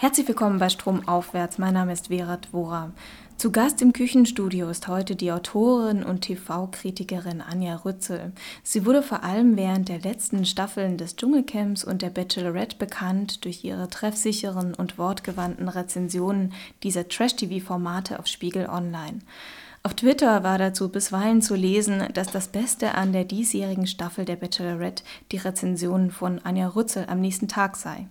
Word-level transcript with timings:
Herzlich 0.00 0.26
willkommen 0.28 0.58
bei 0.58 0.70
Stromaufwärts. 0.70 1.58
Mein 1.58 1.74
Name 1.74 1.92
ist 1.92 2.06
Vera 2.06 2.38
Dvora. 2.38 2.90
Zu 3.36 3.52
Gast 3.52 3.82
im 3.82 3.92
Küchenstudio 3.92 4.70
ist 4.70 4.88
heute 4.88 5.14
die 5.14 5.30
Autorin 5.30 6.04
und 6.04 6.22
TV-Kritikerin 6.22 7.42
Anja 7.42 7.76
Rützel. 7.76 8.32
Sie 8.62 8.86
wurde 8.86 9.02
vor 9.02 9.24
allem 9.24 9.58
während 9.58 9.90
der 9.90 9.98
letzten 9.98 10.46
Staffeln 10.46 10.96
des 10.96 11.16
Dschungelcamps 11.16 11.84
und 11.84 12.00
der 12.00 12.08
Bachelorette 12.08 12.78
bekannt 12.78 13.44
durch 13.44 13.62
ihre 13.62 13.90
treffsicheren 13.90 14.72
und 14.72 14.96
wortgewandten 14.96 15.68
Rezensionen 15.68 16.54
dieser 16.82 17.06
Trash-TV-Formate 17.06 18.18
auf 18.18 18.26
Spiegel 18.26 18.70
Online. 18.70 19.18
Auf 19.82 19.92
Twitter 19.92 20.42
war 20.42 20.56
dazu 20.56 20.88
bisweilen 20.88 21.42
zu 21.42 21.54
lesen, 21.54 22.04
dass 22.14 22.30
das 22.30 22.48
Beste 22.48 22.94
an 22.94 23.12
der 23.12 23.24
diesjährigen 23.24 23.86
Staffel 23.86 24.24
der 24.24 24.36
Bachelorette 24.36 25.04
die 25.30 25.36
Rezensionen 25.36 26.10
von 26.10 26.38
Anja 26.42 26.68
Rützel 26.68 27.04
am 27.06 27.20
nächsten 27.20 27.48
Tag 27.48 27.76
sei. 27.76 28.06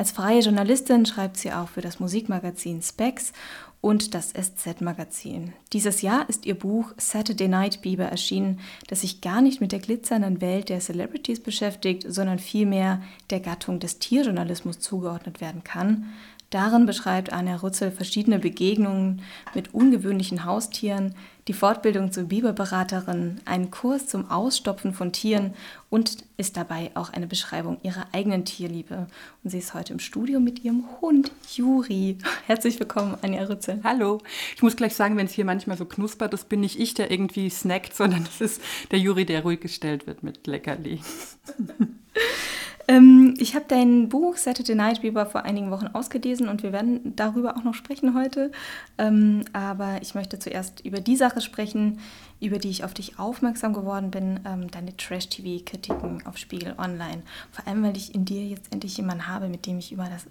Als 0.00 0.12
freie 0.12 0.40
Journalistin 0.40 1.04
schreibt 1.04 1.36
sie 1.36 1.52
auch 1.52 1.68
für 1.68 1.82
das 1.82 2.00
Musikmagazin 2.00 2.80
Specs 2.80 3.34
und 3.82 4.14
das 4.14 4.32
SZ-Magazin. 4.32 5.52
Dieses 5.74 6.00
Jahr 6.00 6.26
ist 6.26 6.46
ihr 6.46 6.54
Buch 6.54 6.94
Saturday 6.96 7.48
Night 7.48 7.82
Bieber 7.82 8.06
erschienen, 8.06 8.60
das 8.88 9.02
sich 9.02 9.20
gar 9.20 9.42
nicht 9.42 9.60
mit 9.60 9.72
der 9.72 9.78
glitzernden 9.78 10.40
Welt 10.40 10.70
der 10.70 10.80
Celebrities 10.80 11.40
beschäftigt, 11.40 12.06
sondern 12.08 12.38
vielmehr 12.38 13.02
der 13.28 13.40
Gattung 13.40 13.78
des 13.78 13.98
Tierjournalismus 13.98 14.80
zugeordnet 14.80 15.42
werden 15.42 15.64
kann. 15.64 16.06
Darin 16.50 16.84
beschreibt 16.84 17.32
Anja 17.32 17.56
Rützel 17.56 17.92
verschiedene 17.92 18.40
Begegnungen 18.40 19.22
mit 19.54 19.72
ungewöhnlichen 19.72 20.44
Haustieren, 20.44 21.14
die 21.46 21.52
Fortbildung 21.52 22.10
zur 22.10 22.24
Biberberaterin, 22.24 23.40
einen 23.44 23.70
Kurs 23.70 24.08
zum 24.08 24.28
Ausstopfen 24.32 24.92
von 24.92 25.12
Tieren 25.12 25.54
und 25.90 26.24
ist 26.38 26.56
dabei 26.56 26.90
auch 26.94 27.10
eine 27.10 27.28
Beschreibung 27.28 27.78
ihrer 27.84 28.08
eigenen 28.12 28.44
Tierliebe. 28.44 29.06
Und 29.44 29.50
sie 29.50 29.58
ist 29.58 29.74
heute 29.74 29.92
im 29.92 30.00
Studio 30.00 30.40
mit 30.40 30.64
ihrem 30.64 30.84
Hund 31.00 31.30
Juri. 31.54 32.18
Herzlich 32.46 32.80
willkommen, 32.80 33.16
Anja 33.22 33.44
Rützel. 33.44 33.80
Hallo. 33.84 34.20
Ich 34.56 34.62
muss 34.62 34.74
gleich 34.74 34.96
sagen, 34.96 35.16
wenn 35.16 35.26
es 35.26 35.32
hier 35.32 35.44
manchmal 35.44 35.76
so 35.76 35.84
knuspert, 35.84 36.32
das 36.32 36.44
bin 36.44 36.60
nicht 36.60 36.80
ich, 36.80 36.94
der 36.94 37.12
irgendwie 37.12 37.48
snackt, 37.48 37.94
sondern 37.94 38.24
das 38.24 38.40
ist 38.40 38.62
der 38.90 38.98
Juri, 38.98 39.24
der 39.24 39.42
ruhig 39.42 39.60
gestellt 39.60 40.08
wird 40.08 40.24
mit 40.24 40.48
Leckerli. 40.48 41.00
Ähm, 42.88 43.34
ich 43.38 43.54
habe 43.54 43.64
dein 43.68 44.08
Buch 44.08 44.36
Saturday 44.36 44.74
Night 44.74 44.98
Fever 44.98 45.26
vor 45.26 45.44
einigen 45.44 45.70
Wochen 45.70 45.88
ausgelesen 45.88 46.48
und 46.48 46.62
wir 46.62 46.72
werden 46.72 47.14
darüber 47.16 47.56
auch 47.56 47.62
noch 47.62 47.74
sprechen 47.74 48.14
heute. 48.14 48.50
Ähm, 48.98 49.44
aber 49.52 49.98
ich 50.02 50.14
möchte 50.14 50.38
zuerst 50.38 50.84
über 50.84 51.00
die 51.00 51.16
Sache 51.16 51.40
sprechen, 51.40 52.00
über 52.40 52.58
die 52.58 52.70
ich 52.70 52.84
auf 52.84 52.94
dich 52.94 53.18
aufmerksam 53.18 53.72
geworden 53.72 54.10
bin, 54.10 54.40
ähm, 54.46 54.70
deine 54.70 54.96
Trash-TV-Kritiken 54.96 56.26
auf 56.26 56.36
Spiegel 56.36 56.74
Online. 56.78 57.22
Vor 57.52 57.66
allem, 57.66 57.82
weil 57.82 57.96
ich 57.96 58.14
in 58.14 58.24
dir 58.24 58.44
jetzt 58.46 58.72
endlich 58.72 58.96
jemanden 58.96 59.28
habe, 59.28 59.48
mit 59.48 59.66
dem 59.66 59.78
ich 59.78 59.92
über 59.92 60.04
das 60.04 60.26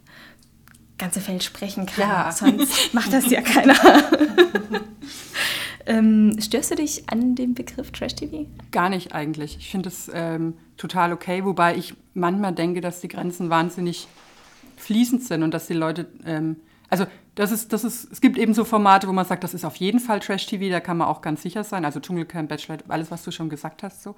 ganze 0.97 1.22
Feld 1.22 1.44
sprechen 1.44 1.86
kann. 1.86 2.09
Ja. 2.09 2.31
Sonst 2.31 2.94
macht 2.94 3.13
das 3.13 3.30
ja 3.30 3.41
keiner. 3.41 3.75
Ähm, 5.85 6.35
störst 6.39 6.72
du 6.72 6.75
dich 6.75 7.09
an 7.09 7.35
dem 7.35 7.53
Begriff 7.53 7.91
Trash-TV? 7.91 8.45
Gar 8.72 8.89
nicht 8.89 9.13
eigentlich. 9.13 9.58
Ich 9.58 9.72
finde 9.72 9.89
es 9.89 10.09
ähm, 10.13 10.53
total 10.77 11.13
okay, 11.13 11.45
wobei 11.45 11.75
ich 11.75 11.94
manchmal 12.13 12.53
denke, 12.53 12.81
dass 12.81 13.02
die 13.02 13.08
Grenzen 13.08 13.49
wahnsinnig 13.49 14.07
fließend 14.77 15.23
sind 15.23 15.44
und 15.44 15.53
dass 15.53 15.67
die 15.67 15.73
Leute, 15.73 16.07
ähm, 16.25 16.57
also 16.89 17.05
das 17.35 17.52
ist, 17.52 17.72
das 17.72 17.83
ist, 17.83 18.11
es 18.11 18.22
gibt 18.22 18.38
eben 18.38 18.53
so 18.53 18.66
Formate, 18.66 19.07
wo 19.07 19.13
man 19.13 19.25
sagt, 19.25 19.44
das 19.44 19.53
ist 19.53 19.63
auf 19.63 19.77
jeden 19.77 20.00
Fall 20.00 20.19
Trash-TV, 20.19 20.69
da 20.69 20.80
kann 20.80 20.97
man 20.97 21.07
auch 21.07 21.22
ganz 21.22 21.41
sicher 21.41 21.63
sein, 21.63 21.85
also 21.85 22.00
Dschungelcamp, 22.00 22.50
Bachelor, 22.50 22.80
alles, 22.88 23.11
was 23.11 23.23
du 23.23 23.31
schon 23.31 23.50
gesagt 23.50 23.83
hast, 23.83 24.03
so. 24.03 24.16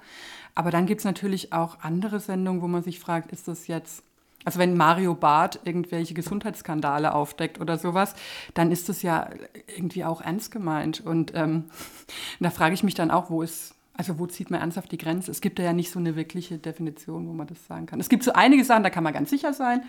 Aber 0.54 0.70
dann 0.70 0.86
gibt 0.86 1.00
es 1.00 1.04
natürlich 1.04 1.52
auch 1.52 1.78
andere 1.80 2.18
Sendungen, 2.20 2.62
wo 2.62 2.68
man 2.68 2.82
sich 2.82 2.98
fragt, 2.98 3.30
ist 3.30 3.48
das 3.48 3.66
jetzt 3.66 4.02
also 4.44 4.58
wenn 4.58 4.76
Mario 4.76 5.14
Barth 5.14 5.60
irgendwelche 5.64 6.14
Gesundheitsskandale 6.14 7.14
aufdeckt 7.14 7.60
oder 7.60 7.78
sowas, 7.78 8.14
dann 8.54 8.72
ist 8.72 8.88
das 8.88 9.02
ja 9.02 9.30
irgendwie 9.76 10.04
auch 10.04 10.20
ernst 10.20 10.50
gemeint. 10.50 11.00
Und 11.00 11.32
ähm, 11.34 11.64
da 12.40 12.50
frage 12.50 12.74
ich 12.74 12.82
mich 12.82 12.94
dann 12.94 13.10
auch, 13.10 13.30
wo 13.30 13.42
ist, 13.42 13.74
also 13.94 14.18
wo 14.18 14.26
zieht 14.26 14.50
man 14.50 14.60
ernsthaft 14.60 14.92
die 14.92 14.98
Grenze? 14.98 15.30
Es 15.30 15.40
gibt 15.40 15.58
ja 15.58 15.72
nicht 15.72 15.90
so 15.90 15.98
eine 15.98 16.16
wirkliche 16.16 16.58
Definition, 16.58 17.28
wo 17.28 17.32
man 17.32 17.46
das 17.46 17.66
sagen 17.66 17.86
kann. 17.86 18.00
Es 18.00 18.08
gibt 18.08 18.24
so 18.24 18.32
einige 18.32 18.64
Sachen, 18.64 18.82
da 18.82 18.90
kann 18.90 19.04
man 19.04 19.12
ganz 19.12 19.30
sicher 19.30 19.52
sein. 19.52 19.82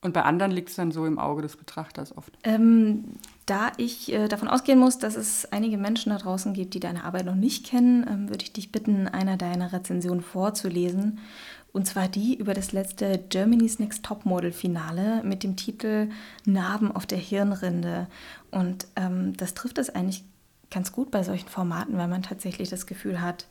Und 0.00 0.14
bei 0.14 0.22
anderen 0.22 0.52
liegt 0.52 0.68
es 0.68 0.76
dann 0.76 0.92
so 0.92 1.06
im 1.06 1.18
Auge 1.18 1.42
des 1.42 1.56
Betrachters 1.56 2.16
oft. 2.16 2.32
Ähm, 2.44 3.16
da 3.46 3.72
ich 3.78 4.12
äh, 4.12 4.28
davon 4.28 4.46
ausgehen 4.46 4.78
muss, 4.78 4.98
dass 4.98 5.16
es 5.16 5.50
einige 5.50 5.76
Menschen 5.76 6.10
da 6.10 6.18
draußen 6.18 6.52
gibt, 6.52 6.74
die 6.74 6.80
deine 6.80 7.02
Arbeit 7.02 7.26
noch 7.26 7.34
nicht 7.34 7.66
kennen, 7.66 8.06
ähm, 8.08 8.28
würde 8.28 8.44
ich 8.44 8.52
dich 8.52 8.70
bitten, 8.70 9.08
einer 9.08 9.36
deiner 9.36 9.72
Rezensionen 9.72 10.22
vorzulesen. 10.22 11.18
Und 11.72 11.86
zwar 11.86 12.08
die 12.08 12.34
über 12.36 12.54
das 12.54 12.72
letzte 12.72 13.18
Germany's 13.28 13.78
Next 13.78 14.04
Topmodel 14.04 14.52
Finale 14.52 15.22
mit 15.22 15.42
dem 15.42 15.56
Titel 15.56 16.10
Narben 16.44 16.90
auf 16.90 17.06
der 17.06 17.18
Hirnrinde. 17.18 18.06
Und 18.50 18.86
ähm, 18.96 19.36
das 19.36 19.54
trifft 19.54 19.78
es 19.78 19.90
eigentlich 19.90 20.24
ganz 20.70 20.92
gut 20.92 21.10
bei 21.10 21.22
solchen 21.22 21.48
Formaten, 21.48 21.96
weil 21.96 22.08
man 22.08 22.22
tatsächlich 22.22 22.68
das 22.68 22.86
Gefühl 22.86 23.20
hat, 23.20 23.46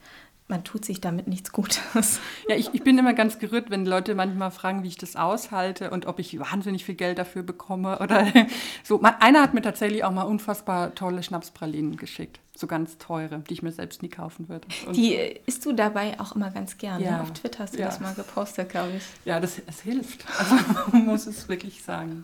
man 0.50 0.64
tut 0.64 0.86
sich 0.86 1.02
damit 1.02 1.28
nichts 1.28 1.52
Gutes. 1.52 2.20
Ja, 2.48 2.56
ich, 2.56 2.74
ich 2.74 2.84
bin 2.84 2.98
immer 2.98 3.14
ganz 3.14 3.40
gerührt, 3.40 3.70
wenn 3.70 3.86
Leute 3.86 4.16
manchmal 4.16 4.52
fragen, 4.52 4.84
wie 4.84 4.88
ich 4.88 4.98
das 4.98 5.16
aushalte 5.16 5.92
und 5.92 6.06
ob 6.06 6.20
ich 6.20 6.40
wahnsinnig 6.40 6.86
viel 6.86 6.96
Geld 6.96 7.18
dafür 7.18 7.44
bekomme 7.44 8.00
oder 8.00 8.28
so. 8.84 9.02
einer 9.02 9.42
hat 9.42 9.54
mir 9.54 9.62
tatsächlich 9.62 10.04
auch 10.06 10.12
mal 10.12 10.24
unfassbar 10.24 10.96
tolle 10.96 11.22
Schnapspralinen 11.24 11.98
geschickt, 11.98 12.40
so 12.56 12.66
ganz 12.68 12.98
teure, 12.98 13.40
die 13.40 13.54
ich 13.54 13.62
mir 13.62 13.74
selbst 13.74 14.02
nie 14.02 14.10
kaufen 14.10 14.48
würde. 14.48 14.68
Und 14.86 14.96
die 14.96 15.16
isst 15.46 15.66
du 15.66 15.74
dabei 15.74 16.18
auch 16.20 16.34
immer 16.36 16.50
ganz 16.50 16.78
gerne. 16.78 17.04
Ja. 17.04 17.22
Auf 17.22 17.34
Twitter 17.34 17.64
hast 17.64 17.74
du 17.74 17.80
ja. 17.80 17.88
das 17.88 18.00
mal 18.00 18.14
gepostet, 18.14 18.70
glaube 18.70 18.92
ich. 18.98 19.04
Ja, 19.26 19.42
das, 19.42 19.62
das 19.66 19.82
hilft. 19.82 20.26
Also 20.40 20.56
man 20.94 21.06
muss 21.06 21.28
es 21.28 21.50
wirklich 21.50 21.84
sagen. 21.84 22.24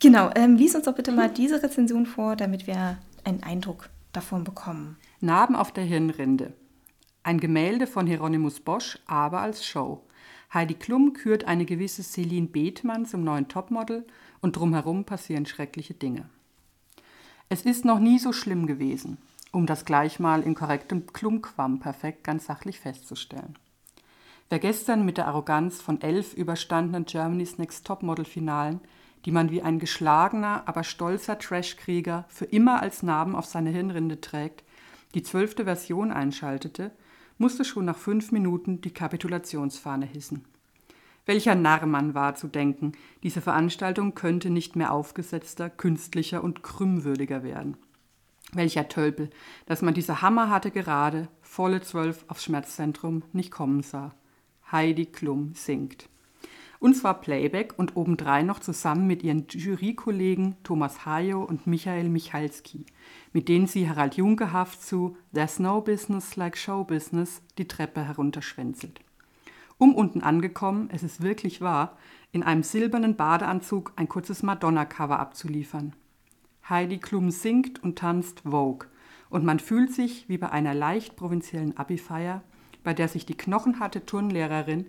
Genau, 0.00 0.30
ähm, 0.36 0.54
lies 0.54 0.74
uns 0.76 0.84
doch 0.84 0.94
bitte 0.94 1.10
mal 1.10 1.28
diese 1.28 1.62
Rezension 1.62 2.06
vor, 2.06 2.36
damit 2.36 2.66
wir 2.66 2.98
einen 3.24 3.42
Eindruck 3.42 3.88
davon 4.12 4.44
bekommen. 4.44 4.96
Narben 5.20 5.56
auf 5.56 5.72
der 5.72 5.84
Hirnrinde. 5.84 6.52
Ein 7.22 7.38
Gemälde 7.38 7.86
von 7.86 8.06
Hieronymus 8.06 8.60
Bosch, 8.60 8.98
aber 9.06 9.40
als 9.40 9.66
Show. 9.66 10.02
Heidi 10.54 10.72
Klum 10.72 11.12
kürt 11.12 11.44
eine 11.44 11.66
gewisse 11.66 12.02
Celine 12.02 12.46
Bethmann 12.46 13.04
zum 13.04 13.24
neuen 13.24 13.46
Topmodel 13.46 14.06
und 14.40 14.56
drumherum 14.56 15.04
passieren 15.04 15.44
schreckliche 15.44 15.92
Dinge. 15.92 16.30
Es 17.50 17.62
ist 17.62 17.84
noch 17.84 17.98
nie 17.98 18.18
so 18.18 18.32
schlimm 18.32 18.66
gewesen, 18.66 19.18
um 19.52 19.66
das 19.66 19.84
gleich 19.84 20.18
mal 20.18 20.42
in 20.42 20.54
korrektem 20.54 21.06
Klumquam 21.12 21.78
perfekt 21.78 22.24
ganz 22.24 22.46
sachlich 22.46 22.80
festzustellen. 22.80 23.58
Wer 24.48 24.58
gestern 24.58 25.04
mit 25.04 25.18
der 25.18 25.28
Arroganz 25.28 25.82
von 25.82 26.00
elf 26.00 26.32
überstandenen 26.32 27.04
Germany's 27.04 27.58
Next 27.58 27.86
Topmodel-Finalen, 27.86 28.80
die 29.26 29.30
man 29.30 29.50
wie 29.50 29.60
ein 29.60 29.78
geschlagener, 29.78 30.62
aber 30.64 30.84
stolzer 30.84 31.38
Trashkrieger 31.38 32.24
für 32.28 32.46
immer 32.46 32.80
als 32.80 33.02
Narben 33.02 33.36
auf 33.36 33.44
seine 33.44 33.70
Hirnrinde 33.70 34.22
trägt, 34.22 34.64
die 35.14 35.22
zwölfte 35.22 35.64
Version 35.64 36.10
einschaltete, 36.10 36.92
musste 37.40 37.64
schon 37.64 37.86
nach 37.86 37.96
fünf 37.96 38.32
Minuten 38.32 38.82
die 38.82 38.92
Kapitulationsfahne 38.92 40.04
hissen. 40.04 40.44
Welcher 41.24 41.54
Narrmann 41.54 42.14
war 42.14 42.34
zu 42.34 42.48
denken, 42.48 42.92
diese 43.22 43.40
Veranstaltung 43.40 44.14
könnte 44.14 44.50
nicht 44.50 44.76
mehr 44.76 44.92
aufgesetzter, 44.92 45.70
künstlicher 45.70 46.44
und 46.44 46.62
krümmwürdiger 46.62 47.42
werden. 47.42 47.78
Welcher 48.52 48.88
Tölpel, 48.88 49.30
dass 49.64 49.80
man 49.80 49.94
diese 49.94 50.20
hammerharte 50.20 50.70
Gerade, 50.70 51.28
volle 51.40 51.80
Zwölf 51.80 52.24
aufs 52.28 52.44
Schmerzzentrum 52.44 53.22
nicht 53.32 53.50
kommen 53.50 53.82
sah. 53.82 54.14
Heidi 54.70 55.06
Klum 55.06 55.52
singt. 55.54 56.09
Und 56.80 56.94
zwar 56.94 57.20
Playback 57.20 57.74
und 57.78 57.94
obendrein 57.94 58.46
noch 58.46 58.58
zusammen 58.58 59.06
mit 59.06 59.22
ihren 59.22 59.46
Jurykollegen 59.48 60.56
Thomas 60.64 61.04
Hayo 61.04 61.44
und 61.44 61.66
Michael 61.66 62.08
Michalski, 62.08 62.86
mit 63.34 63.48
denen 63.48 63.66
sie 63.66 63.86
Harald 63.86 64.16
Junkehaft 64.16 64.82
zu 64.82 65.16
There's 65.34 65.58
no 65.58 65.82
business 65.82 66.36
like 66.36 66.56
show 66.56 66.82
business 66.82 67.42
die 67.58 67.68
Treppe 67.68 68.02
herunterschwänzelt. 68.02 69.00
Um 69.76 69.94
unten 69.94 70.22
angekommen, 70.22 70.88
es 70.90 71.02
ist 71.02 71.22
wirklich 71.22 71.60
wahr, 71.60 71.98
in 72.32 72.42
einem 72.42 72.62
silbernen 72.62 73.14
Badeanzug 73.14 73.92
ein 73.96 74.08
kurzes 74.08 74.42
Madonna-Cover 74.42 75.18
abzuliefern. 75.18 75.94
Heidi 76.66 76.96
Klum 76.96 77.30
singt 77.30 77.82
und 77.82 77.98
tanzt 77.98 78.40
Vogue 78.40 78.88
und 79.28 79.44
man 79.44 79.60
fühlt 79.60 79.92
sich 79.92 80.30
wie 80.30 80.38
bei 80.38 80.50
einer 80.50 80.74
leicht 80.74 81.14
provinziellen 81.16 81.76
Abi-Feier, 81.76 82.42
bei 82.82 82.94
der 82.94 83.08
sich 83.08 83.26
die 83.26 83.36
knochenharte 83.36 84.06
Turnlehrerin 84.06 84.86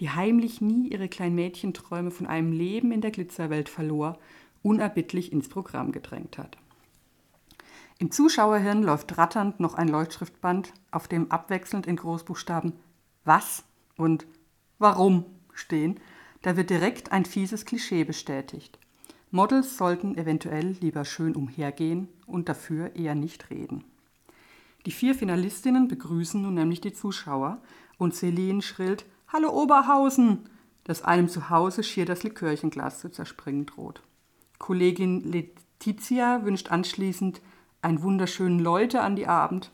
die 0.00 0.10
heimlich 0.10 0.60
nie 0.60 0.88
ihre 0.88 1.08
kleinen 1.08 1.34
Mädchenträume 1.34 2.10
von 2.10 2.26
einem 2.26 2.52
Leben 2.52 2.92
in 2.92 3.00
der 3.00 3.10
Glitzerwelt 3.10 3.68
verlor, 3.68 4.18
unerbittlich 4.62 5.32
ins 5.32 5.48
Programm 5.48 5.92
gedrängt 5.92 6.38
hat. 6.38 6.56
Im 7.98 8.10
Zuschauerhirn 8.10 8.82
läuft 8.82 9.16
ratternd 9.16 9.60
noch 9.60 9.74
ein 9.74 9.88
Leuchtschriftband, 9.88 10.72
auf 10.90 11.06
dem 11.06 11.30
abwechselnd 11.30 11.86
in 11.86 11.96
Großbuchstaben 11.96 12.72
Was 13.24 13.64
und 13.96 14.26
Warum 14.78 15.24
stehen. 15.52 16.00
Da 16.42 16.56
wird 16.56 16.70
direkt 16.70 17.12
ein 17.12 17.24
fieses 17.24 17.64
Klischee 17.64 18.04
bestätigt. 18.04 18.78
Models 19.30 19.76
sollten 19.76 20.16
eventuell 20.16 20.76
lieber 20.80 21.04
schön 21.04 21.34
umhergehen 21.36 22.08
und 22.26 22.48
dafür 22.48 22.96
eher 22.96 23.14
nicht 23.14 23.50
reden. 23.50 23.84
Die 24.86 24.90
vier 24.90 25.14
Finalistinnen 25.14 25.88
begrüßen 25.88 26.42
nun 26.42 26.54
nämlich 26.54 26.80
die 26.80 26.92
Zuschauer 26.92 27.62
und 27.96 28.14
Celine 28.14 28.60
schrillt 28.60 29.06
Hallo 29.34 29.50
Oberhausen! 29.50 30.48
dass 30.84 31.02
einem 31.02 31.28
zu 31.28 31.50
Hause 31.50 31.82
schier 31.82 32.06
das 32.06 32.22
Likörchenglas 32.22 33.00
zu 33.00 33.10
zerspringen 33.10 33.66
droht. 33.66 34.00
Kollegin 34.60 35.24
Letizia 35.24 36.44
wünscht 36.44 36.70
anschließend 36.70 37.40
einen 37.82 38.02
wunderschönen 38.02 38.60
Leute 38.60 39.00
an 39.00 39.16
die 39.16 39.26
Abend. 39.26 39.72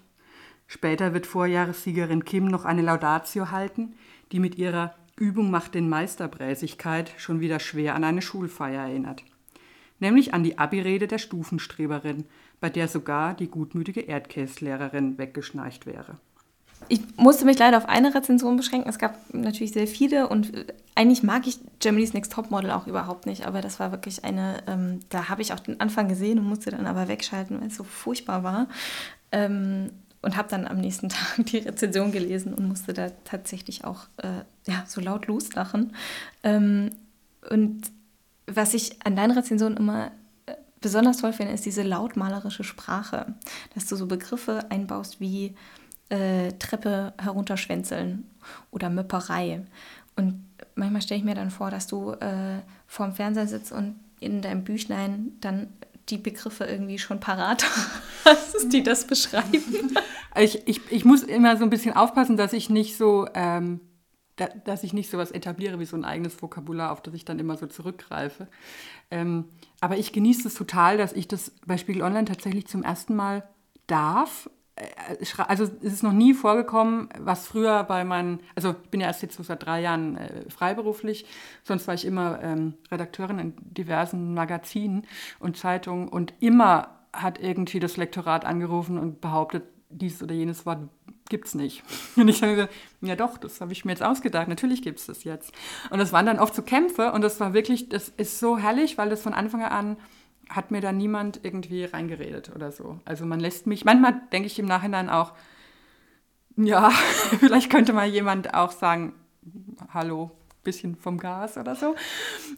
Später 0.66 1.12
wird 1.12 1.26
Vorjahressiegerin 1.26 2.24
Kim 2.24 2.46
noch 2.46 2.64
eine 2.64 2.80
Laudatio 2.80 3.50
halten, 3.50 3.96
die 4.32 4.38
mit 4.38 4.56
ihrer 4.56 4.94
Übung 5.18 5.50
macht 5.50 5.74
den 5.74 5.90
Meisterbräsigkeit 5.90 7.12
schon 7.18 7.40
wieder 7.40 7.60
schwer 7.60 7.94
an 7.94 8.04
eine 8.04 8.22
Schulfeier 8.22 8.88
erinnert. 8.88 9.24
Nämlich 9.98 10.32
an 10.32 10.42
die 10.42 10.56
Abi-Rede 10.56 11.06
der 11.06 11.18
Stufenstreberin, 11.18 12.24
bei 12.60 12.70
der 12.70 12.88
sogar 12.88 13.34
die 13.34 13.48
gutmütige 13.48 14.00
Erdkäslehrerin 14.00 15.18
weggeschnarcht 15.18 15.84
wäre. 15.84 16.18
Ich 16.88 17.00
musste 17.17 17.44
mich 17.44 17.59
leider 17.59 17.77
auf 17.77 17.88
eine 17.88 18.15
Rezension 18.15 18.56
beschränken. 18.56 18.88
Es 18.88 18.99
gab 18.99 19.17
natürlich 19.32 19.73
sehr 19.73 19.87
viele 19.87 20.29
und 20.29 20.55
äh, 20.55 20.67
eigentlich 20.94 21.23
mag 21.23 21.47
ich 21.47 21.59
Germany's 21.79 22.15
Next 22.15 22.32
Topmodel 22.32 22.71
auch 22.73 22.87
überhaupt 22.87 23.27
nicht, 23.27 23.47
aber 23.47 23.61
das 23.61 23.81
war 23.81 23.91
wirklich 23.93 24.25
eine, 24.25 24.62
ähm, 24.67 25.00
da 25.09 25.29
habe 25.29 25.43
ich 25.43 25.53
auch 25.53 25.61
den 25.61 25.81
Anfang 25.81 26.09
gesehen 26.09 26.38
und 26.38 26.47
musste 26.47 26.71
dann 26.71 26.87
aber 26.87 27.09
wegschalten, 27.09 27.61
weil 27.61 27.69
es 27.69 27.77
so 27.77 27.85
furchtbar 27.85 28.43
war. 28.43 28.67
Ähm, 29.32 29.91
und 30.23 30.37
habe 30.37 30.49
dann 30.49 30.67
am 30.67 30.79
nächsten 30.79 31.09
Tag 31.11 31.47
die 31.47 31.59
Rezension 31.59 32.12
gelesen 32.12 32.55
und 32.55 32.69
musste 32.69 32.93
da 32.93 33.11
tatsächlich 33.25 33.85
auch 33.85 34.05
äh, 34.19 34.44
ja, 34.67 34.85
so 34.87 35.00
laut 35.00 35.27
loslachen. 35.27 35.94
Ähm, 36.43 36.91
und 37.49 37.82
was 38.47 38.75
ich 38.75 39.05
an 39.05 39.17
deinen 39.17 39.31
Rezensionen 39.31 39.79
immer 39.79 40.11
äh, 40.47 40.55
besonders 40.81 41.19
toll 41.19 41.32
finde, 41.32 41.53
ist 41.53 41.65
diese 41.65 41.82
lautmalerische 41.82 42.65
Sprache, 42.65 43.35
dass 43.75 43.87
du 43.87 43.97
so 43.97 44.06
Begriffe 44.06 44.71
einbaust 44.71 45.21
wie 45.21 45.55
äh, 46.10 46.52
Treppe 46.58 47.14
herunterschwänzeln 47.18 48.28
oder 48.70 48.90
Möpperei. 48.90 49.62
Und 50.16 50.44
manchmal 50.74 51.02
stelle 51.02 51.18
ich 51.18 51.24
mir 51.24 51.34
dann 51.34 51.50
vor, 51.50 51.70
dass 51.70 51.86
du 51.86 52.12
äh, 52.12 52.60
vorm 52.86 53.14
Fernseher 53.14 53.46
sitzt 53.46 53.72
und 53.72 53.98
in 54.20 54.42
deinem 54.42 54.64
Büchlein 54.64 55.32
dann 55.40 55.68
die 56.08 56.18
Begriffe 56.18 56.64
irgendwie 56.64 56.98
schon 56.98 57.20
parat 57.20 57.64
hast, 58.24 58.72
die 58.72 58.82
das 58.82 59.06
beschreiben. 59.06 59.96
Ich, 60.38 60.68
ich, 60.68 60.80
ich 60.92 61.04
muss 61.04 61.24
immer 61.24 61.56
so 61.56 61.64
ein 61.64 61.70
bisschen 61.70 61.96
aufpassen, 61.96 62.36
dass 62.36 62.52
ich 62.52 62.70
nicht 62.70 62.96
so, 62.96 63.26
ähm, 63.34 63.80
da, 64.36 64.46
dass 64.64 64.84
ich 64.84 64.92
nicht 64.92 65.10
so 65.10 65.18
was 65.18 65.32
etabliere 65.32 65.80
wie 65.80 65.86
so 65.86 65.96
ein 65.96 66.04
eigenes 66.04 66.40
Vokabular, 66.40 66.92
auf 66.92 67.02
das 67.02 67.14
ich 67.14 67.24
dann 67.24 67.40
immer 67.40 67.56
so 67.56 67.66
zurückgreife. 67.66 68.46
Ähm, 69.10 69.46
aber 69.80 69.98
ich 69.98 70.12
genieße 70.12 70.46
es 70.46 70.54
total, 70.54 70.98
dass 70.98 71.14
ich 71.14 71.26
das 71.26 71.52
bei 71.66 71.76
Spiegel 71.76 72.02
Online 72.02 72.26
tatsächlich 72.26 72.68
zum 72.68 72.84
ersten 72.84 73.16
Mal 73.16 73.42
darf 73.88 74.48
also 75.47 75.65
es 75.65 75.93
ist 75.93 76.03
noch 76.03 76.12
nie 76.12 76.35
vorgekommen, 76.35 77.09
was 77.19 77.47
früher 77.47 77.85
bei 77.85 78.05
meinen, 78.05 78.41
also 78.55 78.71
ich 78.82 78.91
bin 78.91 79.00
ja 79.00 79.06
erst 79.06 79.23
jetzt 79.23 79.37
so 79.37 79.43
seit 79.43 79.65
drei 79.65 79.81
Jahren 79.81 80.17
äh, 80.17 80.49
freiberuflich, 80.49 81.27
sonst 81.62 81.87
war 81.87 81.94
ich 81.94 82.05
immer 82.05 82.41
ähm, 82.43 82.75
Redakteurin 82.91 83.38
in 83.38 83.55
diversen 83.61 84.35
Magazinen 84.35 85.06
und 85.38 85.56
Zeitungen 85.56 86.09
und 86.09 86.35
immer 86.41 87.00
hat 87.12 87.41
irgendwie 87.41 87.81
das 87.81 87.97
Lektorat 87.97 88.44
angerufen 88.44 88.99
und 88.99 89.21
behauptet, 89.21 89.65
dieses 89.91 90.23
oder 90.23 90.35
jenes 90.35 90.65
Wort 90.67 90.88
gibt 91.29 91.49
es 91.49 91.55
nicht. 91.55 91.82
Und 92.17 92.29
ich 92.29 92.43
habe 92.43 92.55
gesagt, 92.55 92.75
ja 93.00 93.17
doch, 93.17 93.38
das 93.38 93.61
habe 93.61 93.73
ich 93.73 93.85
mir 93.85 93.93
jetzt 93.93 94.03
ausgedacht, 94.03 94.49
natürlich 94.49 94.82
gibt 94.82 94.99
es 94.99 95.06
das 95.06 95.25
jetzt. 95.25 95.53
Und 95.91 95.99
das 95.99 96.12
waren 96.12 96.27
dann 96.27 96.38
oft 96.38 96.55
so 96.55 96.62
Kämpfe 96.62 97.12
und 97.12 97.23
das 97.23 97.41
war 97.41 97.55
wirklich, 97.55 97.88
das 97.88 98.09
ist 98.09 98.38
so 98.38 98.59
herrlich, 98.59 98.99
weil 98.99 99.09
das 99.09 99.23
von 99.23 99.32
Anfang 99.32 99.62
an 99.62 99.97
hat 100.50 100.70
mir 100.70 100.81
da 100.81 100.93
niemand 100.93 101.41
irgendwie 101.43 101.85
reingeredet 101.85 102.52
oder 102.55 102.73
so. 102.73 102.99
Also 103.05 103.25
man 103.25 103.41
lässt 103.41 103.67
mich, 103.67 103.85
manchmal 103.85 104.20
denke 104.32 104.47
ich 104.47 104.58
im 104.58 104.67
Nachhinein 104.67 105.08
auch, 105.08 105.32
ja, 106.56 106.91
vielleicht 107.41 107.70
könnte 107.70 107.93
mal 107.93 108.06
jemand 108.06 108.52
auch 108.52 108.73
sagen, 108.73 109.14
hallo, 109.94 110.31
bisschen 110.62 110.97
vom 110.97 111.19
Gas 111.19 111.56
oder 111.56 111.75
so. 111.75 111.94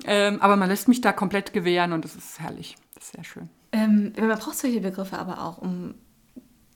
Ähm, 0.06 0.40
aber 0.40 0.56
man 0.56 0.68
lässt 0.68 0.88
mich 0.88 1.00
da 1.00 1.12
komplett 1.12 1.52
gewähren 1.52 1.92
und 1.92 2.04
das 2.04 2.16
ist 2.16 2.40
herrlich. 2.40 2.76
Das 2.94 3.04
ist 3.04 3.12
sehr 3.12 3.24
schön. 3.24 3.48
Ähm, 3.70 4.12
man 4.18 4.38
braucht 4.38 4.56
solche 4.56 4.80
Begriffe 4.80 5.18
aber 5.18 5.42
auch, 5.42 5.58
um 5.58 5.94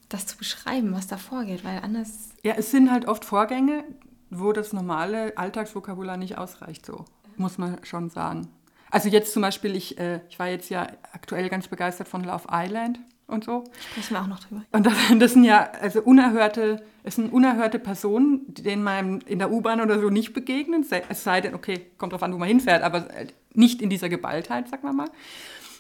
das 0.09 0.27
zu 0.27 0.37
beschreiben, 0.37 0.95
was 0.95 1.09
da 1.09 1.17
vorgeht, 1.17 1.65
weil 1.65 1.81
anders. 1.81 2.31
Ja, 2.43 2.55
es 2.57 2.71
sind 2.71 2.93
halt 2.93 3.09
oft 3.09 3.25
Vorgänge, 3.25 3.85
wo 4.31 4.53
das 4.53 4.73
normale 4.73 5.37
Alltagsvokabular 5.37 6.17
nicht 6.17 6.39
ausreicht, 6.39 6.87
so 6.87 7.05
muss 7.37 7.59
man 7.59 7.85
schon 7.85 8.11
sagen. 8.11 8.49
Also 8.91 9.09
jetzt 9.09 9.33
zum 9.33 9.43
Beispiel, 9.43 9.75
ich, 9.75 9.99
äh, 9.99 10.21
ich 10.29 10.39
war 10.39 10.49
jetzt 10.49 10.71
ja 10.71 10.87
aktuell 11.13 11.49
ganz 11.49 11.69
begeistert 11.69 12.09
von 12.09 12.25
Love 12.25 12.45
Island 12.51 12.99
und 13.27 13.45
so. 13.45 13.65
Sprechen 13.91 14.15
wir 14.15 14.23
auch 14.23 14.27
noch 14.27 14.41
drüber. 14.41 14.63
Und 14.73 14.87
das, 14.87 14.95
das 15.19 15.33
sind 15.33 15.45
ja 15.45 15.71
also 15.81 16.01
unerhörte, 16.03 16.85
es 17.03 17.17
sind 17.17 17.33
unerhörte 17.33 17.79
Personen, 17.79 18.43
denen 18.55 18.83
man 18.83 19.21
in 19.23 19.39
der 19.39 19.51
U-Bahn 19.51 19.81
oder 19.81 20.01
so 20.01 20.11
nicht 20.11 20.33
begegnet. 20.33 20.85
Es 21.09 21.25
sei 21.25 21.41
denn, 21.41 21.55
okay, 21.55 21.87
kommt 21.99 22.13
drauf 22.13 22.23
an, 22.23 22.33
wo 22.33 22.39
man 22.39 22.49
hinfährt, 22.49 22.83
aber 22.83 23.11
äh, 23.15 23.27
nicht 23.53 23.83
in 23.83 23.91
dieser 23.91 24.09
Geballtheit, 24.09 24.69
sagen 24.69 24.85
wir 24.85 24.93
mal. 24.93 25.11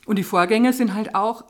Und 0.06 0.19
die 0.19 0.25
Vorgänge 0.25 0.73
sind 0.73 0.94
halt 0.94 1.14
auch 1.14 1.44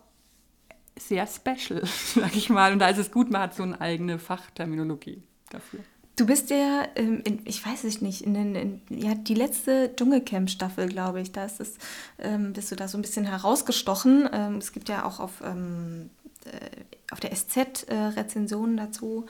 sehr 0.98 1.26
special, 1.26 1.82
sag 2.14 2.34
ich 2.36 2.50
mal. 2.50 2.72
Und 2.72 2.78
da 2.78 2.88
ist 2.88 2.98
es 2.98 3.10
gut, 3.10 3.30
man 3.30 3.42
hat 3.42 3.54
so 3.54 3.62
eine 3.62 3.80
eigene 3.80 4.18
Fachterminologie 4.18 5.22
dafür. 5.50 5.80
Du 6.16 6.24
bist 6.24 6.48
ja, 6.48 6.86
ähm, 6.96 7.20
in, 7.24 7.40
ich 7.44 7.64
weiß 7.64 7.84
es 7.84 8.00
nicht, 8.00 8.22
in 8.22 8.32
den, 8.32 8.54
in, 8.54 8.80
ja, 8.88 9.14
die 9.14 9.34
letzte 9.34 9.94
Dschungelcamp-Staffel, 9.94 10.88
glaube 10.88 11.20
ich, 11.20 11.30
da 11.30 11.44
ist 11.44 11.60
es, 11.60 11.76
ähm, 12.18 12.54
bist 12.54 12.72
du 12.72 12.76
da 12.76 12.88
so 12.88 12.96
ein 12.96 13.02
bisschen 13.02 13.26
herausgestochen. 13.26 14.26
Ähm, 14.32 14.56
es 14.56 14.72
gibt 14.72 14.88
ja 14.88 15.04
auch 15.04 15.20
auf, 15.20 15.42
ähm, 15.44 16.08
äh, 16.46 17.12
auf 17.12 17.20
der 17.20 17.36
SZ 17.36 17.84
äh, 17.88 17.94
Rezensionen 17.94 18.78
dazu. 18.78 19.26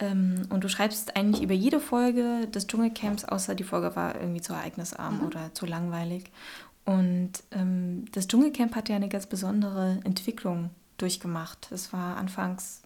Ähm, 0.00 0.48
und 0.50 0.64
du 0.64 0.68
schreibst 0.68 1.14
eigentlich 1.14 1.44
über 1.44 1.54
jede 1.54 1.78
Folge 1.78 2.48
des 2.48 2.66
Dschungelcamps, 2.66 3.24
außer 3.24 3.54
die 3.54 3.62
Folge 3.64 3.94
war 3.94 4.20
irgendwie 4.20 4.40
zu 4.40 4.52
ereignisarm 4.52 5.18
mhm. 5.18 5.26
oder 5.26 5.54
zu 5.54 5.64
langweilig. 5.64 6.24
Und 6.84 7.32
ähm, 7.52 8.04
das 8.10 8.26
Dschungelcamp 8.26 8.74
hat 8.74 8.88
ja 8.88 8.96
eine 8.96 9.08
ganz 9.08 9.26
besondere 9.26 10.00
Entwicklung 10.02 10.70
durchgemacht. 10.98 11.70
Es 11.70 11.92
war 11.92 12.16
anfangs 12.16 12.82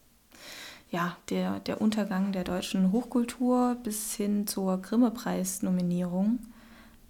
ja, 0.90 1.16
der, 1.28 1.60
der 1.60 1.80
Untergang 1.80 2.32
der 2.32 2.44
deutschen 2.44 2.92
Hochkultur 2.92 3.76
bis 3.82 4.14
hin 4.14 4.46
zur 4.46 4.82
Grimme-Preis-Nominierung. 4.82 6.40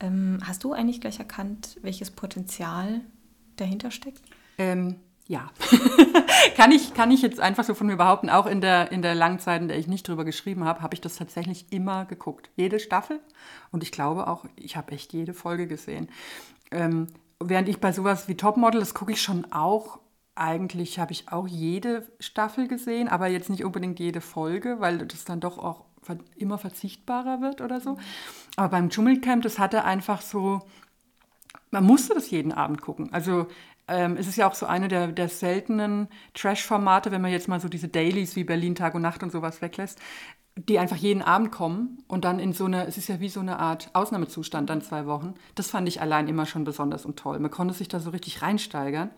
Ähm, 0.00 0.38
hast 0.44 0.64
du 0.64 0.72
eigentlich 0.72 1.00
gleich 1.00 1.18
erkannt, 1.18 1.78
welches 1.82 2.10
Potenzial 2.10 3.00
dahinter 3.56 3.90
steckt? 3.90 4.22
Ähm, 4.58 4.96
ja, 5.26 5.50
kann, 6.56 6.72
ich, 6.72 6.92
kann 6.92 7.10
ich 7.10 7.22
jetzt 7.22 7.40
einfach 7.40 7.64
so 7.64 7.74
von 7.74 7.86
mir 7.86 7.96
behaupten, 7.96 8.28
auch 8.28 8.46
in 8.46 8.60
der, 8.60 8.92
in 8.92 9.00
der 9.00 9.14
langen 9.14 9.38
Zeit, 9.38 9.62
in 9.62 9.68
der 9.68 9.78
ich 9.78 9.86
nicht 9.86 10.06
drüber 10.08 10.24
geschrieben 10.24 10.64
habe, 10.64 10.82
habe 10.82 10.94
ich 10.94 11.00
das 11.00 11.16
tatsächlich 11.16 11.66
immer 11.70 12.04
geguckt. 12.04 12.50
Jede 12.56 12.80
Staffel 12.80 13.20
und 13.70 13.82
ich 13.82 13.92
glaube 13.92 14.26
auch, 14.26 14.44
ich 14.56 14.76
habe 14.76 14.92
echt 14.92 15.12
jede 15.12 15.32
Folge 15.32 15.66
gesehen. 15.66 16.08
Ähm, 16.70 17.06
während 17.38 17.68
ich 17.68 17.80
bei 17.80 17.92
sowas 17.92 18.28
wie 18.28 18.36
Topmodel, 18.36 18.80
das 18.80 18.92
gucke 18.92 19.12
ich 19.12 19.22
schon 19.22 19.50
auch 19.52 20.00
eigentlich 20.40 20.98
habe 20.98 21.12
ich 21.12 21.30
auch 21.30 21.46
jede 21.46 22.06
Staffel 22.18 22.66
gesehen, 22.66 23.08
aber 23.08 23.28
jetzt 23.28 23.50
nicht 23.50 23.64
unbedingt 23.64 24.00
jede 24.00 24.20
Folge, 24.20 24.80
weil 24.80 24.98
das 24.98 25.24
dann 25.24 25.40
doch 25.40 25.58
auch 25.58 25.84
immer 26.36 26.58
verzichtbarer 26.58 27.40
wird 27.40 27.60
oder 27.60 27.80
so. 27.80 27.98
Aber 28.56 28.70
beim 28.70 28.90
Dschungelcamp, 28.90 29.42
das 29.42 29.58
hatte 29.58 29.84
einfach 29.84 30.22
so, 30.22 30.60
man 31.70 31.84
musste 31.84 32.14
das 32.14 32.30
jeden 32.30 32.52
Abend 32.52 32.80
gucken. 32.80 33.12
Also 33.12 33.46
ähm, 33.86 34.16
es 34.16 34.26
ist 34.26 34.36
ja 34.36 34.48
auch 34.48 34.54
so 34.54 34.66
eine 34.66 34.88
der, 34.88 35.08
der 35.08 35.28
seltenen 35.28 36.08
Trash-Formate, 36.34 37.10
wenn 37.10 37.20
man 37.20 37.32
jetzt 37.32 37.48
mal 37.48 37.60
so 37.60 37.68
diese 37.68 37.88
Dailies 37.88 38.34
wie 38.34 38.44
Berlin 38.44 38.74
Tag 38.74 38.94
und 38.94 39.02
Nacht 39.02 39.22
und 39.22 39.30
sowas 39.30 39.62
weglässt, 39.62 40.00
die 40.56 40.78
einfach 40.78 40.96
jeden 40.96 41.22
Abend 41.22 41.52
kommen 41.52 41.98
und 42.08 42.24
dann 42.24 42.38
in 42.38 42.52
so 42.52 42.64
eine, 42.64 42.86
es 42.86 42.96
ist 42.96 43.08
ja 43.08 43.20
wie 43.20 43.28
so 43.28 43.40
eine 43.40 43.58
Art 43.58 43.90
Ausnahmezustand 43.92 44.70
dann 44.70 44.82
zwei 44.82 45.06
Wochen. 45.06 45.34
Das 45.54 45.70
fand 45.70 45.86
ich 45.86 46.00
allein 46.00 46.28
immer 46.28 46.46
schon 46.46 46.64
besonders 46.64 47.04
und 47.04 47.18
toll. 47.18 47.38
Man 47.38 47.50
konnte 47.50 47.74
sich 47.74 47.88
da 47.88 48.00
so 48.00 48.10
richtig 48.10 48.42
reinsteigern. 48.42 49.10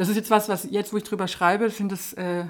Das 0.00 0.08
ist 0.08 0.16
jetzt 0.16 0.30
was, 0.30 0.48
was 0.48 0.66
jetzt, 0.70 0.94
wo 0.94 0.96
ich 0.96 1.02
drüber 1.02 1.28
schreibe, 1.28 1.68
sind 1.68 1.92
das 1.92 2.14
äh, 2.14 2.46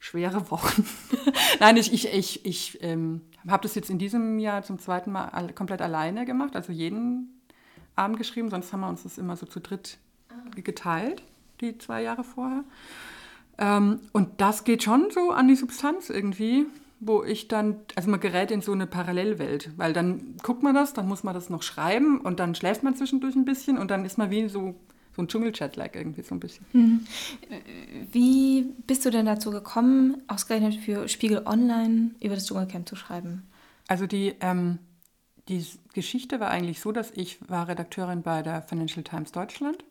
schwere 0.00 0.50
Wochen. 0.50 0.84
Nein, 1.60 1.76
ich, 1.76 1.92
ich, 1.92 2.12
ich, 2.12 2.44
ich 2.44 2.82
ähm, 2.82 3.20
habe 3.46 3.62
das 3.62 3.76
jetzt 3.76 3.90
in 3.90 3.98
diesem 4.00 4.40
Jahr 4.40 4.64
zum 4.64 4.80
zweiten 4.80 5.12
Mal 5.12 5.52
komplett 5.54 5.82
alleine 5.82 6.24
gemacht, 6.24 6.56
also 6.56 6.72
jeden 6.72 7.40
Abend 7.94 8.18
geschrieben, 8.18 8.50
sonst 8.50 8.72
haben 8.72 8.80
wir 8.80 8.88
uns 8.88 9.04
das 9.04 9.18
immer 9.18 9.36
so 9.36 9.46
zu 9.46 9.60
dritt 9.60 9.98
ah. 10.30 10.34
geteilt, 10.56 11.22
die 11.60 11.78
zwei 11.78 12.02
Jahre 12.02 12.24
vorher. 12.24 12.64
Ähm, 13.58 14.00
und 14.10 14.40
das 14.40 14.64
geht 14.64 14.82
schon 14.82 15.12
so 15.12 15.30
an 15.30 15.46
die 15.46 15.54
Substanz 15.54 16.10
irgendwie, 16.10 16.66
wo 16.98 17.22
ich 17.22 17.46
dann, 17.46 17.76
also 17.94 18.10
man 18.10 18.18
gerät 18.18 18.50
in 18.50 18.62
so 18.62 18.72
eine 18.72 18.88
Parallelwelt, 18.88 19.70
weil 19.76 19.92
dann 19.92 20.34
guckt 20.42 20.64
man 20.64 20.74
das, 20.74 20.92
dann 20.92 21.06
muss 21.06 21.22
man 21.22 21.34
das 21.34 21.50
noch 21.50 21.62
schreiben 21.62 22.20
und 22.20 22.40
dann 22.40 22.56
schläft 22.56 22.82
man 22.82 22.96
zwischendurch 22.96 23.36
ein 23.36 23.44
bisschen 23.44 23.78
und 23.78 23.92
dann 23.92 24.04
ist 24.04 24.18
man 24.18 24.32
wie 24.32 24.48
so 24.48 24.74
so 25.14 25.22
ein 25.22 25.28
Dschungel-Chat-like 25.28 25.96
irgendwie 25.96 26.22
so 26.22 26.34
ein 26.34 26.40
bisschen. 26.40 26.66
Mhm. 26.72 27.06
Wie 28.12 28.74
bist 28.86 29.04
du 29.04 29.10
denn 29.10 29.26
dazu 29.26 29.50
gekommen, 29.50 30.22
ausgerechnet 30.28 30.74
für 30.76 31.08
Spiegel 31.08 31.42
Online 31.46 32.12
über 32.20 32.34
das 32.34 32.46
Dschungelcamp 32.46 32.88
zu 32.88 32.96
schreiben? 32.96 33.48
Also 33.88 34.06
die, 34.06 34.34
ähm, 34.40 34.78
die 35.48 35.66
Geschichte 35.94 36.40
war 36.40 36.50
eigentlich 36.50 36.80
so, 36.80 36.92
dass 36.92 37.10
ich 37.10 37.38
war 37.48 37.68
Redakteurin 37.68 38.22
bei 38.22 38.42
der 38.42 38.62
Financial 38.62 39.02
Times 39.02 39.32
Deutschland 39.32 39.84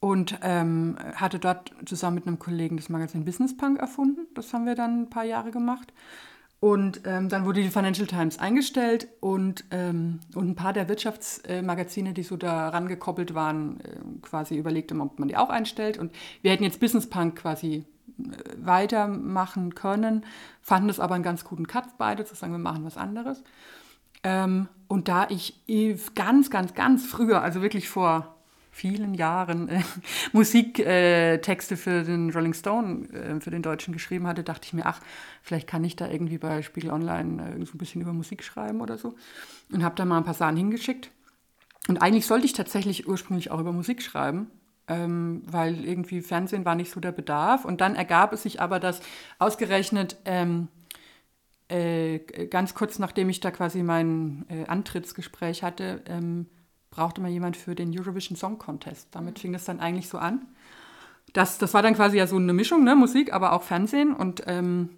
und 0.00 0.38
ähm, 0.42 0.96
hatte 1.14 1.38
dort 1.38 1.72
zusammen 1.84 2.16
mit 2.16 2.26
einem 2.26 2.38
Kollegen 2.38 2.76
das 2.76 2.88
Magazin 2.88 3.24
Business 3.24 3.56
Punk 3.56 3.78
erfunden. 3.78 4.26
Das 4.34 4.52
haben 4.52 4.66
wir 4.66 4.74
dann 4.74 5.02
ein 5.02 5.10
paar 5.10 5.24
Jahre 5.24 5.50
gemacht. 5.50 5.92
Und 6.62 7.00
ähm, 7.06 7.28
dann 7.28 7.44
wurde 7.44 7.60
die 7.60 7.70
Financial 7.70 8.06
Times 8.06 8.38
eingestellt 8.38 9.08
und, 9.18 9.64
ähm, 9.72 10.20
und 10.36 10.50
ein 10.50 10.54
paar 10.54 10.72
der 10.72 10.88
Wirtschaftsmagazine, 10.88 12.12
die 12.12 12.22
so 12.22 12.36
daran 12.36 12.86
gekoppelt 12.86 13.34
waren, 13.34 13.80
äh, 13.80 13.96
quasi 14.22 14.56
überlegt, 14.58 14.92
ob 14.92 15.18
man 15.18 15.26
die 15.26 15.36
auch 15.36 15.50
einstellt. 15.50 15.98
Und 15.98 16.12
wir 16.40 16.52
hätten 16.52 16.62
jetzt 16.62 16.78
Business 16.78 17.10
Punk 17.10 17.34
quasi 17.34 17.84
äh, 18.16 18.22
weitermachen 18.58 19.74
können, 19.74 20.24
fanden 20.60 20.88
es 20.88 21.00
aber 21.00 21.16
einen 21.16 21.24
ganz 21.24 21.42
guten 21.42 21.66
Cut 21.66 21.98
beide, 21.98 22.24
zu 22.24 22.36
sagen, 22.36 22.52
wir 22.52 22.60
machen 22.60 22.84
was 22.84 22.96
anderes. 22.96 23.42
Ähm, 24.22 24.68
und 24.86 25.08
da 25.08 25.26
ich 25.30 25.64
ganz, 26.14 26.48
ganz, 26.48 26.74
ganz 26.74 27.04
früher, 27.04 27.42
also 27.42 27.60
wirklich 27.60 27.88
vor 27.88 28.36
vielen 28.72 29.14
Jahren 29.14 29.68
äh, 29.68 29.82
Musiktexte 30.32 31.74
äh, 31.74 31.76
für 31.76 32.02
den 32.02 32.30
Rolling 32.30 32.54
Stone, 32.54 33.06
äh, 33.10 33.40
für 33.40 33.50
den 33.50 33.62
Deutschen 33.62 33.92
geschrieben 33.92 34.26
hatte, 34.26 34.42
dachte 34.42 34.66
ich 34.66 34.72
mir, 34.72 34.86
ach, 34.86 35.00
vielleicht 35.42 35.68
kann 35.68 35.84
ich 35.84 35.94
da 35.94 36.10
irgendwie 36.10 36.38
bei 36.38 36.62
Spiegel 36.62 36.90
Online 36.90 37.60
äh, 37.60 37.64
so 37.64 37.74
ein 37.74 37.78
bisschen 37.78 38.00
über 38.00 38.12
Musik 38.12 38.42
schreiben 38.42 38.80
oder 38.80 38.98
so. 38.98 39.14
Und 39.70 39.84
habe 39.84 39.94
da 39.94 40.04
mal 40.04 40.16
ein 40.16 40.24
paar 40.24 40.34
Sachen 40.34 40.56
hingeschickt. 40.56 41.10
Und 41.88 42.00
eigentlich 42.00 42.26
sollte 42.26 42.46
ich 42.46 42.54
tatsächlich 42.54 43.06
ursprünglich 43.06 43.50
auch 43.50 43.60
über 43.60 43.72
Musik 43.72 44.02
schreiben, 44.02 44.50
ähm, 44.88 45.42
weil 45.46 45.84
irgendwie 45.84 46.22
Fernsehen 46.22 46.64
war 46.64 46.74
nicht 46.74 46.90
so 46.90 46.98
der 46.98 47.12
Bedarf. 47.12 47.64
Und 47.66 47.80
dann 47.82 47.94
ergab 47.94 48.32
es 48.32 48.42
sich 48.42 48.60
aber, 48.60 48.80
dass 48.80 49.02
ausgerechnet 49.38 50.16
ähm, 50.24 50.68
äh, 51.68 52.20
ganz 52.48 52.74
kurz 52.74 52.98
nachdem 52.98 53.28
ich 53.28 53.40
da 53.40 53.50
quasi 53.50 53.82
mein 53.82 54.46
äh, 54.48 54.64
Antrittsgespräch 54.66 55.62
hatte, 55.62 56.02
ähm, 56.06 56.46
brauchte 56.92 57.20
man 57.20 57.32
jemand 57.32 57.56
für 57.56 57.74
den 57.74 57.98
Eurovision 57.98 58.36
Song 58.36 58.58
Contest. 58.58 59.08
Damit 59.10 59.40
fing 59.40 59.52
das 59.52 59.64
dann 59.64 59.80
eigentlich 59.80 60.08
so 60.08 60.18
an. 60.18 60.46
Das, 61.32 61.58
das 61.58 61.74
war 61.74 61.82
dann 61.82 61.94
quasi 61.94 62.18
ja 62.18 62.28
so 62.28 62.36
eine 62.36 62.52
Mischung, 62.52 62.84
ne? 62.84 62.94
Musik, 62.94 63.32
aber 63.32 63.54
auch 63.54 63.62
Fernsehen. 63.62 64.14
Und, 64.14 64.44
ähm, 64.46 64.90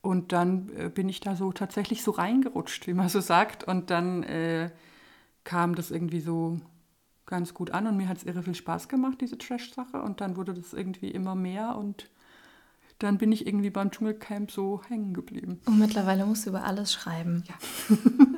und 0.00 0.32
dann 0.32 0.70
äh, 0.76 0.88
bin 0.88 1.08
ich 1.08 1.20
da 1.20 1.36
so 1.36 1.52
tatsächlich 1.52 2.02
so 2.02 2.12
reingerutscht, 2.12 2.86
wie 2.86 2.94
man 2.94 3.08
so 3.08 3.20
sagt. 3.20 3.64
Und 3.64 3.90
dann 3.90 4.22
äh, 4.22 4.70
kam 5.44 5.74
das 5.74 5.90
irgendwie 5.90 6.20
so 6.20 6.60
ganz 7.26 7.54
gut 7.54 7.70
an 7.72 7.86
und 7.86 7.96
mir 7.96 8.08
hat 8.08 8.18
es 8.18 8.24
irre 8.24 8.42
viel 8.42 8.54
Spaß 8.54 8.88
gemacht, 8.88 9.20
diese 9.20 9.36
Trash-Sache. 9.36 10.00
Und 10.00 10.20
dann 10.20 10.36
wurde 10.36 10.54
das 10.54 10.72
irgendwie 10.72 11.10
immer 11.10 11.34
mehr 11.34 11.76
und 11.76 12.08
dann 12.98 13.18
bin 13.18 13.32
ich 13.32 13.48
irgendwie 13.48 13.70
beim 13.70 13.90
Dschungelcamp 13.90 14.52
so 14.52 14.80
hängen 14.88 15.12
geblieben. 15.12 15.60
Und 15.66 15.80
mittlerweile 15.80 16.24
musst 16.24 16.46
du 16.46 16.50
über 16.50 16.62
alles 16.62 16.92
schreiben. 16.92 17.42
Ja, 17.48 17.96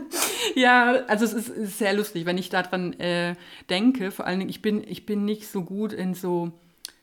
ja 0.55 1.05
also 1.07 1.25
es 1.25 1.33
ist, 1.33 1.49
ist, 1.49 1.79
sehr 1.79 1.95
lustig, 1.95 2.27
wenn 2.27 2.39
ich 2.39 2.49
daran 2.49 2.93
äh, 2.95 3.35
denke. 3.71 4.11
Vor 4.11 4.27
allen 4.27 4.41
Dingen, 4.41 4.51
ich 4.51 4.63
bin, 4.63 4.85
ich 4.87 5.07
bin 5.07 5.25
nicht 5.25 5.49
so 5.49 5.63
gut 5.63 5.93
in 5.93 6.15
so 6.15 6.53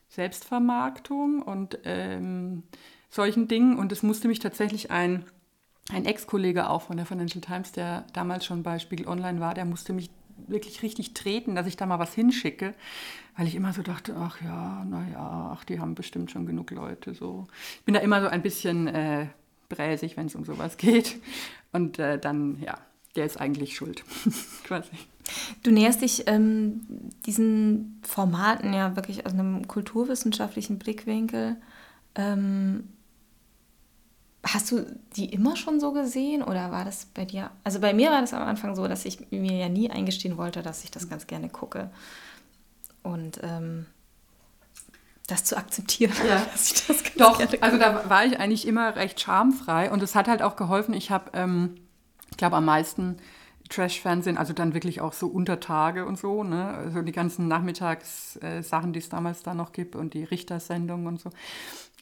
Selbstvermarktung 0.10 1.42
und 1.42 1.80
ähm, 1.86 2.64
solchen 3.10 3.48
Dingen. 3.48 3.78
Und 3.78 3.92
es 3.92 4.04
musste 4.04 4.28
mich 4.28 4.40
tatsächlich 4.40 4.92
ein, 4.92 5.26
ein 5.92 6.06
Ex-Kollege 6.06 6.70
auch 6.70 6.84
von 6.84 6.98
der 6.98 7.06
Financial 7.06 7.42
Times, 7.42 7.72
der 7.72 8.06
damals 8.14 8.46
schon 8.46 8.64
bei 8.64 8.80
Spiegel 8.80 9.08
Online 9.08 9.40
war, 9.40 9.54
der 9.54 9.66
musste 9.66 9.94
mich 9.94 10.10
wirklich 10.48 10.82
richtig 10.82 11.14
treten, 11.14 11.56
dass 11.56 11.68
ich 11.68 11.78
da 11.78 11.86
mal 11.86 12.00
was 12.00 12.14
hinschicke, 12.14 12.74
weil 13.38 13.48
ich 13.48 13.56
immer 13.56 13.74
so 13.74 13.82
dachte, 13.82 14.16
ach 14.18 14.42
ja, 14.42 14.84
naja, 14.86 15.52
ach, 15.56 15.64
die 15.64 15.80
haben 15.80 15.96
bestimmt 15.96 16.32
schon 16.32 16.46
genug 16.46 16.72
Leute. 16.72 17.14
So. 17.14 17.48
Ich 17.76 17.86
bin 17.86 17.94
da 17.94 18.00
immer 18.02 18.22
so 18.22 18.28
ein 18.28 18.42
bisschen 18.42 18.88
äh, 18.88 19.28
bräsig, 19.70 20.18
wenn 20.18 20.28
es 20.28 20.36
um 20.36 20.44
sowas 20.44 20.78
geht. 20.78 21.22
Und 21.72 22.00
äh, 22.00 22.20
dann, 22.20 22.60
ja, 22.60 22.78
der 23.16 23.26
ist 23.26 23.40
eigentlich 23.40 23.76
schuld, 23.76 24.04
quasi. 24.64 24.90
Du 25.64 25.72
näherst 25.72 26.02
dich 26.02 26.28
ähm, 26.28 26.82
diesen 27.26 28.02
Formaten 28.04 28.74
ja 28.74 28.96
wirklich 28.96 29.26
aus 29.26 29.34
einem 29.34 29.68
kulturwissenschaftlichen 29.68 30.80
Blickwinkel. 30.80 31.58
Ähm, 32.16 32.90
Hast 34.44 34.72
du 34.72 34.86
die 35.16 35.26
immer 35.26 35.56
schon 35.56 35.80
so 35.80 35.92
gesehen 35.92 36.42
oder 36.42 36.72
war 36.72 36.84
das 36.84 37.06
bei 37.06 37.26
dir? 37.26 37.52
Also 37.64 37.80
bei 37.80 37.94
mir 37.94 38.10
war 38.10 38.22
das 38.22 38.34
am 38.34 38.42
Anfang 38.42 38.76
so, 38.76 38.88
dass 38.88 39.06
ich 39.06 39.30
mir 39.30 39.56
ja 39.56 39.70
nie 39.70 39.92
eingestehen 39.92 40.36
wollte, 40.36 40.64
dass 40.64 40.84
ich 40.84 40.90
das 40.90 41.10
ganz 41.10 41.28
gerne 41.28 41.48
gucke. 41.48 41.92
Und 43.04 43.40
ähm, 43.44 43.86
das 45.28 45.44
zu 45.44 45.58
akzeptieren. 45.58 46.14
Ja. 46.28 46.46
Dass 46.52 46.72
ich 46.72 46.88
das 46.88 47.04
Doch, 47.16 47.40
also 47.62 47.78
da 47.78 48.10
war 48.10 48.26
ich 48.26 48.40
eigentlich 48.40 48.68
immer 48.68 48.96
recht 48.96 49.22
schamfrei 49.22 49.90
und 49.92 50.04
es 50.04 50.14
hat 50.16 50.28
halt 50.28 50.42
auch 50.42 50.56
geholfen. 50.56 50.94
Ich 50.94 51.10
habe, 51.10 51.32
ähm, 51.34 51.76
ich 52.32 52.38
glaube, 52.38 52.56
am 52.56 52.66
meisten 52.66 53.18
Trash-Fernsehen, 53.70 54.38
also 54.38 54.52
dann 54.54 54.74
wirklich 54.74 55.00
auch 55.00 55.14
so 55.14 55.28
Untertage 55.28 56.06
und 56.06 56.18
so, 56.18 56.44
ne? 56.44 56.68
Also 56.70 57.02
die 57.04 57.12
ganzen 57.12 57.48
Nachmittagssachen, 57.48 58.90
äh, 58.90 58.94
die 58.94 59.00
es 59.00 59.10
damals 59.10 59.44
da 59.44 59.54
noch 59.54 59.72
gibt 59.72 59.96
und 59.96 60.14
die 60.14 60.24
Richtersendungen 60.24 61.08
und 61.08 61.22
so 61.22 61.30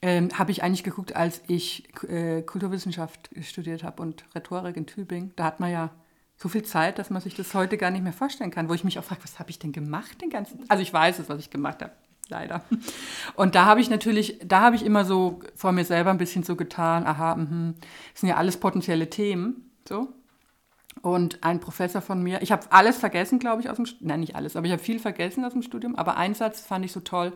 ähm, 0.02 0.30
habe 0.38 0.52
ich 0.52 0.64
eigentlich 0.64 0.84
geguckt, 0.84 1.16
als 1.16 1.42
ich 1.48 1.90
äh, 2.08 2.42
Kulturwissenschaft 2.42 3.30
studiert 3.42 3.84
habe 3.84 4.02
und 4.02 4.24
Rhetorik 4.34 4.78
in 4.78 4.86
Tübingen. 4.86 5.34
Da 5.36 5.44
hat 5.44 5.60
man 5.60 5.72
ja 5.72 5.90
so 6.38 6.48
viel 6.48 6.64
Zeit, 6.64 7.00
dass 7.00 7.10
man 7.10 7.22
sich 7.22 7.36
das 7.36 7.54
heute 7.54 7.78
gar 7.78 7.92
nicht 7.92 8.04
mehr 8.04 8.14
vorstellen 8.14 8.52
kann, 8.52 8.70
wo 8.70 8.74
ich 8.74 8.86
mich 8.86 8.98
auch 8.98 9.04
frage, 9.04 9.24
was 9.24 9.40
habe 9.40 9.50
ich 9.50 9.60
denn 9.60 9.74
gemacht 9.74 10.22
den 10.22 10.30
ganzen 10.30 10.60
Also 10.70 10.82
ich 10.82 10.94
weiß 10.94 11.20
es, 11.20 11.28
was 11.28 11.40
ich 11.40 11.50
gemacht 11.50 11.82
habe, 11.82 11.92
leider. 12.30 12.62
Und 13.36 13.56
da 13.56 13.66
habe 13.66 13.82
ich 13.82 13.90
natürlich, 13.90 14.40
da 14.46 14.62
habe 14.62 14.78
ich 14.78 14.86
immer 14.86 15.04
so 15.04 15.42
vor 15.54 15.74
mir 15.74 15.84
selber 15.84 16.12
ein 16.12 16.18
bisschen 16.18 16.44
so 16.44 16.56
getan, 16.56 17.06
aha, 17.06 17.36
mh, 17.36 17.74
das 18.14 18.22
sind 18.22 18.30
ja 18.30 18.38
alles 18.38 18.58
potenzielle 18.58 19.10
Themen, 19.10 19.70
so. 19.88 20.08
Und 21.02 21.44
ein 21.44 21.60
Professor 21.60 22.02
von 22.02 22.22
mir, 22.22 22.42
ich 22.42 22.52
habe 22.52 22.72
alles 22.72 22.98
vergessen, 22.98 23.40
glaube 23.40 23.62
ich, 23.62 23.70
aus 23.70 23.78
dem, 23.78 23.88
nein, 24.02 24.20
nicht 24.20 24.36
alles, 24.36 24.56
aber 24.56 24.66
ich 24.66 24.74
habe 24.74 24.82
viel 24.82 25.00
vergessen 25.00 25.46
aus 25.46 25.54
dem 25.54 25.62
Studium, 25.62 25.96
aber 25.96 26.18
einen 26.18 26.36
Satz 26.36 26.60
fand 26.62 26.84
ich 26.84 26.92
so 26.92 27.00
toll, 27.00 27.34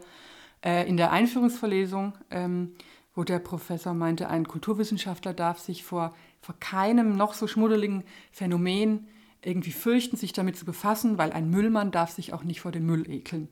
äh, 0.63 0.87
in 0.87 0.97
der 0.97 1.11
Einführungsverlesung, 1.11 2.13
ähm, 2.29 2.75
wo 3.15 3.23
der 3.23 3.39
Professor 3.39 3.93
meinte, 3.93 4.29
ein 4.29 4.47
Kulturwissenschaftler 4.47 5.33
darf 5.33 5.59
sich 5.59 5.83
vor, 5.83 6.13
vor 6.41 6.55
keinem 6.59 7.15
noch 7.15 7.33
so 7.33 7.47
schmuddeligen 7.47 8.03
Phänomen 8.31 9.07
irgendwie 9.41 9.71
fürchten, 9.71 10.17
sich 10.17 10.33
damit 10.33 10.57
zu 10.57 10.65
befassen, 10.65 11.17
weil 11.17 11.31
ein 11.31 11.49
Müllmann 11.49 11.91
darf 11.91 12.11
sich 12.11 12.33
auch 12.33 12.43
nicht 12.43 12.61
vor 12.61 12.71
dem 12.71 12.85
Müll 12.85 13.09
ekeln. 13.09 13.49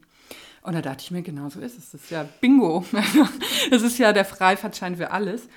Und 0.63 0.73
da 0.73 0.81
dachte 0.81 1.03
ich 1.03 1.11
mir, 1.11 1.21
genau 1.21 1.49
so 1.49 1.59
ist 1.59 1.77
es. 1.77 1.91
Das 1.91 2.03
ist 2.03 2.11
ja 2.11 2.25
Bingo. 2.39 2.85
Das 3.71 3.81
ist 3.81 3.97
ja 3.97 4.13
der 4.13 4.25
Freifahrtschein 4.25 4.97
für 4.97 5.11
alles. 5.11 5.47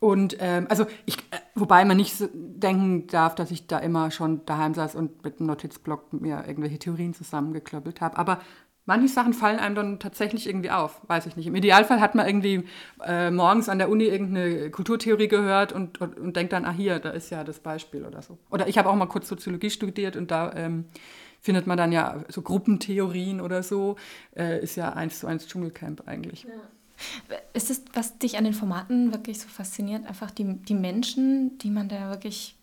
Und 0.00 0.36
ähm, 0.40 0.66
also 0.68 0.86
ich, 1.06 1.18
äh, 1.30 1.38
wobei 1.54 1.84
man 1.84 1.96
nicht 1.96 2.16
so 2.16 2.28
denken 2.32 3.06
darf, 3.06 3.34
dass 3.34 3.50
ich 3.50 3.66
da 3.66 3.78
immer 3.78 4.10
schon 4.10 4.44
daheim 4.44 4.74
saß 4.74 4.94
und 4.94 5.24
mit 5.24 5.38
einem 5.38 5.46
Notizblock 5.48 6.12
mir 6.12 6.44
irgendwelche 6.46 6.78
Theorien 6.78 7.14
zusammengeklöppelt 7.14 8.00
habe. 8.00 8.18
Aber 8.18 8.40
manche 8.84 9.08
Sachen 9.08 9.32
fallen 9.32 9.58
einem 9.58 9.74
dann 9.74 9.98
tatsächlich 9.98 10.46
irgendwie 10.46 10.70
auf, 10.70 11.00
weiß 11.08 11.26
ich 11.26 11.36
nicht. 11.36 11.46
Im 11.46 11.54
Idealfall 11.54 12.00
hat 12.00 12.14
man 12.14 12.26
irgendwie 12.26 12.64
äh, 13.04 13.30
morgens 13.30 13.68
an 13.68 13.78
der 13.78 13.88
Uni 13.88 14.04
irgendeine 14.04 14.70
Kulturtheorie 14.70 15.28
gehört 15.28 15.72
und, 15.72 16.00
und, 16.00 16.18
und, 16.18 16.36
denkt 16.36 16.52
dann, 16.52 16.64
ah 16.64 16.72
hier, 16.72 16.98
da 16.98 17.10
ist 17.10 17.30
ja 17.30 17.42
das 17.42 17.60
Beispiel 17.60 18.04
oder 18.04 18.22
so. 18.22 18.38
Oder 18.50 18.68
ich 18.68 18.78
habe 18.78 18.88
auch 18.90 18.94
mal 18.94 19.06
kurz 19.06 19.28
Soziologie 19.28 19.70
studiert 19.70 20.16
und 20.16 20.30
da 20.30 20.52
ähm, 20.54 20.86
findet 21.40 21.66
man 21.66 21.76
dann 21.76 21.92
ja 21.92 22.24
so 22.28 22.42
Gruppentheorien 22.42 23.40
oder 23.40 23.62
so. 23.62 23.96
Äh, 24.36 24.62
ist 24.62 24.76
ja 24.76 24.92
eins 24.92 25.20
zu 25.20 25.26
eins 25.26 25.46
Dschungelcamp 25.46 26.02
eigentlich. 26.06 26.44
Ja. 26.44 26.50
Ist 27.52 27.70
es, 27.70 27.84
was 27.92 28.18
dich 28.18 28.38
an 28.38 28.44
den 28.44 28.54
Formaten 28.54 29.12
wirklich 29.12 29.40
so 29.40 29.48
fasziniert, 29.48 30.06
einfach 30.06 30.30
die, 30.30 30.44
die 30.44 30.74
Menschen, 30.74 31.58
die 31.58 31.70
man 31.70 31.88
da 31.88 32.10
wirklich 32.10 32.56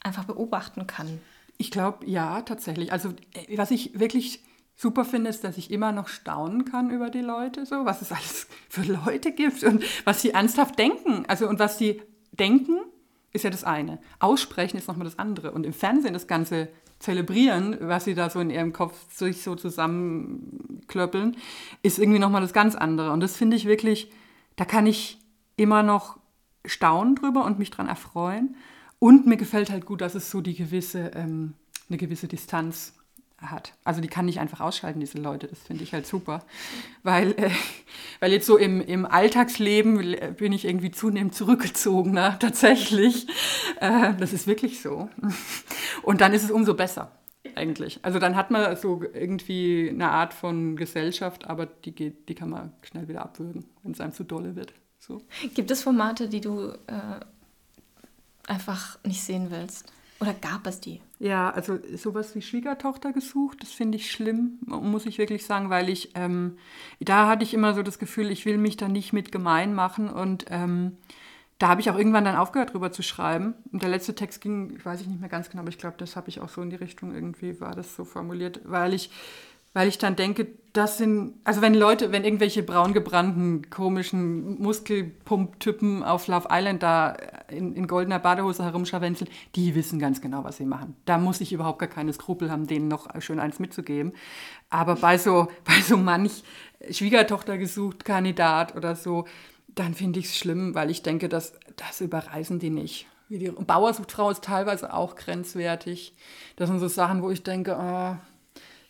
einfach 0.00 0.24
beobachten 0.24 0.86
kann? 0.86 1.20
Ich 1.58 1.70
glaube, 1.70 2.06
ja, 2.06 2.42
tatsächlich. 2.42 2.92
Also, 2.92 3.10
äh, 3.34 3.56
was 3.56 3.70
ich 3.70 3.98
wirklich 3.98 4.42
super 4.74 5.04
finde, 5.04 5.30
ist, 5.30 5.44
dass 5.44 5.58
ich 5.58 5.70
immer 5.70 5.92
noch 5.92 6.08
staunen 6.08 6.64
kann 6.64 6.90
über 6.90 7.10
die 7.10 7.20
Leute, 7.20 7.66
so 7.66 7.84
was 7.84 8.02
es 8.02 8.10
alles 8.12 8.48
für 8.68 8.82
Leute 8.82 9.32
gibt 9.32 9.62
und 9.62 9.84
was 10.04 10.22
sie 10.22 10.30
ernsthaft 10.30 10.78
denken. 10.78 11.24
Also 11.28 11.48
und 11.48 11.58
was 11.58 11.78
sie 11.78 12.02
denken, 12.32 12.78
ist 13.32 13.44
ja 13.44 13.50
das 13.50 13.64
eine. 13.64 13.98
Aussprechen 14.18 14.76
ist 14.76 14.88
nochmal 14.88 15.04
das 15.04 15.18
andere. 15.18 15.52
Und 15.52 15.64
im 15.64 15.72
Fernsehen 15.72 16.14
das 16.14 16.26
Ganze 16.26 16.68
zelebrieren, 17.02 17.76
was 17.80 18.04
sie 18.04 18.14
da 18.14 18.30
so 18.30 18.40
in 18.40 18.50
ihrem 18.50 18.72
Kopf 18.72 18.94
sich 19.12 19.42
so 19.42 19.54
zusammenklöppeln, 19.54 21.36
ist 21.82 21.98
irgendwie 21.98 22.18
nochmal 22.18 22.40
das 22.40 22.52
ganz 22.52 22.74
andere. 22.74 23.12
Und 23.12 23.20
das 23.20 23.36
finde 23.36 23.56
ich 23.56 23.66
wirklich, 23.66 24.10
da 24.56 24.64
kann 24.64 24.86
ich 24.86 25.18
immer 25.56 25.82
noch 25.82 26.18
staunen 26.64 27.16
drüber 27.16 27.44
und 27.44 27.58
mich 27.58 27.70
dran 27.70 27.88
erfreuen. 27.88 28.56
Und 28.98 29.26
mir 29.26 29.36
gefällt 29.36 29.70
halt 29.70 29.84
gut, 29.84 30.00
dass 30.00 30.14
es 30.14 30.30
so 30.30 30.40
die 30.40 30.54
gewisse, 30.54 31.10
ähm, 31.14 31.54
eine 31.88 31.98
gewisse 31.98 32.28
Distanz 32.28 32.94
hat. 33.50 33.74
Also 33.84 34.00
die 34.00 34.08
kann 34.08 34.28
ich 34.28 34.40
einfach 34.40 34.60
ausschalten, 34.60 35.00
diese 35.00 35.18
Leute. 35.18 35.48
Das 35.48 35.58
finde 35.60 35.82
ich 35.82 35.92
halt 35.92 36.06
super. 36.06 36.44
Weil, 37.02 37.32
äh, 37.32 37.50
weil 38.20 38.32
jetzt 38.32 38.46
so 38.46 38.56
im, 38.56 38.80
im 38.80 39.06
Alltagsleben 39.06 40.16
bin 40.36 40.52
ich 40.52 40.64
irgendwie 40.64 40.90
zunehmend 40.90 41.34
zurückgezogener, 41.34 42.38
tatsächlich. 42.40 43.26
Äh, 43.80 44.14
das 44.14 44.32
ist 44.32 44.46
wirklich 44.46 44.80
so. 44.80 45.08
Und 46.02 46.20
dann 46.20 46.32
ist 46.32 46.44
es 46.44 46.50
umso 46.50 46.74
besser, 46.74 47.12
eigentlich. 47.54 48.00
Also 48.02 48.18
dann 48.18 48.36
hat 48.36 48.50
man 48.50 48.76
so 48.76 49.02
irgendwie 49.02 49.90
eine 49.90 50.10
Art 50.10 50.34
von 50.34 50.76
Gesellschaft, 50.76 51.46
aber 51.46 51.66
die, 51.66 51.92
geht, 51.92 52.28
die 52.28 52.34
kann 52.34 52.50
man 52.50 52.72
schnell 52.82 53.08
wieder 53.08 53.22
abwürgen, 53.22 53.64
wenn 53.82 53.92
es 53.92 54.00
einem 54.00 54.12
zu 54.12 54.24
dolle 54.24 54.56
wird. 54.56 54.72
So. 54.98 55.20
Gibt 55.54 55.70
es 55.70 55.82
Formate, 55.82 56.28
die 56.28 56.40
du 56.40 56.68
äh, 56.86 57.20
einfach 58.46 58.98
nicht 59.04 59.22
sehen 59.22 59.50
willst? 59.50 59.92
Oder 60.22 60.34
gab 60.34 60.68
es 60.68 60.78
die? 60.78 61.00
Ja, 61.18 61.50
also 61.50 61.80
sowas 61.96 62.36
wie 62.36 62.42
Schwiegertochter 62.42 63.12
gesucht, 63.12 63.58
das 63.60 63.72
finde 63.72 63.96
ich 63.96 64.08
schlimm, 64.08 64.58
muss 64.66 65.04
ich 65.04 65.18
wirklich 65.18 65.44
sagen, 65.44 65.68
weil 65.68 65.88
ich, 65.88 66.12
ähm, 66.14 66.58
da 67.00 67.26
hatte 67.26 67.42
ich 67.42 67.54
immer 67.54 67.74
so 67.74 67.82
das 67.82 67.98
Gefühl, 67.98 68.30
ich 68.30 68.46
will 68.46 68.56
mich 68.56 68.76
da 68.76 68.86
nicht 68.86 69.12
mit 69.12 69.32
gemein 69.32 69.74
machen 69.74 70.08
und 70.08 70.44
ähm, 70.48 70.96
da 71.58 71.68
habe 71.68 71.80
ich 71.80 71.90
auch 71.90 71.98
irgendwann 71.98 72.24
dann 72.24 72.36
aufgehört, 72.36 72.72
drüber 72.72 72.92
zu 72.92 73.02
schreiben. 73.02 73.54
Und 73.72 73.82
der 73.82 73.90
letzte 73.90 74.14
Text 74.14 74.40
ging, 74.40 74.74
ich 74.76 74.86
weiß 74.86 75.00
ich 75.00 75.08
nicht 75.08 75.20
mehr 75.20 75.28
ganz 75.28 75.50
genau, 75.50 75.62
aber 75.62 75.70
ich 75.70 75.78
glaube, 75.78 75.96
das 75.98 76.14
habe 76.14 76.28
ich 76.28 76.40
auch 76.40 76.48
so 76.48 76.62
in 76.62 76.70
die 76.70 76.76
Richtung 76.76 77.12
irgendwie, 77.12 77.60
war 77.60 77.74
das 77.74 77.96
so 77.96 78.04
formuliert, 78.04 78.60
weil 78.64 78.94
ich 78.94 79.10
weil 79.72 79.88
ich 79.88 79.98
dann 79.98 80.16
denke, 80.16 80.48
das 80.72 80.96
sind, 80.96 81.34
also 81.44 81.60
wenn 81.60 81.74
Leute, 81.74 82.12
wenn 82.12 82.24
irgendwelche 82.24 82.62
braungebrannten, 82.62 83.68
komischen 83.68 84.60
Muskelpump-Typen 84.60 86.02
auf 86.02 86.28
Love 86.28 86.48
Island 86.50 86.82
da 86.82 87.16
in, 87.50 87.74
in 87.74 87.86
goldener 87.86 88.18
Badehose 88.18 88.64
herumscharwenzeln, 88.64 89.30
die 89.54 89.74
wissen 89.74 89.98
ganz 89.98 90.22
genau, 90.22 90.44
was 90.44 90.56
sie 90.56 90.64
machen. 90.64 90.96
Da 91.04 91.18
muss 91.18 91.42
ich 91.42 91.52
überhaupt 91.52 91.78
gar 91.78 91.90
keine 91.90 92.12
Skrupel 92.12 92.50
haben, 92.50 92.66
denen 92.66 92.88
noch 92.88 93.08
schön 93.20 93.38
eins 93.38 93.58
mitzugeben. 93.58 94.12
Aber 94.70 94.96
bei 94.96 95.18
so, 95.18 95.48
bei 95.64 95.78
so 95.82 95.98
manch 95.98 96.42
Schwiegertochter 96.90 97.58
gesucht 97.58 98.06
Kandidat 98.06 98.74
oder 98.74 98.96
so, 98.96 99.26
dann 99.74 99.94
finde 99.94 100.20
ich 100.20 100.26
es 100.26 100.38
schlimm, 100.38 100.74
weil 100.74 100.90
ich 100.90 101.02
denke, 101.02 101.28
dass, 101.28 101.52
das 101.76 102.00
überreißen 102.00 102.58
die 102.58 102.70
nicht. 102.70 103.06
Die 103.28 103.50
Bauersuchtfrau 103.50 104.30
ist 104.30 104.44
teilweise 104.44 104.92
auch 104.92 105.16
grenzwertig. 105.16 106.14
Das 106.56 106.68
sind 106.68 106.80
so 106.80 106.88
Sachen, 106.88 107.22
wo 107.22 107.30
ich 107.30 107.42
denke, 107.42 107.76
oh, 107.78 108.16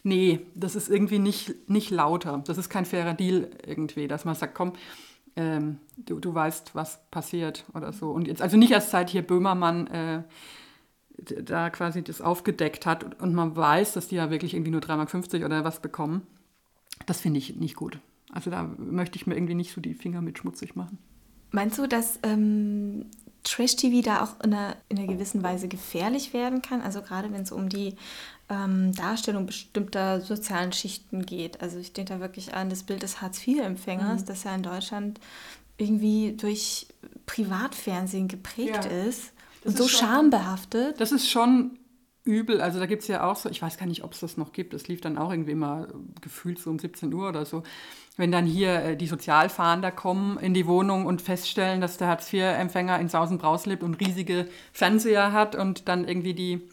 nee, 0.02 0.40
das 0.54 0.76
ist 0.76 0.88
irgendwie 0.88 1.18
nicht, 1.18 1.68
nicht 1.68 1.90
lauter. 1.90 2.42
Das 2.46 2.58
ist 2.58 2.68
kein 2.68 2.84
fairer 2.84 3.14
Deal 3.14 3.50
irgendwie, 3.66 4.08
dass 4.08 4.24
man 4.24 4.34
sagt, 4.34 4.54
komm, 4.54 4.72
ähm, 5.36 5.78
du, 5.96 6.18
du 6.20 6.34
weißt, 6.34 6.74
was 6.74 7.00
passiert 7.10 7.64
oder 7.74 7.92
so. 7.92 8.10
Und 8.10 8.26
jetzt, 8.26 8.42
also 8.42 8.56
nicht 8.56 8.72
erst 8.72 8.90
seit 8.90 9.10
hier 9.10 9.22
Böhmermann 9.22 9.86
äh, 9.88 10.22
da 11.42 11.70
quasi 11.70 12.02
das 12.02 12.20
aufgedeckt 12.20 12.86
hat 12.86 13.20
und 13.20 13.34
man 13.34 13.54
weiß, 13.56 13.92
dass 13.92 14.08
die 14.08 14.16
ja 14.16 14.30
wirklich 14.30 14.54
irgendwie 14.54 14.70
nur 14.70 14.80
3,50 14.80 15.38
Mark 15.38 15.44
oder 15.44 15.64
was 15.64 15.80
bekommen. 15.80 16.26
Das 17.06 17.20
finde 17.20 17.38
ich 17.38 17.56
nicht 17.56 17.76
gut. 17.76 17.98
Also 18.32 18.50
da 18.50 18.62
möchte 18.78 19.16
ich 19.16 19.26
mir 19.26 19.34
irgendwie 19.34 19.54
nicht 19.54 19.72
so 19.72 19.80
die 19.80 19.94
Finger 19.94 20.22
mit 20.22 20.38
schmutzig 20.38 20.74
machen. 20.74 20.98
Meinst 21.50 21.78
du, 21.78 21.86
dass 21.86 22.18
ähm, 22.22 23.06
Trash-TV 23.44 24.02
da 24.02 24.22
auch 24.22 24.44
in 24.44 24.54
einer, 24.54 24.76
in 24.88 24.98
einer 24.98 25.08
gewissen 25.08 25.42
Weise 25.42 25.68
gefährlich 25.68 26.32
werden 26.32 26.62
kann? 26.62 26.80
Also 26.80 27.02
gerade 27.02 27.32
wenn 27.32 27.42
es 27.42 27.52
um 27.52 27.68
die 27.68 27.96
ähm, 28.48 28.94
Darstellung 28.94 29.46
bestimmter 29.46 30.20
sozialen 30.20 30.72
Schichten 30.72 31.24
geht. 31.26 31.60
Also 31.60 31.78
ich 31.78 31.92
denke 31.92 32.14
da 32.14 32.20
wirklich 32.20 32.54
an 32.54 32.70
das 32.70 32.82
Bild 32.82 33.02
des 33.02 33.20
Hartz-IV-Empfängers, 33.20 34.22
mhm. 34.22 34.26
das 34.26 34.44
ja 34.44 34.54
in 34.54 34.62
Deutschland 34.62 35.20
irgendwie 35.78 36.32
durch 36.32 36.86
Privatfernsehen 37.26 38.28
geprägt 38.28 38.84
ja. 38.84 39.06
ist 39.06 39.32
das 39.64 39.72
und 39.72 39.78
so 39.78 39.88
schon, 39.88 40.00
schambehaftet. 40.00 41.00
Das 41.00 41.12
ist 41.12 41.28
schon 41.28 41.78
übel. 42.24 42.60
Also 42.60 42.78
da 42.78 42.86
gibt 42.86 43.02
es 43.02 43.08
ja 43.08 43.28
auch 43.28 43.36
so, 43.36 43.48
ich 43.48 43.60
weiß 43.60 43.78
gar 43.78 43.86
nicht, 43.86 44.04
ob 44.04 44.12
es 44.12 44.20
das 44.20 44.36
noch 44.36 44.52
gibt, 44.52 44.74
das 44.74 44.88
lief 44.88 45.00
dann 45.00 45.18
auch 45.18 45.30
irgendwie 45.30 45.52
immer 45.52 45.88
gefühlt 46.20 46.58
so 46.58 46.70
um 46.70 46.78
17 46.78 47.12
Uhr 47.12 47.28
oder 47.28 47.44
so. 47.44 47.62
Wenn 48.16 48.30
dann 48.30 48.46
hier 48.46 48.82
äh, 48.82 48.96
die 48.96 49.06
Sozialfahnder 49.06 49.90
kommen 49.90 50.38
in 50.38 50.54
die 50.54 50.66
Wohnung 50.66 51.06
und 51.06 51.22
feststellen, 51.22 51.80
dass 51.80 51.96
der 51.96 52.08
Hartz-IV-Empfänger 52.08 52.98
in 53.00 53.08
Sausenbraus 53.08 53.66
lebt 53.66 53.82
und 53.82 53.94
riesige 53.94 54.48
Fernseher 54.72 55.32
hat 55.32 55.56
und 55.56 55.88
dann 55.88 56.06
irgendwie 56.06 56.34
die 56.34 56.68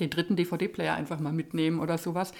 den 0.00 0.10
dritten 0.10 0.36
DVD-Player 0.36 0.94
einfach 0.94 1.20
mal 1.20 1.32
mitnehmen 1.32 1.80
oder 1.80 1.98
sowas. 1.98 2.32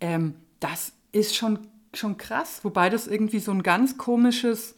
Ähm, 0.00 0.34
das 0.60 0.92
ist 1.12 1.36
schon, 1.36 1.58
schon 1.94 2.16
krass, 2.16 2.60
wobei 2.62 2.90
das 2.90 3.06
irgendwie 3.06 3.40
so 3.40 3.52
ein 3.52 3.62
ganz 3.62 3.98
komisches, 3.98 4.74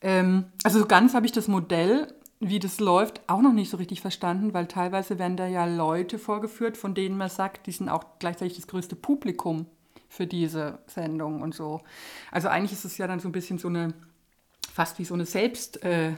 ähm, 0.00 0.44
also 0.64 0.80
so 0.80 0.86
ganz 0.86 1.14
habe 1.14 1.26
ich 1.26 1.32
das 1.32 1.48
Modell, 1.48 2.12
wie 2.40 2.58
das 2.58 2.78
läuft, 2.78 3.20
auch 3.26 3.40
noch 3.40 3.52
nicht 3.52 3.70
so 3.70 3.76
richtig 3.76 4.00
verstanden, 4.00 4.54
weil 4.54 4.66
teilweise 4.66 5.18
werden 5.18 5.36
da 5.36 5.46
ja 5.46 5.64
Leute 5.64 6.18
vorgeführt, 6.18 6.76
von 6.76 6.94
denen 6.94 7.16
man 7.16 7.30
sagt, 7.30 7.66
die 7.66 7.72
sind 7.72 7.88
auch 7.88 8.04
gleichzeitig 8.18 8.56
das 8.56 8.68
größte 8.68 8.96
Publikum 8.96 9.66
für 10.08 10.26
diese 10.26 10.78
Sendung 10.86 11.42
und 11.42 11.54
so. 11.54 11.80
Also 12.30 12.48
eigentlich 12.48 12.72
ist 12.72 12.84
es 12.84 12.96
ja 12.96 13.06
dann 13.06 13.20
so 13.20 13.28
ein 13.28 13.32
bisschen 13.32 13.58
so 13.58 13.68
eine, 13.68 13.92
fast 14.72 14.98
wie 14.98 15.04
so 15.04 15.14
eine 15.14 15.26
Selbst- 15.26 15.82
äh, 15.84 16.12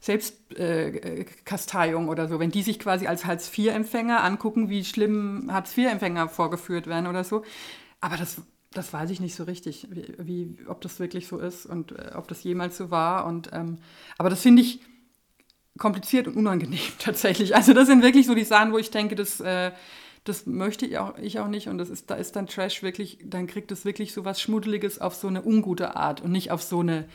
Selbstkasteiung 0.00 2.06
äh, 2.06 2.10
oder 2.10 2.28
so, 2.28 2.40
wenn 2.40 2.50
die 2.50 2.62
sich 2.62 2.78
quasi 2.78 3.06
als 3.06 3.26
Hartz-IV-Empfänger 3.26 4.24
angucken, 4.24 4.70
wie 4.70 4.84
schlimm 4.84 5.50
Hartz-IV-Empfänger 5.52 6.28
vorgeführt 6.28 6.86
werden 6.86 7.06
oder 7.06 7.22
so. 7.22 7.44
Aber 8.00 8.16
das, 8.16 8.40
das 8.72 8.92
weiß 8.92 9.10
ich 9.10 9.20
nicht 9.20 9.34
so 9.34 9.44
richtig, 9.44 9.88
wie, 9.90 10.14
wie 10.18 10.56
ob 10.68 10.80
das 10.80 11.00
wirklich 11.00 11.28
so 11.28 11.38
ist 11.38 11.66
und 11.66 11.92
äh, 11.92 12.12
ob 12.14 12.28
das 12.28 12.42
jemals 12.42 12.78
so 12.78 12.90
war. 12.90 13.26
Und, 13.26 13.50
ähm, 13.52 13.78
aber 14.16 14.30
das 14.30 14.40
finde 14.40 14.62
ich 14.62 14.80
kompliziert 15.78 16.26
und 16.28 16.36
unangenehm 16.36 16.80
tatsächlich. 16.98 17.54
Also 17.54 17.72
das 17.72 17.86
sind 17.86 18.02
wirklich 18.02 18.26
so 18.26 18.34
die 18.34 18.44
Sachen, 18.44 18.72
wo 18.72 18.78
ich 18.78 18.90
denke, 18.90 19.14
das, 19.14 19.40
äh, 19.40 19.72
das 20.24 20.46
möchte 20.46 20.86
ich 20.86 20.98
auch, 20.98 21.16
ich 21.18 21.38
auch 21.38 21.48
nicht. 21.48 21.68
Und 21.68 21.78
das 21.78 21.90
ist, 21.90 22.10
da 22.10 22.14
ist 22.14 22.36
dann 22.36 22.46
Trash 22.46 22.82
wirklich, 22.82 23.18
dann 23.24 23.46
kriegt 23.46 23.72
es 23.72 23.84
wirklich 23.84 24.12
so 24.12 24.24
was 24.24 24.40
Schmuddeliges 24.40 25.00
auf 25.00 25.14
so 25.14 25.28
eine 25.28 25.44
ungute 25.44 25.96
Art 25.96 26.20
und 26.20 26.32
nicht 26.32 26.50
auf 26.50 26.62
so 26.62 26.80
eine 26.80 27.06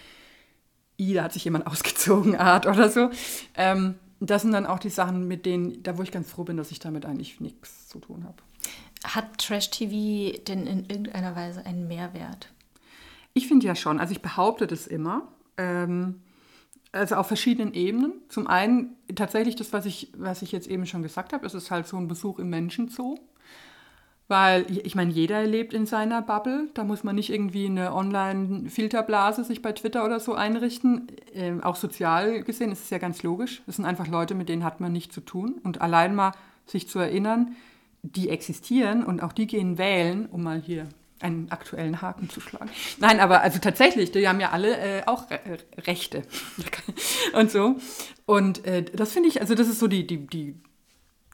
i, 0.99 1.13
da 1.13 1.23
hat 1.23 1.33
sich 1.33 1.45
jemand 1.45 1.67
ausgezogen, 1.67 2.35
Art 2.35 2.65
oder 2.65 2.89
so. 2.89 3.09
Ähm, 3.55 3.95
das 4.19 4.43
sind 4.43 4.53
dann 4.53 4.65
auch 4.65 4.79
die 4.79 4.89
Sachen, 4.89 5.27
mit 5.27 5.45
denen, 5.45 5.83
da 5.83 5.97
wo 5.97 6.03
ich 6.03 6.11
ganz 6.11 6.31
froh 6.31 6.43
bin, 6.43 6.57
dass 6.57 6.71
ich 6.71 6.79
damit 6.79 7.05
eigentlich 7.05 7.39
nichts 7.41 7.89
zu 7.89 7.99
tun 7.99 8.23
habe. 8.23 8.37
Hat 9.03 9.37
Trash-TV 9.37 10.41
denn 10.47 10.65
in 10.65 10.85
irgendeiner 10.85 11.35
Weise 11.35 11.65
einen 11.65 11.87
Mehrwert? 11.87 12.49
Ich 13.33 13.47
finde 13.47 13.67
ja 13.67 13.75
schon. 13.75 13.99
Also 13.99 14.13
ich 14.13 14.21
behaupte 14.21 14.65
das 14.65 14.87
immer. 14.87 15.27
Ähm, 15.57 16.21
also 16.95 17.15
auf 17.15 17.27
verschiedenen 17.27 17.73
Ebenen. 17.73 18.13
Zum 18.29 18.47
einen 18.47 18.95
tatsächlich 19.15 19.55
das, 19.55 19.73
was 19.73 19.85
ich, 19.85 20.11
was 20.17 20.41
ich 20.41 20.51
jetzt 20.51 20.67
eben 20.67 20.85
schon 20.85 21.03
gesagt 21.03 21.33
habe, 21.33 21.45
es 21.45 21.53
ist 21.53 21.71
halt 21.71 21.87
so 21.87 21.97
ein 21.97 22.07
Besuch 22.07 22.39
im 22.39 22.49
Menschenzoo. 22.49 23.15
Weil 24.27 24.65
ich 24.83 24.95
meine, 24.95 25.11
jeder 25.11 25.45
lebt 25.45 25.73
in 25.73 25.85
seiner 25.85 26.23
Bubble. 26.23 26.69
Da 26.73 26.83
muss 26.83 27.03
man 27.03 27.15
nicht 27.15 27.31
irgendwie 27.31 27.67
eine 27.67 27.93
Online-Filterblase 27.93 29.43
sich 29.43 29.61
bei 29.61 29.71
Twitter 29.71 30.03
oder 30.03 30.19
so 30.19 30.33
einrichten. 30.33 31.07
Ähm, 31.33 31.61
auch 31.63 31.75
sozial 31.75 32.41
gesehen 32.41 32.71
ist 32.71 32.83
es 32.83 32.89
ja 32.89 32.97
ganz 32.97 33.21
logisch. 33.21 33.61
Das 33.67 33.75
sind 33.75 33.85
einfach 33.85 34.07
Leute, 34.07 34.33
mit 34.33 34.49
denen 34.49 34.63
hat 34.63 34.79
man 34.79 34.91
nichts 34.91 35.13
zu 35.13 35.21
tun. 35.21 35.59
Und 35.63 35.81
allein 35.81 36.15
mal 36.15 36.31
sich 36.65 36.87
zu 36.89 36.97
erinnern, 36.97 37.55
die 38.01 38.29
existieren 38.29 39.03
und 39.03 39.21
auch 39.21 39.31
die 39.31 39.45
gehen 39.45 39.77
wählen, 39.77 40.25
um 40.25 40.41
mal 40.41 40.59
hier 40.59 40.87
einen 41.25 41.51
aktuellen 41.51 42.01
Haken 42.01 42.29
zu 42.29 42.39
schlagen. 42.39 42.69
Nein, 42.99 43.19
aber 43.19 43.41
also 43.41 43.59
tatsächlich, 43.59 44.11
die 44.11 44.27
haben 44.27 44.39
ja 44.39 44.51
alle 44.51 44.77
äh, 44.77 45.03
auch 45.05 45.29
Re 45.29 45.39
Rechte 45.85 46.23
und 47.33 47.51
so. 47.51 47.77
Und 48.25 48.65
äh, 48.65 48.83
das 48.83 49.11
finde 49.11 49.29
ich, 49.29 49.41
also 49.41 49.55
das 49.55 49.67
ist 49.67 49.79
so 49.79 49.87
die, 49.87 50.05
die, 50.05 50.27
die, 50.27 50.55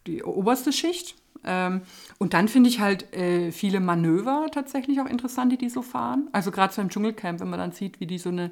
die 0.07 0.23
oberste 0.23 0.71
Schicht. 0.71 1.15
Ähm, 1.43 1.81
und 2.19 2.33
dann 2.33 2.47
finde 2.47 2.69
ich 2.69 2.79
halt 2.79 3.13
äh, 3.13 3.51
viele 3.51 3.79
Manöver 3.79 4.47
tatsächlich 4.51 5.01
auch 5.01 5.07
interessant, 5.07 5.51
die 5.51 5.57
die 5.57 5.69
so 5.69 5.81
fahren. 5.81 6.29
Also 6.31 6.51
gerade 6.51 6.73
so 6.73 6.81
im 6.81 6.89
Dschungelcamp, 6.89 7.39
wenn 7.39 7.49
man 7.49 7.59
dann 7.59 7.71
sieht, 7.71 7.99
wie 7.99 8.07
die 8.07 8.19
so 8.19 8.29
eine, 8.29 8.51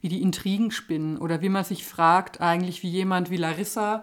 wie 0.00 0.08
die 0.08 0.22
Intrigen 0.22 0.70
spinnen 0.70 1.18
oder 1.18 1.42
wie 1.42 1.48
man 1.48 1.64
sich 1.64 1.84
fragt, 1.84 2.40
eigentlich 2.40 2.82
wie 2.82 2.90
jemand 2.90 3.30
wie 3.30 3.36
Larissa, 3.36 4.02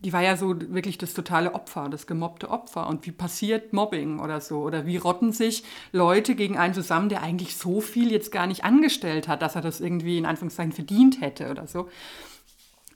die 0.00 0.12
war 0.12 0.22
ja 0.22 0.36
so 0.36 0.54
wirklich 0.72 0.98
das 0.98 1.14
totale 1.14 1.54
Opfer, 1.54 1.88
das 1.90 2.06
gemobbte 2.06 2.50
Opfer. 2.50 2.86
Und 2.86 3.06
wie 3.06 3.12
passiert 3.12 3.72
Mobbing 3.72 4.18
oder 4.18 4.40
so? 4.40 4.60
Oder 4.60 4.86
wie 4.86 4.96
rotten 4.96 5.32
sich 5.32 5.62
Leute 5.92 6.34
gegen 6.34 6.56
einen 6.56 6.74
zusammen, 6.74 7.08
der 7.08 7.22
eigentlich 7.22 7.56
so 7.56 7.80
viel 7.80 8.10
jetzt 8.10 8.32
gar 8.32 8.46
nicht 8.46 8.64
angestellt 8.64 9.28
hat, 9.28 9.42
dass 9.42 9.56
er 9.56 9.62
das 9.62 9.80
irgendwie 9.80 10.18
in 10.18 10.26
Anführungszeichen 10.26 10.72
verdient 10.72 11.20
hätte 11.20 11.50
oder 11.50 11.66
so. 11.66 11.88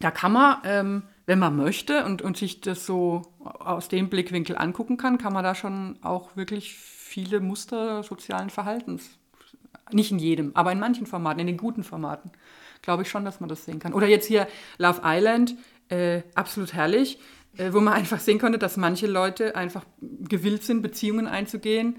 Da 0.01 0.11
kann 0.11 0.33
man 0.33 0.57
ähm, 0.65 1.03
wenn 1.27 1.39
man 1.39 1.57
möchte 1.57 2.05
und, 2.05 2.23
und 2.23 2.37
sich 2.37 2.61
das 2.61 2.85
so 2.85 3.23
aus 3.41 3.89
dem 3.89 4.09
Blickwinkel 4.09 4.57
angucken 4.59 4.97
kann, 4.97 5.19
kann 5.19 5.33
man 5.33 5.45
da 5.45 5.55
schon 5.55 5.99
auch 6.03 6.37
wirklich 6.37 6.75
viele 6.75 7.41
Muster 7.41 8.03
sozialen 8.03 8.51
Verhaltens, 8.51 9.09
nicht 9.91 10.11
in 10.11 10.19
jedem, 10.19 10.55
aber 10.55 10.73
in 10.73 10.79
manchen 10.79 11.07
Formaten, 11.07 11.41
in 11.41 11.47
den 11.47 11.57
guten 11.57 11.85
Formaten, 11.85 12.31
glaube 12.83 13.03
ich 13.03 13.09
schon, 13.09 13.25
dass 13.25 13.41
man 13.41 13.49
das 13.49 13.65
sehen 13.65 13.79
kann. 13.79 13.95
Oder 13.95 14.07
jetzt 14.07 14.27
hier 14.27 14.47
Love 14.77 15.01
Island, 15.03 15.57
äh, 15.89 16.23
absolut 16.35 16.73
herrlich, 16.73 17.19
äh, 17.57 17.73
wo 17.73 17.81
man 17.81 17.95
einfach 17.95 18.21
sehen 18.21 18.39
konnte, 18.39 18.59
dass 18.59 18.77
manche 18.77 19.07
Leute 19.07 19.57
einfach 19.57 19.85
gewillt 20.01 20.65
sind, 20.65 20.83
Beziehungen 20.83 21.27
einzugehen, 21.27 21.97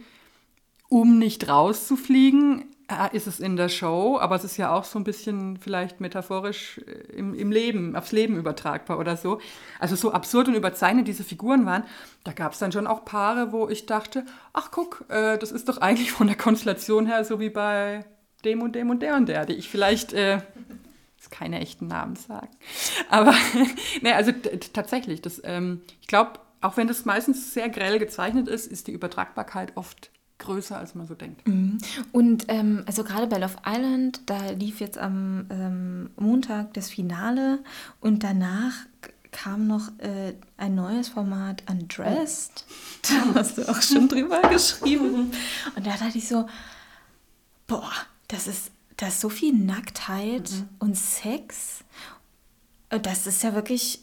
um 0.90 1.18
nicht 1.18 1.48
rauszufliegen, 1.48 2.66
ist 3.14 3.26
es 3.26 3.40
in 3.40 3.56
der 3.56 3.70
Show, 3.70 4.20
aber 4.20 4.36
es 4.36 4.44
ist 4.44 4.58
ja 4.58 4.72
auch 4.72 4.84
so 4.84 5.00
ein 5.00 5.04
bisschen 5.04 5.58
vielleicht 5.58 6.02
metaphorisch 6.02 6.80
äh, 6.86 6.92
im, 7.18 7.34
im 7.34 7.52
Leben, 7.52 7.96
aufs 7.96 8.12
Leben 8.12 8.38
übertragbar 8.38 9.00
oder 9.00 9.18
so. 9.18 9.40
Also 9.80 9.96
so 9.96 10.12
absurd 10.12 10.48
und 10.48 10.56
überzeichnet 10.56 11.08
diese 11.08 11.24
Figuren 11.24 11.66
waren, 11.66 11.84
da 12.24 12.32
gab 12.32 12.54
es 12.54 12.60
dann 12.60 12.72
schon 12.72 12.88
auch 12.88 13.04
Paare, 13.04 13.52
wo 13.52 13.68
ich 13.70 13.86
dachte, 13.86 14.26
ach 14.54 14.70
guck, 14.72 15.06
äh, 15.10 15.38
das 15.38 15.52
ist 15.52 15.68
doch 15.68 15.80
eigentlich 15.80 16.12
von 16.12 16.28
der 16.28 16.38
Konstellation 16.38 17.08
her 17.08 17.26
so 17.26 17.40
wie 17.40 17.50
bei 17.50 18.06
dem 18.44 18.62
und 18.62 18.76
dem 18.76 18.92
und 18.92 19.02
der 19.02 19.16
und 19.16 19.28
der, 19.28 19.46
die 19.46 19.54
ich 19.54 19.70
vielleicht 19.70 20.14
äh, 20.14 20.42
keine 21.38 21.60
echten 21.60 21.88
Namen 21.88 22.16
sagen. 22.16 22.50
Aber 23.10 23.34
ne, 24.02 24.16
also 24.16 24.32
tatsächlich, 24.74 25.22
das, 25.22 25.42
ähm, 25.44 25.82
ich 26.02 26.08
glaube, 26.08 26.40
auch 26.62 26.78
wenn 26.78 26.88
das 26.88 27.06
meistens 27.06 27.54
sehr 27.54 27.70
grell 27.70 28.00
gezeichnet 28.00 28.48
ist, 28.48 28.68
ist 28.68 28.88
die 28.88 28.92
Übertragbarkeit 28.92 29.76
oft 29.76 30.12
größer, 30.40 30.78
als 30.78 30.96
man 30.96 31.08
so 31.08 31.16
denkt. 31.16 31.48
Mhm. 31.48 31.78
Und 32.12 32.46
ähm, 32.48 32.84
also 32.86 33.04
gerade 33.04 33.28
bei 33.28 33.38
Love 33.38 33.58
Island, 33.66 34.22
da 34.26 34.50
lief 34.52 34.80
jetzt 34.80 34.98
am 34.98 35.48
ähm, 35.50 36.10
Montag 36.18 36.74
das 36.74 36.90
Finale 36.90 37.60
und 38.02 38.24
danach 38.24 38.74
kam 39.32 39.68
noch 39.68 39.90
äh, 40.00 40.34
ein 40.58 40.76
neues 40.76 41.10
Format 41.10 41.64
Undressed. 41.70 42.66
Da 43.02 43.36
hast 43.36 43.58
du 43.58 43.70
auch 43.70 43.82
schon 43.82 44.08
drüber 44.08 44.42
geschrieben. 44.50 45.32
Und 45.76 45.86
da 45.86 45.98
dachte 45.98 46.18
ich 46.18 46.28
so, 46.28 46.48
boah, 47.68 47.92
das 48.30 48.48
ist, 48.48 48.72
das 48.98 49.16
ist 49.16 49.22
so 49.22 49.30
viel 49.30 49.54
Nacktheit 49.54 50.52
mhm. 50.52 50.70
und 50.80 50.98
Sex 50.98 51.84
Äh, 52.90 53.00
das 53.00 53.28
ist 53.28 53.44
ja 53.44 53.54
wirklich 53.54 54.00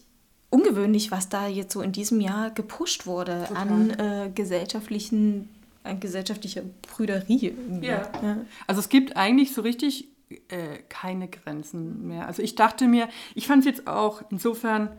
ungewöhnlich, 0.50 1.11
was 1.11 1.28
da 1.28 1.46
jetzt 1.46 1.72
so 1.72 1.81
in 1.81 1.92
diesem 1.92 2.20
Jahr 2.20 2.50
gepusht 2.50 3.07
wurde 3.07 3.44
Total. 3.48 3.57
an 3.57 3.90
äh, 3.90 4.31
gesellschaftlichen, 4.35 5.48
an 5.83 5.98
gesellschaftlicher 5.98 6.62
Brüderie. 6.83 7.55
Ja. 7.81 8.11
ja. 8.22 8.37
Also 8.66 8.81
es 8.81 8.88
gibt 8.88 9.16
eigentlich 9.16 9.55
so 9.55 9.62
richtig 9.62 10.09
äh, 10.48 10.78
keine 10.88 11.28
Grenzen 11.28 12.07
mehr. 12.07 12.26
Also 12.26 12.42
ich 12.42 12.55
dachte 12.55 12.87
mir, 12.87 13.09
ich 13.35 13.46
fand 13.46 13.61
es 13.61 13.66
jetzt 13.66 13.87
auch 13.87 14.22
insofern 14.31 14.90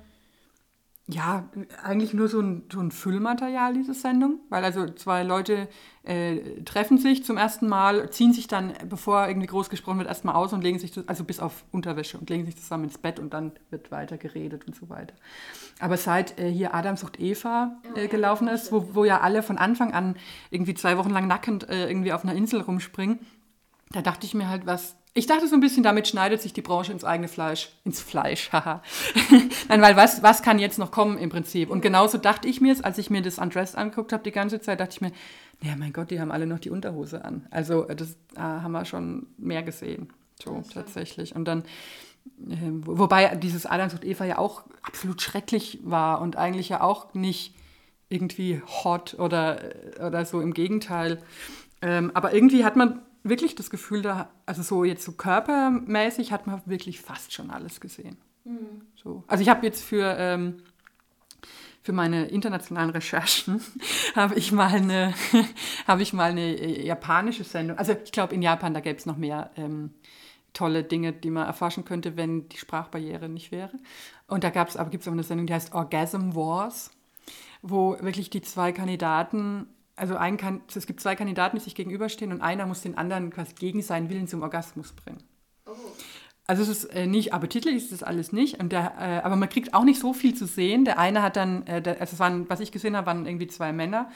ja, 1.07 1.49
eigentlich 1.83 2.13
nur 2.13 2.29
so 2.29 2.39
ein, 2.39 2.63
so 2.71 2.79
ein 2.79 2.89
Füllmaterial, 2.89 3.73
diese 3.73 3.93
Sendung, 3.93 4.39
weil 4.49 4.63
also 4.63 4.87
zwei 4.87 5.23
Leute 5.23 5.67
äh, 6.03 6.61
treffen 6.63 6.97
sich 6.97 7.25
zum 7.25 7.35
ersten 7.35 7.67
Mal, 7.67 8.09
ziehen 8.09 8.31
sich 8.31 8.47
dann, 8.47 8.71
bevor 8.87 9.27
irgendwie 9.27 9.47
groß 9.47 9.69
gesprochen 9.69 9.97
wird, 9.97 10.07
erstmal 10.07 10.35
aus 10.35 10.53
und 10.53 10.63
legen 10.63 10.79
sich, 10.79 10.93
also 11.07 11.25
bis 11.25 11.41
auf 11.41 11.65
Unterwäsche 11.71 12.17
und 12.17 12.29
legen 12.29 12.45
sich 12.45 12.55
zusammen 12.55 12.85
ins 12.85 12.97
Bett 12.97 13.19
und 13.19 13.33
dann 13.33 13.51
wird 13.69 13.91
weiter 13.91 14.17
geredet 14.17 14.65
und 14.65 14.77
so 14.77 14.87
weiter. 14.87 15.13
Aber 15.81 15.97
seit 15.97 16.39
äh, 16.39 16.49
hier 16.49 16.73
Adam 16.73 16.95
sucht 16.95 17.19
Eva 17.19 17.75
äh, 17.95 18.07
gelaufen 18.07 18.47
ist, 18.47 18.71
wo, 18.71 18.95
wo 18.95 19.03
ja 19.03 19.19
alle 19.19 19.43
von 19.43 19.57
Anfang 19.57 19.93
an 19.93 20.15
irgendwie 20.51 20.73
zwei 20.73 20.97
Wochen 20.97 21.09
lang 21.09 21.27
nackend 21.27 21.67
äh, 21.67 21.89
irgendwie 21.89 22.13
auf 22.13 22.23
einer 22.23 22.33
Insel 22.33 22.61
rumspringen, 22.61 23.19
da 23.91 24.01
dachte 24.01 24.25
ich 24.25 24.33
mir 24.33 24.47
halt, 24.47 24.65
was 24.65 24.95
ich 25.15 25.28
dachte 25.28 25.47
so 25.47 25.56
ein 25.56 25.60
bisschen, 25.60 25.84
damit 25.84 26.08
schneidet 26.08 26.41
sich 26.41 26.54
die 26.54 26.63
Branche 26.63 26.91
ins 26.91 27.04
eigene 27.04 27.28
Fleisch, 27.28 27.69
ins 27.84 28.02
Fleisch, 28.02 28.49
haha. 28.52 28.82
Nein, 29.69 29.82
weil 29.82 29.95
was, 29.95 30.23
was 30.23 30.41
kann 30.41 30.58
jetzt 30.58 30.80
noch 30.80 30.91
kommen 30.91 31.17
im 31.17 31.30
Prinzip? 31.30 31.69
Und 31.69 31.82
genauso 31.82 32.17
dachte 32.17 32.47
ich 32.47 32.62
mir 32.62 32.73
es, 32.73 32.84
als 32.84 32.97
ich 32.97 33.10
mir 33.10 33.21
das 33.21 33.38
Undressed 33.38 33.78
angeguckt 33.78 34.12
habe 34.12 34.23
die 34.23 34.32
ganze 34.32 34.60
Zeit, 34.60 34.80
dachte 34.80 34.93
ich 34.93 35.02
mir, 35.02 35.12
ja 35.62 35.76
mein 35.76 35.93
Gott, 35.93 36.10
die 36.10 36.19
haben 36.19 36.32
alle 36.32 36.47
noch 36.47 36.60
die 36.60 36.71
Unterhose 36.71 37.23
an. 37.23 37.45
Also 37.52 37.84
das 37.84 38.13
äh, 38.36 38.39
haben 38.39 38.71
wir 38.71 38.86
schon 38.86 39.28
mehr 39.38 39.62
gesehen, 39.62 40.12
so 40.43 40.63
tatsächlich. 40.73 41.36
Und 41.36 41.45
dann, 41.45 41.62
äh, 42.49 42.56
wobei 42.86 43.36
dieses 43.36 43.67
Adam 43.67 43.91
und 43.91 44.04
Eva 44.04 44.26
ja 44.26 44.39
auch 44.39 44.63
absolut 44.82 45.21
schrecklich 45.21 45.80
war 45.84 46.21
und 46.21 46.38
eigentlich 46.38 46.69
ja 46.69 46.82
auch 46.82 47.13
nicht 47.13 47.54
irgendwie 48.10 48.62
hot 48.84 49.15
oder, 49.19 49.60
oder 49.99 50.26
so, 50.26 50.41
im 50.41 50.54
Gegenteil. 50.54 51.19
Ähm, 51.84 52.12
aber 52.15 52.34
irgendwie 52.34 52.65
hat 52.65 52.76
man 52.76 53.02
wirklich 53.23 53.55
das 53.55 53.69
Gefühl, 53.69 54.01
da, 54.01 54.29
also 54.45 54.62
so 54.62 54.83
jetzt 54.83 55.03
so 55.03 55.13
körpermäßig 55.13 56.31
hat 56.31 56.45
man 56.45 56.62
wirklich 56.65 57.01
fast 57.01 57.33
schon 57.33 57.49
alles 57.49 57.79
gesehen. 57.79 58.17
Mhm. 58.43 58.81
So. 58.95 59.23
Also 59.27 59.41
ich 59.41 59.49
habe 59.49 59.65
jetzt 59.65 59.83
für, 59.83 60.15
ähm, 60.17 60.62
für 61.81 61.93
meine 61.93 62.25
internationalen 62.25 62.89
Recherchen 62.89 63.62
habe 64.15 64.36
ich 64.36 64.51
mal 64.51 64.73
eine 64.73 65.13
habe 65.88 66.01
ich 66.01 66.13
mal 66.13 66.31
eine 66.31 66.57
äh, 66.57 66.86
japanische 66.86 67.43
Sendung. 67.43 67.77
Also 67.77 67.95
ich 68.03 68.12
glaube 68.12 68.36
in 68.36 68.41
Japan 68.41 68.73
da 68.73 68.81
gäbe 68.81 68.97
es 68.97 69.05
noch 69.05 69.17
mehr 69.17 69.51
ähm, 69.55 69.91
tolle 70.53 70.83
Dinge, 70.83 71.13
die 71.13 71.31
man 71.31 71.47
erforschen 71.47 71.86
könnte, 71.86 72.15
wenn 72.15 72.47
die 72.49 72.57
Sprachbarriere 72.57 73.27
nicht 73.29 73.51
wäre. 73.51 73.71
Und 74.27 74.43
da 74.43 74.49
gab 74.49 74.67
es 74.67 74.77
aber 74.77 74.89
gibt 74.89 75.03
es 75.03 75.07
auch 75.07 75.13
eine 75.13 75.23
Sendung, 75.23 75.47
die 75.47 75.53
heißt 75.53 75.73
Orgasm 75.73 76.36
Wars, 76.36 76.91
wo 77.62 77.97
wirklich 78.01 78.29
die 78.29 78.41
zwei 78.41 78.71
Kandidaten 78.71 79.67
also 79.95 80.15
ein 80.15 80.38
kann, 80.38 80.62
es 80.73 80.88
gibt 80.88 81.01
zwei 81.01 81.15
Kandidaten, 81.15 81.58
die 81.58 81.63
sich 81.63 81.75
gegenüberstehen 81.75 82.32
und 82.32 82.41
einer 82.41 82.65
muss 82.65 82.82
den 82.82 82.97
anderen 82.97 83.29
quasi 83.29 83.53
gegen 83.53 83.82
seinen 83.82 84.10
Willen 84.10 84.27
zum 84.27 84.41
Orgasmus 84.41 84.91
bringen. 84.93 85.23
Oh. 85.65 85.71
Also 86.45 86.62
es 86.62 86.69
ist 86.69 86.86
äh, 86.86 87.08
nicht 87.08 87.34
appetitlich, 87.34 87.75
ist 87.75 87.91
das 87.93 88.03
alles 88.03 88.34
nicht. 88.34 88.60
Und 88.60 88.73
der, 88.73 88.95
äh, 88.99 89.25
aber 89.25 89.38
man 89.38 89.47
kriegt 89.47 89.73
auch 89.73 89.86
nicht 89.86 89.99
so 89.99 90.12
viel 90.12 90.34
zu 90.34 90.45
sehen. 90.45 90.84
Der 90.84 90.99
eine 90.99 91.21
hat 91.21 91.38
dann, 91.38 91.65
äh, 91.67 91.82
der, 91.82 92.01
also 92.01 92.15
es 92.15 92.19
waren, 92.19 92.49
was 92.49 92.60
ich 92.60 92.73
gesehen 92.73 92.97
habe, 92.97 93.08
waren 93.08 93.25
irgendwie 93.25 93.47
zwei 93.47 93.71
Männer. 93.71 94.10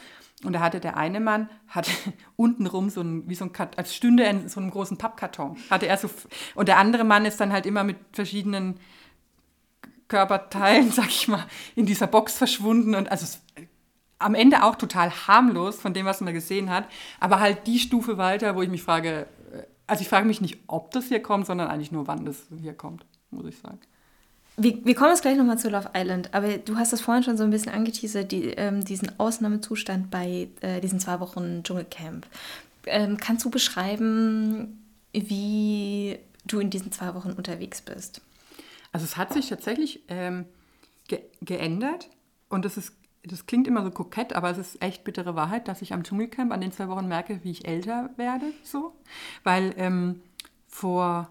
Und 0.44 0.52
da 0.52 0.60
hatte 0.60 0.78
der 0.78 0.98
eine 0.98 1.20
Mann, 1.20 1.48
hat 1.68 1.88
untenrum 2.36 2.90
so 2.90 3.00
ein, 3.00 3.26
wie 3.28 3.34
so 3.34 3.46
ein, 3.46 3.52
als 3.76 3.94
stünde 3.94 4.24
er 4.24 4.30
in 4.30 4.48
so 4.48 4.60
einem 4.60 4.70
großen 4.70 4.98
Pappkarton. 4.98 5.56
Hatte 5.70 5.86
er 5.86 5.96
so, 5.96 6.10
und 6.54 6.68
der 6.68 6.76
andere 6.76 7.04
Mann 7.04 7.24
ist 7.24 7.40
dann 7.40 7.52
halt 7.52 7.64
immer 7.64 7.82
mit 7.82 7.96
verschiedenen 8.12 8.78
Körperteilen, 10.08 10.90
sag 10.92 11.08
ich 11.08 11.28
mal, 11.28 11.46
in 11.76 11.86
dieser 11.86 12.08
Box 12.08 12.36
verschwunden. 12.36 12.94
Und 12.94 13.10
also 13.10 13.24
es 13.24 13.40
am 14.18 14.34
Ende 14.34 14.64
auch 14.64 14.76
total 14.76 15.10
harmlos 15.10 15.76
von 15.76 15.94
dem, 15.94 16.06
was 16.06 16.20
man 16.20 16.34
gesehen 16.34 16.70
hat, 16.70 16.86
aber 17.20 17.40
halt 17.40 17.66
die 17.66 17.78
Stufe 17.78 18.18
weiter, 18.18 18.56
wo 18.56 18.62
ich 18.62 18.68
mich 18.68 18.82
frage, 18.82 19.26
äh, 19.52 19.62
also 19.86 20.02
ich 20.02 20.08
frage 20.08 20.26
mich 20.26 20.40
nicht, 20.40 20.58
ob 20.66 20.90
das 20.90 21.06
hier 21.06 21.22
kommt, 21.22 21.46
sondern 21.46 21.68
eigentlich 21.68 21.92
nur, 21.92 22.06
wann 22.06 22.24
das 22.24 22.46
hier 22.60 22.74
kommt, 22.74 23.04
muss 23.30 23.46
ich 23.46 23.58
sagen. 23.58 23.80
Wir, 24.60 24.84
wir 24.84 24.96
kommen 24.96 25.10
jetzt 25.10 25.22
gleich 25.22 25.36
nochmal 25.36 25.58
zu 25.58 25.70
Love 25.70 25.90
Island, 25.94 26.34
aber 26.34 26.58
du 26.58 26.76
hast 26.76 26.92
das 26.92 27.00
vorhin 27.00 27.22
schon 27.22 27.36
so 27.36 27.44
ein 27.44 27.50
bisschen 27.50 27.72
angeteasert, 27.72 28.32
die, 28.32 28.46
ähm, 28.50 28.84
diesen 28.84 29.18
Ausnahmezustand 29.20 30.10
bei 30.10 30.48
äh, 30.62 30.80
diesen 30.80 30.98
zwei 30.98 31.20
Wochen 31.20 31.62
Dschungelcamp. 31.62 32.26
Ähm, 32.86 33.18
kannst 33.18 33.44
du 33.44 33.50
beschreiben, 33.50 34.82
wie 35.12 36.18
du 36.44 36.58
in 36.58 36.70
diesen 36.70 36.90
zwei 36.90 37.14
Wochen 37.14 37.30
unterwegs 37.30 37.82
bist? 37.82 38.20
Also 38.90 39.04
es 39.04 39.16
hat 39.16 39.32
sich 39.32 39.48
tatsächlich 39.48 40.02
ähm, 40.08 40.44
ge 41.06 41.20
geändert 41.40 42.08
und 42.48 42.64
das 42.64 42.76
ist 42.76 42.92
das 43.24 43.46
klingt 43.46 43.66
immer 43.66 43.82
so 43.82 43.90
kokett, 43.90 44.32
aber 44.32 44.50
es 44.50 44.58
ist 44.58 44.82
echt 44.82 45.04
bittere 45.04 45.34
Wahrheit, 45.34 45.68
dass 45.68 45.82
ich 45.82 45.92
am 45.92 46.02
Dschungelcamp 46.02 46.52
an 46.52 46.60
den 46.60 46.72
zwei 46.72 46.88
Wochen 46.88 47.08
merke, 47.08 47.40
wie 47.42 47.50
ich 47.50 47.66
älter 47.66 48.10
werde, 48.16 48.46
so. 48.62 48.92
Weil 49.44 49.74
ähm, 49.76 50.22
vor, 50.66 51.28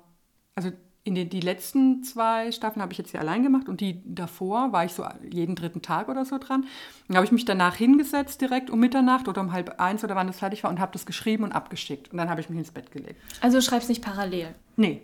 also 0.56 0.71
in 1.08 1.15
den 1.15 1.30
die 1.30 1.39
letzten 1.39 2.04
zwei 2.04 2.52
Staffeln 2.52 2.82
habe 2.82 2.91
ich 2.91 2.97
jetzt 2.97 3.12
hier 3.12 3.21
allein 3.21 3.41
gemacht 3.41 3.69
und 3.69 3.80
die 3.80 4.02
davor 4.04 4.73
war 4.73 4.84
ich 4.84 4.91
so 4.91 5.06
jeden 5.32 5.56
dritten 5.56 5.82
Tag 5.82 6.10
oder 6.10 6.26
so 6.26 6.38
dran. 6.38 6.65
Dann 7.08 7.15
habe 7.15 7.26
ich 7.26 7.32
mich 7.32 7.45
danach 7.45 7.76
hingesetzt 7.76 8.41
direkt 8.41 8.69
um 8.69 8.80
Mitternacht 8.82 9.30
oder 9.30 9.39
um 9.39 9.54
halb 9.54 9.80
eins 9.80 10.04
oder 10.04 10.17
wann 10.17 10.28
es 10.28 10.39
fertig 10.39 10.63
war 10.63 10.69
und 10.69 10.82
habe 10.82 10.91
das 10.91 11.06
geschrieben 11.06 11.45
und 11.45 11.54
abgeschickt. 11.54 12.12
Und 12.12 12.17
dann 12.17 12.30
habe 12.30 12.41
ich 12.41 12.50
mich 12.50 12.60
ins 12.60 12.71
Bett 12.71 12.91
gelegt. 12.91 13.21
Also 13.39 13.60
du 13.60 13.62
schreibst 13.62 13.88
nicht 13.88 14.04
parallel? 14.04 14.54
Nee. 14.76 15.02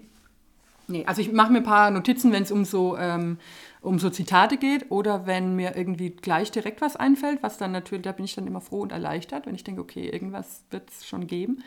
Nee, 0.87 1.05
also 1.05 1.21
ich 1.21 1.31
mache 1.31 1.51
mir 1.51 1.59
ein 1.59 1.63
paar 1.63 1.91
Notizen, 1.91 2.31
wenn 2.31 2.43
es 2.43 2.51
um 2.51 2.65
so 2.65 2.97
ähm, 2.97 3.37
um 3.83 3.99
so 3.99 4.09
Zitate 4.09 4.57
geht 4.57 4.91
oder 4.91 5.27
wenn 5.27 5.55
mir 5.55 5.75
irgendwie 5.75 6.09
gleich 6.09 6.51
direkt 6.51 6.81
was 6.81 6.95
einfällt, 6.95 7.43
was 7.43 7.57
dann 7.57 7.71
natürlich, 7.71 8.03
da 8.03 8.13
bin 8.13 8.25
ich 8.25 8.33
dann 8.33 8.47
immer 8.47 8.61
froh 8.61 8.81
und 8.81 8.91
erleichtert, 8.91 9.45
wenn 9.45 9.55
ich 9.55 9.63
denke, 9.63 9.81
okay, 9.81 10.09
irgendwas 10.09 10.63
wird 10.71 10.89
es 10.89 11.05
schon 11.05 11.27
geben. 11.27 11.63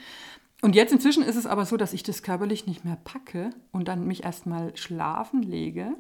Und 0.62 0.74
jetzt 0.74 0.92
inzwischen 0.92 1.22
ist 1.22 1.36
es 1.36 1.46
aber 1.46 1.66
so, 1.66 1.76
dass 1.76 1.92
ich 1.92 2.02
das 2.02 2.22
körperlich 2.22 2.66
nicht 2.66 2.84
mehr 2.84 2.96
packe 3.04 3.50
und 3.72 3.88
dann 3.88 4.06
mich 4.06 4.24
erstmal 4.24 4.74
schlafen 4.76 5.42
lege. 5.42 5.92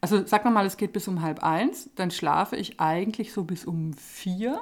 Also 0.00 0.24
sag 0.24 0.44
mal, 0.44 0.64
es 0.64 0.76
geht 0.76 0.92
bis 0.92 1.08
um 1.08 1.22
halb 1.22 1.42
eins, 1.42 1.90
dann 1.96 2.12
schlafe 2.12 2.54
ich 2.54 2.78
eigentlich 2.78 3.32
so 3.32 3.42
bis 3.42 3.64
um 3.64 3.94
vier, 3.94 4.60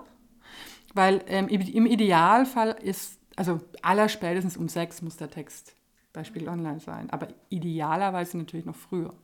weil 0.95 1.23
ähm, 1.27 1.49
im 1.49 1.85
Idealfall 1.85 2.77
ist, 2.83 3.19
also 3.37 3.61
allerspätestens 3.83 4.57
um 4.57 4.69
sechs 4.69 5.03
muss 5.03 5.19
der 5.19 5.31
Text 5.31 5.76
bei 6.17 6.25
Spiegel 6.25 6.49
Online 6.49 6.81
sein, 6.81 7.11
aber 7.11 7.29
idealerweise 7.51 8.39
natürlich 8.39 8.67
noch 8.67 8.75
früher. 8.75 9.15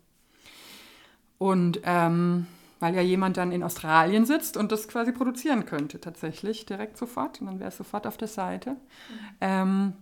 Und 1.39 1.81
ähm, 1.83 2.47
weil 2.79 2.95
ja 2.95 3.01
jemand 3.01 3.37
dann 3.37 3.53
in 3.53 3.63
Australien 3.63 4.27
sitzt 4.27 4.57
und 4.57 4.71
das 4.71 4.89
quasi 4.89 5.13
produzieren 5.13 5.67
könnte, 5.67 6.01
tatsächlich 6.01 6.67
direkt 6.67 6.97
sofort. 6.99 7.41
Und 7.41 7.47
dann 7.47 7.59
wäre 7.61 7.69
es 7.69 7.77
sofort 7.77 8.07
auf 8.07 8.17
der 8.17 8.29
Seite. 8.29 8.71
Mhm. 8.71 8.77
Ähm, 9.41 9.93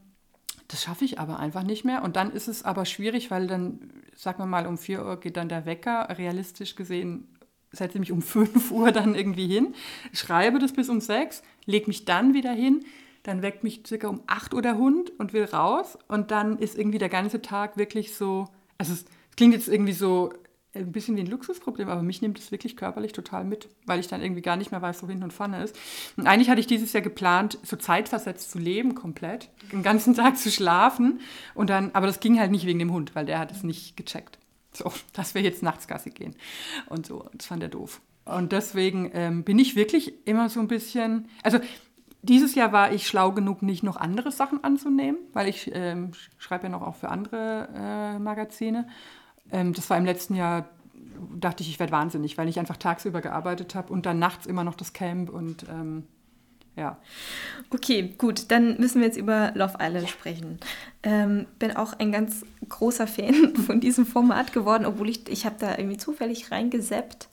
das 0.68 0.82
schaffe 0.82 1.04
ich 1.04 1.18
aber 1.18 1.38
einfach 1.38 1.62
nicht 1.62 1.84
mehr. 1.84 2.02
Und 2.02 2.16
dann 2.16 2.32
ist 2.32 2.48
es 2.48 2.64
aber 2.64 2.84
schwierig, 2.84 3.30
weil 3.30 3.46
dann, 3.46 3.90
sagen 4.14 4.38
wir 4.38 4.46
mal, 4.46 4.66
um 4.66 4.78
4 4.78 5.04
Uhr 5.04 5.20
geht 5.20 5.36
dann 5.36 5.48
der 5.48 5.66
Wecker. 5.66 6.08
Realistisch 6.16 6.74
gesehen 6.74 7.28
setze 7.70 7.94
ich 7.94 8.00
mich 8.00 8.12
um 8.12 8.22
5 8.22 8.70
Uhr 8.72 8.92
dann 8.92 9.14
irgendwie 9.14 9.46
hin, 9.46 9.74
schreibe 10.12 10.58
das 10.58 10.72
bis 10.72 10.88
um 10.88 11.00
6, 11.00 11.42
lege 11.66 11.86
mich 11.86 12.04
dann 12.04 12.34
wieder 12.34 12.52
hin. 12.52 12.84
Dann 13.22 13.42
weckt 13.42 13.64
mich 13.64 13.82
circa 13.86 14.08
um 14.08 14.22
8 14.26 14.54
Uhr 14.54 14.62
der 14.62 14.78
Hund 14.78 15.12
und 15.18 15.32
will 15.32 15.44
raus. 15.44 15.98
Und 16.08 16.30
dann 16.30 16.58
ist 16.58 16.78
irgendwie 16.78 16.98
der 16.98 17.08
ganze 17.08 17.42
Tag 17.42 17.76
wirklich 17.76 18.14
so, 18.14 18.48
also 18.78 18.92
es 18.92 19.04
klingt 19.36 19.54
jetzt 19.54 19.68
irgendwie 19.68 19.92
so 19.92 20.32
ein 20.74 20.92
bisschen 20.92 21.16
wie 21.16 21.20
ein 21.20 21.26
Luxusproblem, 21.26 21.88
aber 21.88 22.02
mich 22.02 22.22
nimmt 22.22 22.38
es 22.38 22.52
wirklich 22.52 22.76
körperlich 22.76 23.12
total 23.12 23.44
mit, 23.44 23.68
weil 23.86 23.98
ich 23.98 24.06
dann 24.06 24.22
irgendwie 24.22 24.42
gar 24.42 24.56
nicht 24.56 24.70
mehr 24.70 24.80
weiß, 24.80 25.02
wo 25.02 25.08
hinten 25.08 25.24
und 25.24 25.32
vorne 25.32 25.64
ist. 25.64 25.76
Und 26.16 26.26
eigentlich 26.26 26.48
hatte 26.48 26.60
ich 26.60 26.66
dieses 26.66 26.92
Jahr 26.92 27.02
geplant, 27.02 27.58
so 27.64 27.76
zeitversetzt 27.76 28.50
zu 28.50 28.58
leben 28.58 28.94
komplett, 28.94 29.50
den 29.72 29.82
ganzen 29.82 30.14
Tag 30.14 30.38
zu 30.38 30.50
schlafen 30.50 31.20
und 31.54 31.70
dann, 31.70 31.90
aber 31.92 32.06
das 32.06 32.20
ging 32.20 32.38
halt 32.38 32.52
nicht 32.52 32.66
wegen 32.66 32.78
dem 32.78 32.92
Hund, 32.92 33.14
weil 33.14 33.26
der 33.26 33.38
hat 33.40 33.50
es 33.50 33.64
nicht 33.64 33.96
gecheckt. 33.96 34.38
So, 34.72 34.92
dass 35.12 35.34
wir 35.34 35.42
jetzt 35.42 35.64
nachts 35.64 35.88
Gassi 35.88 36.10
gehen 36.10 36.36
und 36.86 37.04
so, 37.04 37.28
das 37.34 37.46
fand 37.46 37.62
er 37.62 37.68
doof. 37.68 38.00
Und 38.24 38.52
deswegen 38.52 39.10
ähm, 39.12 39.42
bin 39.42 39.58
ich 39.58 39.74
wirklich 39.74 40.26
immer 40.26 40.48
so 40.48 40.60
ein 40.60 40.68
bisschen, 40.68 41.28
also 41.42 41.58
dieses 42.22 42.54
Jahr 42.54 42.72
war 42.72 42.92
ich 42.92 43.06
schlau 43.06 43.32
genug, 43.32 43.62
nicht 43.62 43.82
noch 43.82 43.96
andere 43.96 44.30
Sachen 44.30 44.62
anzunehmen, 44.62 45.18
weil 45.32 45.48
ich 45.48 45.70
ähm, 45.74 46.12
schreibe 46.38 46.64
ja 46.64 46.68
noch 46.68 46.82
auch 46.82 46.96
für 46.96 47.08
andere 47.08 47.68
äh, 47.74 48.18
Magazine 48.18 48.86
ähm, 49.52 49.72
das 49.72 49.90
war 49.90 49.98
im 49.98 50.04
letzten 50.04 50.34
Jahr, 50.34 50.68
dachte 51.34 51.62
ich, 51.62 51.70
ich 51.70 51.80
werde 51.80 51.92
wahnsinnig, 51.92 52.38
weil 52.38 52.48
ich 52.48 52.58
einfach 52.58 52.76
tagsüber 52.76 53.20
gearbeitet 53.20 53.74
habe 53.74 53.92
und 53.92 54.06
dann 54.06 54.18
nachts 54.18 54.46
immer 54.46 54.64
noch 54.64 54.74
das 54.74 54.92
Camp 54.92 55.30
und 55.30 55.64
ähm, 55.68 56.04
ja. 56.76 56.98
Okay, 57.70 58.14
gut, 58.16 58.50
dann 58.50 58.78
müssen 58.78 59.00
wir 59.00 59.06
jetzt 59.06 59.18
über 59.18 59.52
Love 59.54 59.78
Island 59.80 60.08
sprechen. 60.08 60.60
Ähm, 61.02 61.46
bin 61.58 61.76
auch 61.76 61.94
ein 61.94 62.12
ganz 62.12 62.44
großer 62.68 63.06
Fan 63.06 63.56
von 63.66 63.80
diesem 63.80 64.06
Format 64.06 64.52
geworden, 64.52 64.86
obwohl 64.86 65.08
ich, 65.08 65.28
ich 65.28 65.46
habe 65.46 65.56
da 65.58 65.76
irgendwie 65.76 65.98
zufällig 65.98 66.50
reingeseppt 66.50 67.28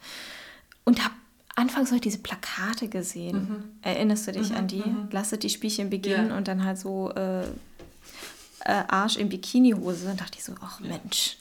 und 0.85 1.03
habe 1.03 1.13
anfangs 1.57 1.91
heute 1.91 2.01
diese 2.01 2.19
Plakate 2.19 2.87
gesehen. 2.87 3.37
Mhm. 3.37 3.63
Erinnerst 3.81 4.27
du 4.27 4.31
dich 4.31 4.51
mhm, 4.51 4.55
an 4.55 4.67
die? 4.67 4.83
Mhm. 4.83 5.09
Lasset 5.11 5.41
die 5.41 5.49
Spielchen 5.49 5.89
beginnen 5.89 6.29
ja. 6.29 6.37
und 6.37 6.47
dann 6.47 6.63
halt 6.63 6.77
so 6.77 7.11
äh, 7.13 7.45
äh, 7.45 8.83
Arsch 8.87 9.17
in 9.17 9.29
Bikinihose. 9.29 10.05
Dann 10.05 10.17
dachte 10.17 10.37
ich 10.37 10.43
so, 10.43 10.53
ach 10.61 10.79
Mensch, 10.79 11.37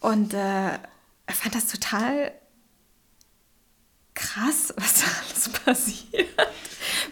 Und 0.00 0.32
äh, 0.32 0.78
fand 1.28 1.54
das 1.54 1.66
total 1.66 2.32
krass, 4.14 4.72
was 4.76 5.00
da 5.00 5.06
alles 5.28 5.48
passiert. 5.50 6.28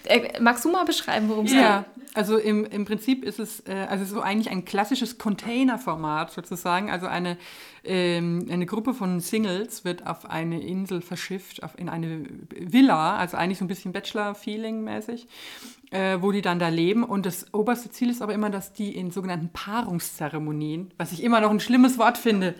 Äh, 0.04 0.40
magst 0.40 0.64
du 0.64 0.70
mal 0.70 0.84
beschreiben, 0.84 1.28
worum 1.28 1.46
es 1.46 1.52
geht? 1.52 1.60
Ja, 1.60 1.84
also 2.14 2.38
im, 2.38 2.64
im 2.64 2.86
Prinzip 2.86 3.24
ist 3.24 3.38
es 3.38 3.60
äh, 3.66 3.86
also 3.90 4.04
so 4.06 4.22
eigentlich 4.22 4.50
ein 4.50 4.64
klassisches 4.64 5.18
Container-Format 5.18 6.32
sozusagen. 6.32 6.90
Also 6.90 7.06
eine, 7.06 7.36
ähm, 7.84 8.46
eine 8.50 8.64
Gruppe 8.64 8.94
von 8.94 9.20
Singles 9.20 9.84
wird 9.84 10.06
auf 10.06 10.30
eine 10.30 10.62
Insel 10.62 11.02
verschifft, 11.02 11.62
auf, 11.62 11.78
in 11.78 11.90
eine 11.90 12.24
Villa, 12.50 13.16
also 13.16 13.36
eigentlich 13.36 13.58
so 13.58 13.66
ein 13.66 13.68
bisschen 13.68 13.92
Bachelor-Feeling-mäßig, 13.92 15.28
äh, 15.90 16.16
wo 16.20 16.32
die 16.32 16.40
dann 16.40 16.58
da 16.58 16.68
leben. 16.68 17.04
Und 17.04 17.26
das 17.26 17.52
oberste 17.52 17.90
Ziel 17.90 18.08
ist 18.08 18.22
aber 18.22 18.32
immer, 18.32 18.48
dass 18.48 18.72
die 18.72 18.96
in 18.96 19.10
sogenannten 19.10 19.50
Paarungszeremonien, 19.50 20.94
was 20.96 21.12
ich 21.12 21.22
immer 21.22 21.42
noch 21.42 21.50
ein 21.50 21.60
schlimmes 21.60 21.98
Wort 21.98 22.16
finde, 22.16 22.54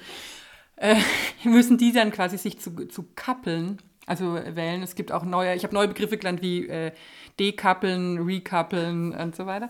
äh, 0.76 0.96
müssen 1.44 1.78
die 1.78 1.92
dann 1.92 2.10
quasi 2.10 2.36
sich 2.36 2.58
zu, 2.60 2.86
zu 2.88 3.04
kappeln 3.14 3.78
also 4.06 4.34
wählen. 4.34 4.82
Es 4.82 4.94
gibt 4.94 5.12
auch 5.12 5.24
neue, 5.24 5.54
ich 5.54 5.64
habe 5.64 5.74
neue 5.74 5.88
Begriffe 5.88 6.16
gelernt 6.16 6.40
wie 6.42 6.66
äh, 6.68 6.92
dekappeln, 7.38 8.18
rekappeln 8.18 9.12
und 9.12 9.36
so 9.36 9.46
weiter. 9.46 9.68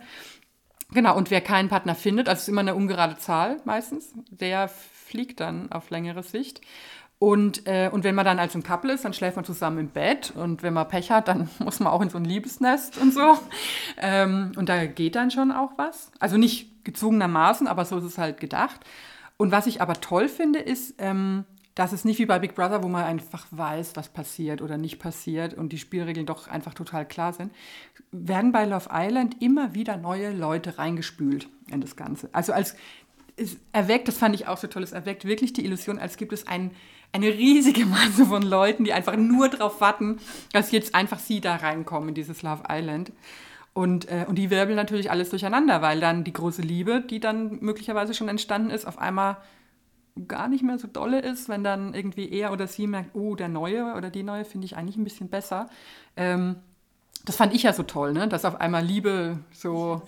Genau, 0.92 1.16
und 1.16 1.30
wer 1.30 1.40
keinen 1.40 1.68
Partner 1.68 1.96
findet, 1.96 2.28
also 2.28 2.38
es 2.38 2.42
ist 2.42 2.48
immer 2.48 2.60
eine 2.60 2.76
ungerade 2.76 3.16
Zahl 3.16 3.56
meistens, 3.64 4.12
der 4.30 4.68
fliegt 4.68 5.40
dann 5.40 5.72
auf 5.72 5.90
längere 5.90 6.22
Sicht. 6.22 6.60
Und, 7.18 7.66
äh, 7.66 7.88
und 7.90 8.04
wenn 8.04 8.14
man 8.14 8.26
dann 8.26 8.38
als 8.38 8.54
ein 8.54 8.62
Couple 8.62 8.92
ist, 8.92 9.04
dann 9.04 9.14
schläft 9.14 9.36
man 9.36 9.44
zusammen 9.44 9.78
im 9.78 9.88
Bett. 9.88 10.32
Und 10.36 10.62
wenn 10.62 10.74
man 10.74 10.86
Pech 10.86 11.10
hat, 11.10 11.28
dann 11.28 11.48
muss 11.58 11.80
man 11.80 11.92
auch 11.92 12.02
in 12.02 12.10
so 12.10 12.18
ein 12.18 12.24
Liebesnest 12.24 12.98
und 12.98 13.12
so. 13.12 13.38
Ähm, 13.96 14.52
und 14.56 14.68
da 14.68 14.84
geht 14.86 15.16
dann 15.16 15.30
schon 15.30 15.50
auch 15.50 15.72
was. 15.76 16.10
Also 16.20 16.36
nicht 16.36 16.84
gezwungenermaßen, 16.84 17.66
aber 17.66 17.84
so 17.84 17.96
ist 17.98 18.04
es 18.04 18.18
halt 18.18 18.38
gedacht. 18.38 18.80
Und 19.38 19.50
was 19.50 19.66
ich 19.66 19.80
aber 19.80 19.94
toll 19.94 20.28
finde, 20.28 20.58
ist, 20.58 20.94
ähm, 20.98 21.44
das 21.76 21.92
ist 21.92 22.06
nicht 22.06 22.18
wie 22.18 22.26
bei 22.26 22.38
Big 22.38 22.54
Brother, 22.54 22.82
wo 22.82 22.88
man 22.88 23.04
einfach 23.04 23.46
weiß, 23.50 23.96
was 23.96 24.08
passiert 24.08 24.62
oder 24.62 24.78
nicht 24.78 24.98
passiert 24.98 25.52
und 25.52 25.72
die 25.72 25.78
Spielregeln 25.78 26.24
doch 26.24 26.48
einfach 26.48 26.72
total 26.72 27.06
klar 27.06 27.34
sind, 27.34 27.52
werden 28.10 28.50
bei 28.50 28.64
Love 28.64 28.88
Island 28.90 29.42
immer 29.42 29.74
wieder 29.74 29.98
neue 29.98 30.32
Leute 30.32 30.78
reingespült 30.78 31.48
in 31.70 31.82
das 31.82 31.94
Ganze. 31.94 32.30
Also 32.32 32.54
als 32.54 32.76
es 33.36 33.58
erweckt, 33.72 34.08
das 34.08 34.16
fand 34.16 34.34
ich 34.34 34.48
auch 34.48 34.56
so 34.56 34.68
toll, 34.68 34.82
es 34.82 34.92
erweckt 34.92 35.26
wirklich 35.26 35.52
die 35.52 35.66
Illusion, 35.66 35.98
als 35.98 36.16
gibt 36.16 36.32
es 36.32 36.46
ein, 36.46 36.70
eine 37.12 37.26
riesige 37.26 37.84
Masse 37.84 38.24
von 38.24 38.40
Leuten, 38.40 38.84
die 38.84 38.94
einfach 38.94 39.16
nur 39.16 39.50
darauf 39.50 39.78
warten, 39.82 40.18
dass 40.52 40.70
jetzt 40.70 40.94
einfach 40.94 41.18
sie 41.18 41.42
da 41.42 41.56
reinkommen 41.56 42.08
in 42.08 42.14
dieses 42.14 42.40
Love 42.40 42.62
Island. 42.70 43.12
Und, 43.74 44.10
äh, 44.10 44.24
und 44.26 44.36
die 44.36 44.48
wirbeln 44.48 44.76
natürlich 44.76 45.10
alles 45.10 45.28
durcheinander, 45.28 45.82
weil 45.82 46.00
dann 46.00 46.24
die 46.24 46.32
große 46.32 46.62
Liebe, 46.62 47.02
die 47.02 47.20
dann 47.20 47.58
möglicherweise 47.60 48.14
schon 48.14 48.28
entstanden 48.28 48.70
ist, 48.70 48.86
auf 48.86 48.98
einmal 48.98 49.36
gar 50.28 50.48
nicht 50.48 50.62
mehr 50.62 50.78
so 50.78 50.88
dolle 50.88 51.20
ist, 51.20 51.48
wenn 51.48 51.62
dann 51.62 51.94
irgendwie 51.94 52.30
er 52.30 52.52
oder 52.52 52.66
sie 52.66 52.86
merkt, 52.86 53.14
oh, 53.14 53.34
der 53.34 53.48
Neue 53.48 53.94
oder 53.94 54.10
die 54.10 54.22
Neue 54.22 54.44
finde 54.44 54.64
ich 54.64 54.76
eigentlich 54.76 54.96
ein 54.96 55.04
bisschen 55.04 55.28
besser. 55.28 55.68
Ähm, 56.16 56.56
das 57.24 57.36
fand 57.36 57.54
ich 57.54 57.64
ja 57.64 57.72
so 57.72 57.82
toll, 57.82 58.12
ne? 58.12 58.28
dass 58.28 58.44
auf 58.44 58.60
einmal 58.60 58.84
Liebe 58.84 59.38
so 59.52 60.02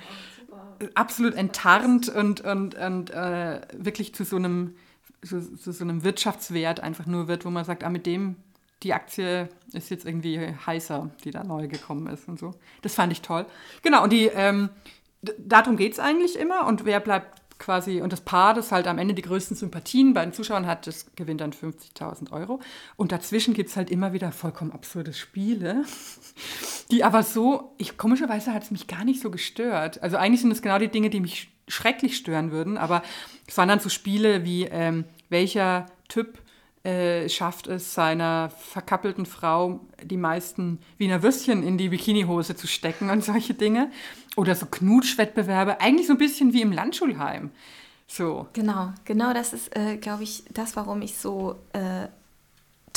absolut 0.95 1.35
enttarnt 1.35 2.09
und, 2.09 2.41
und, 2.41 2.75
und 2.75 3.11
äh, 3.11 3.61
wirklich 3.73 4.15
zu 4.15 4.25
so 4.25 4.37
einem, 4.37 4.77
zu, 5.23 5.57
zu, 5.57 5.73
so 5.73 5.85
einem 5.85 6.05
Wirtschaftswert 6.05 6.81
einfach 6.81 7.07
nur 7.07 7.29
wird, 7.29 7.45
wo 7.45 7.51
man 7.51 7.65
sagt, 7.65 7.85
ah, 7.85 7.91
mit 7.91 8.07
dem, 8.07 8.37
die 8.83 8.95
Aktie 8.95 9.49
ist 9.73 9.91
jetzt 9.91 10.07
irgendwie 10.07 10.55
heißer, 10.67 11.11
die 11.25 11.33
da 11.33 11.43
neu 11.43 11.67
gekommen 11.67 12.07
ist 12.07 12.29
und 12.29 12.39
so. 12.39 12.55
Das 12.83 12.95
fand 12.95 13.13
ich 13.13 13.23
toll. 13.23 13.47
Genau, 13.83 14.05
und 14.05 14.13
die, 14.13 14.27
ähm, 14.27 14.71
darum 15.39 15.77
geht 15.77 15.95
es 15.95 15.99
eigentlich 15.99 16.39
immer 16.39 16.67
und 16.67 16.85
wer 16.85 17.01
bleibt 17.01 17.38
quasi, 17.59 18.01
und 18.01 18.13
das 18.13 18.21
Paar, 18.21 18.55
das 18.55 18.73
halt 18.73 18.87
am 18.87 18.99
Ende 18.99 19.15
die 19.15 19.23
größten 19.23 19.57
Sympathien 19.57 20.15
bei 20.15 20.25
den 20.25 20.33
Zuschauern 20.33 20.67
hat, 20.67 20.87
das 20.87 21.07
gewinnt 21.17 21.41
dann 21.41 21.53
50.000 21.53 22.33
Euro. 22.33 22.61
Und 22.97 23.13
dazwischen 23.13 23.55
gibt 23.55 23.71
es 23.71 23.77
halt 23.77 23.91
immer 23.91 24.13
wieder 24.13 24.33
vollkommen 24.33 24.73
absurde 24.73 25.13
Spiele, 25.13 25.85
die 26.91 27.05
aber 27.05 27.23
so, 27.23 27.75
ich, 27.79 27.97
komischerweise 27.97 28.53
hat 28.53 28.65
es 28.65 28.71
mich 28.71 28.87
gar 28.87 29.05
nicht 29.05 29.21
so 29.21 29.31
gestört. 29.31 30.03
Also 30.03 30.17
eigentlich 30.17 30.41
sind 30.41 30.53
es 30.53 30.63
genau 30.63 30.79
die 30.79 30.89
Dinge, 30.89 31.11
die 31.11 31.21
mich 31.21 31.51
schrecklich 31.67 32.17
stören 32.17 32.51
würden, 32.51 32.79
aber 32.79 33.03
es 33.47 33.57
waren 33.59 33.69
dann 33.69 33.81
so 33.81 33.89
Spiele 33.89 34.45
wie, 34.45 34.65
ähm, 34.65 35.05
welcher 35.29 35.87
Typ 36.09 36.39
äh, 36.85 37.29
schafft 37.29 37.67
es 37.67 37.95
seiner 37.95 38.51
verkappelten 38.51 39.27
Frau, 39.27 39.81
die 40.03 40.17
meisten 40.17 40.79
Wiener 40.97 41.23
Würstchen 41.23 41.63
in 41.63 41.79
die 41.79 41.89
Bikinihose 41.89 42.57
zu 42.57 42.67
stecken 42.67 43.11
und 43.11 43.25
solche 43.25 43.55
Dinge. 43.55 43.91
Oder 44.37 44.55
so 44.55 44.67
Knutschwettbewerbe, 44.67 45.81
eigentlich 45.81 46.07
so 46.07 46.15
ein 46.15 46.19
bisschen 46.19 46.53
wie 46.53 46.63
im 46.63 46.73
Landschulheim. 46.73 47.51
So. 48.07 48.47
Genau, 48.55 48.93
genau 49.05 49.35
das 49.35 49.53
ist, 49.53 49.77
äh, 49.77 49.97
glaube 49.97 50.23
ich, 50.23 50.45
das, 50.53 50.77
warum 50.77 51.03
ich 51.03 51.17
so 51.17 51.57
äh, 51.73 52.09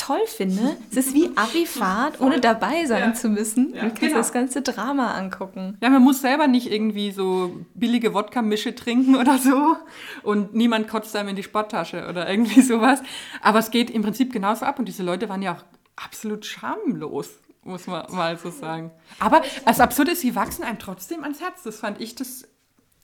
toll 0.02 0.26
finde. 0.26 0.76
Es 0.90 0.96
ist 0.96 1.14
wie 1.14 1.30
Abifahrt, 1.36 2.20
ohne 2.20 2.40
dabei 2.40 2.86
sein 2.86 3.10
ja. 3.10 3.14
zu 3.14 3.28
müssen. 3.28 3.72
Ja, 3.74 3.82
du 3.82 3.88
kannst 3.88 4.00
genau. 4.00 4.16
das 4.16 4.32
ganze 4.32 4.62
Drama 4.62 5.12
angucken. 5.14 5.78
Ja, 5.80 5.90
man 5.90 6.02
muss 6.02 6.20
selber 6.20 6.48
nicht 6.48 6.70
irgendwie 6.70 7.12
so 7.12 7.64
billige 7.74 8.12
Wodka-Mische 8.12 8.74
trinken 8.74 9.14
oder 9.16 9.38
so 9.38 9.76
und 10.22 10.54
niemand 10.54 10.88
kotzt 10.88 11.14
einem 11.14 11.30
in 11.30 11.36
die 11.36 11.42
Sporttasche 11.42 12.08
oder 12.08 12.28
irgendwie 12.28 12.60
sowas. 12.62 13.00
Aber 13.42 13.60
es 13.60 13.70
geht 13.70 13.90
im 13.90 14.02
Prinzip 14.02 14.32
genauso 14.32 14.64
ab 14.64 14.78
und 14.78 14.86
diese 14.86 15.02
Leute 15.02 15.28
waren 15.28 15.42
ja 15.42 15.54
auch 15.54 15.64
absolut 15.96 16.44
schamlos 16.44 17.30
muss 17.64 17.86
man 17.86 18.04
mal 18.10 18.36
so 18.36 18.50
sagen. 18.50 18.90
Aber 19.20 19.40
das 19.64 19.78
Absurde 19.78 20.10
ist, 20.10 20.20
sie 20.22 20.34
wachsen 20.34 20.64
einem 20.64 20.80
trotzdem 20.80 21.22
ans 21.22 21.40
Herz. 21.40 21.62
Das 21.62 21.78
fand 21.78 22.00
ich 22.00 22.16
das. 22.16 22.48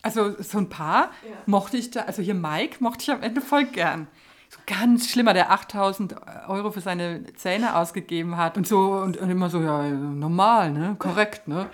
Also 0.03 0.35
so 0.43 0.59
ein 0.59 0.69
paar 0.69 1.13
ja. 1.23 1.37
mochte 1.47 1.77
ich 1.77 1.93
da, 1.93 2.01
also 2.01 2.23
hier 2.23 2.35
Mike 2.35 2.79
mochte 2.81 3.03
ich 3.03 3.11
am 3.13 3.23
Ende 3.23 3.41
voll 3.41 3.67
gern 3.67 4.09
so 4.49 4.59
ganz 4.67 5.11
schlimmer, 5.11 5.35
der 5.35 5.51
8000 5.51 6.17
Euro 6.49 6.71
für 6.71 6.81
seine 6.81 7.25
Zähne 7.35 7.77
ausgegeben 7.77 8.37
hat 8.37 8.57
und 8.57 8.67
so 8.67 8.93
und, 8.93 9.17
und 9.19 9.31
immer 9.31 9.51
so, 9.51 9.61
ja, 9.61 9.83
normal, 9.89 10.73
ne, 10.73 10.97
korrekt, 10.99 11.49
ne. 11.49 11.69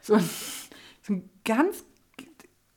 So, 0.00 0.18
so 0.18 1.12
ein 1.12 1.30
ganz 1.44 1.84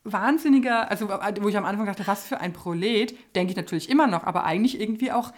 wahnsinniger, 0.04 0.90
also 0.90 1.10
wo 1.10 1.48
ich 1.50 1.58
am 1.58 1.66
Anfang 1.66 1.86
dachte, 1.86 2.08
was 2.08 2.26
für 2.26 2.40
ein 2.40 2.54
Prolet, 2.54 3.18
denke 3.36 3.52
ich 3.52 3.58
natürlich 3.58 3.90
immer 3.90 4.08
noch, 4.08 4.24
aber 4.24 4.44
eigentlich 4.44 4.80
irgendwie 4.80 5.12
auch, 5.12 5.34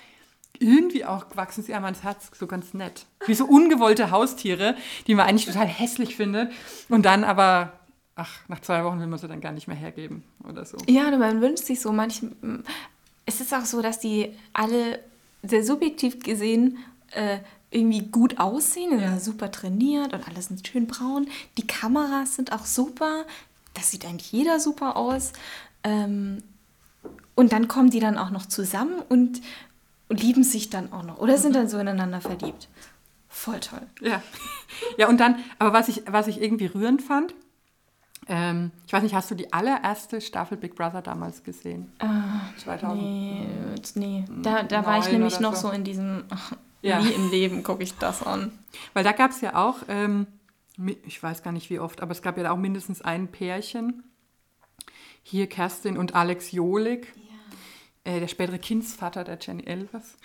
irgendwie 0.59 1.05
auch 1.05 1.25
wachsen 1.35 1.63
sie 1.63 1.73
einem 1.73 1.85
ans 1.85 2.03
Herz, 2.03 2.31
so 2.33 2.47
ganz 2.47 2.73
nett. 2.73 3.05
Wie 3.25 3.33
so 3.33 3.45
ungewollte 3.45 4.11
Haustiere, 4.11 4.75
die 5.07 5.15
man 5.15 5.27
eigentlich 5.27 5.45
total 5.45 5.67
hässlich 5.67 6.15
findet 6.15 6.51
und 6.89 7.05
dann 7.05 7.23
aber 7.23 7.73
ach, 8.15 8.47
nach 8.47 8.59
zwei 8.59 8.83
Wochen 8.83 8.99
will 8.99 9.07
man 9.07 9.17
sie 9.17 9.27
dann 9.27 9.41
gar 9.41 9.53
nicht 9.53 9.67
mehr 9.67 9.77
hergeben 9.77 10.23
oder 10.47 10.65
so. 10.65 10.77
Ja, 10.87 11.09
man 11.17 11.41
wünscht 11.41 11.63
sich 11.63 11.79
so 11.79 11.91
manch, 11.91 12.21
es 13.29 13.41
ist 13.41 13.53
auch 13.53 13.65
so, 13.65 13.81
dass 13.81 13.99
die 13.99 14.33
alle 14.53 14.99
sehr 15.43 15.63
subjektiv 15.63 16.19
gesehen 16.19 16.79
äh, 17.11 17.37
irgendwie 17.69 18.01
gut 18.01 18.39
aussehen, 18.39 18.99
ja. 18.99 19.19
super 19.19 19.51
trainiert 19.51 20.13
und 20.13 20.27
alles 20.27 20.47
sind 20.47 20.67
schön 20.67 20.87
braun. 20.87 21.27
Die 21.57 21.67
Kameras 21.67 22.35
sind 22.35 22.51
auch 22.51 22.65
super, 22.65 23.25
das 23.75 23.91
sieht 23.91 24.05
eigentlich 24.05 24.31
jeder 24.31 24.59
super 24.59 24.97
aus. 24.97 25.33
Ähm, 25.83 26.41
und 27.35 27.53
dann 27.53 27.67
kommen 27.67 27.91
die 27.91 27.99
dann 27.99 28.17
auch 28.17 28.31
noch 28.31 28.47
zusammen 28.47 28.99
und, 29.07 29.41
und 30.09 30.21
lieben 30.21 30.43
sich 30.43 30.71
dann 30.71 30.91
auch 30.91 31.03
noch 31.03 31.19
oder 31.19 31.37
sind 31.37 31.55
dann 31.55 31.69
so 31.69 31.77
ineinander 31.77 32.21
verliebt. 32.21 32.67
Voll 33.29 33.59
toll. 33.59 33.83
Ja. 34.01 34.23
Ja, 34.97 35.07
und 35.07 35.19
dann, 35.19 35.35
aber 35.59 35.71
was 35.71 35.87
ich, 35.87 36.03
was 36.07 36.27
ich 36.27 36.41
irgendwie 36.41 36.65
rührend 36.65 37.01
fand, 37.03 37.33
ähm, 38.29 38.71
ich 38.85 38.93
weiß 38.93 39.01
nicht, 39.01 39.15
hast 39.15 39.31
du 39.31 39.35
die 39.35 39.51
allererste 39.51 40.21
Staffel 40.21 40.55
Big 40.55 40.75
Brother 40.75 41.01
damals 41.01 41.43
gesehen? 41.43 41.91
Uh, 42.01 42.59
2000? 42.59 43.01
Nee, 43.01 43.47
nee. 43.95 44.25
Da, 44.43 44.61
da 44.63 44.85
war 44.85 44.99
ich 44.99 45.11
nämlich 45.11 45.39
noch 45.39 45.55
so 45.55 45.71
in 45.71 45.83
diesem, 45.83 46.25
ach, 46.29 46.53
ja. 46.81 47.01
nie 47.01 47.09
im 47.09 47.31
Leben 47.31 47.63
gucke 47.63 47.81
ich 47.81 47.97
das 47.97 48.21
an. 48.21 48.51
Weil 48.93 49.03
da 49.03 49.13
gab 49.13 49.31
es 49.31 49.41
ja 49.41 49.55
auch, 49.55 49.77
ähm, 49.87 50.27
ich 51.05 51.21
weiß 51.21 51.41
gar 51.41 51.51
nicht 51.51 51.71
wie 51.71 51.79
oft, 51.79 52.01
aber 52.01 52.11
es 52.11 52.21
gab 52.21 52.37
ja 52.37 52.51
auch 52.51 52.57
mindestens 52.57 53.01
ein 53.01 53.29
Pärchen. 53.29 54.03
Hier 55.23 55.47
Kerstin 55.47 55.97
und 55.97 56.13
Alex 56.15 56.51
Jolik, 56.51 57.13
ja. 58.05 58.13
äh, 58.13 58.19
der 58.19 58.27
spätere 58.27 58.59
Kindsvater 58.59 59.23
der 59.23 59.39
Jenny 59.41 59.63
Elvers. 59.63 60.17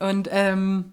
Und, 0.00 0.28
ähm, 0.32 0.92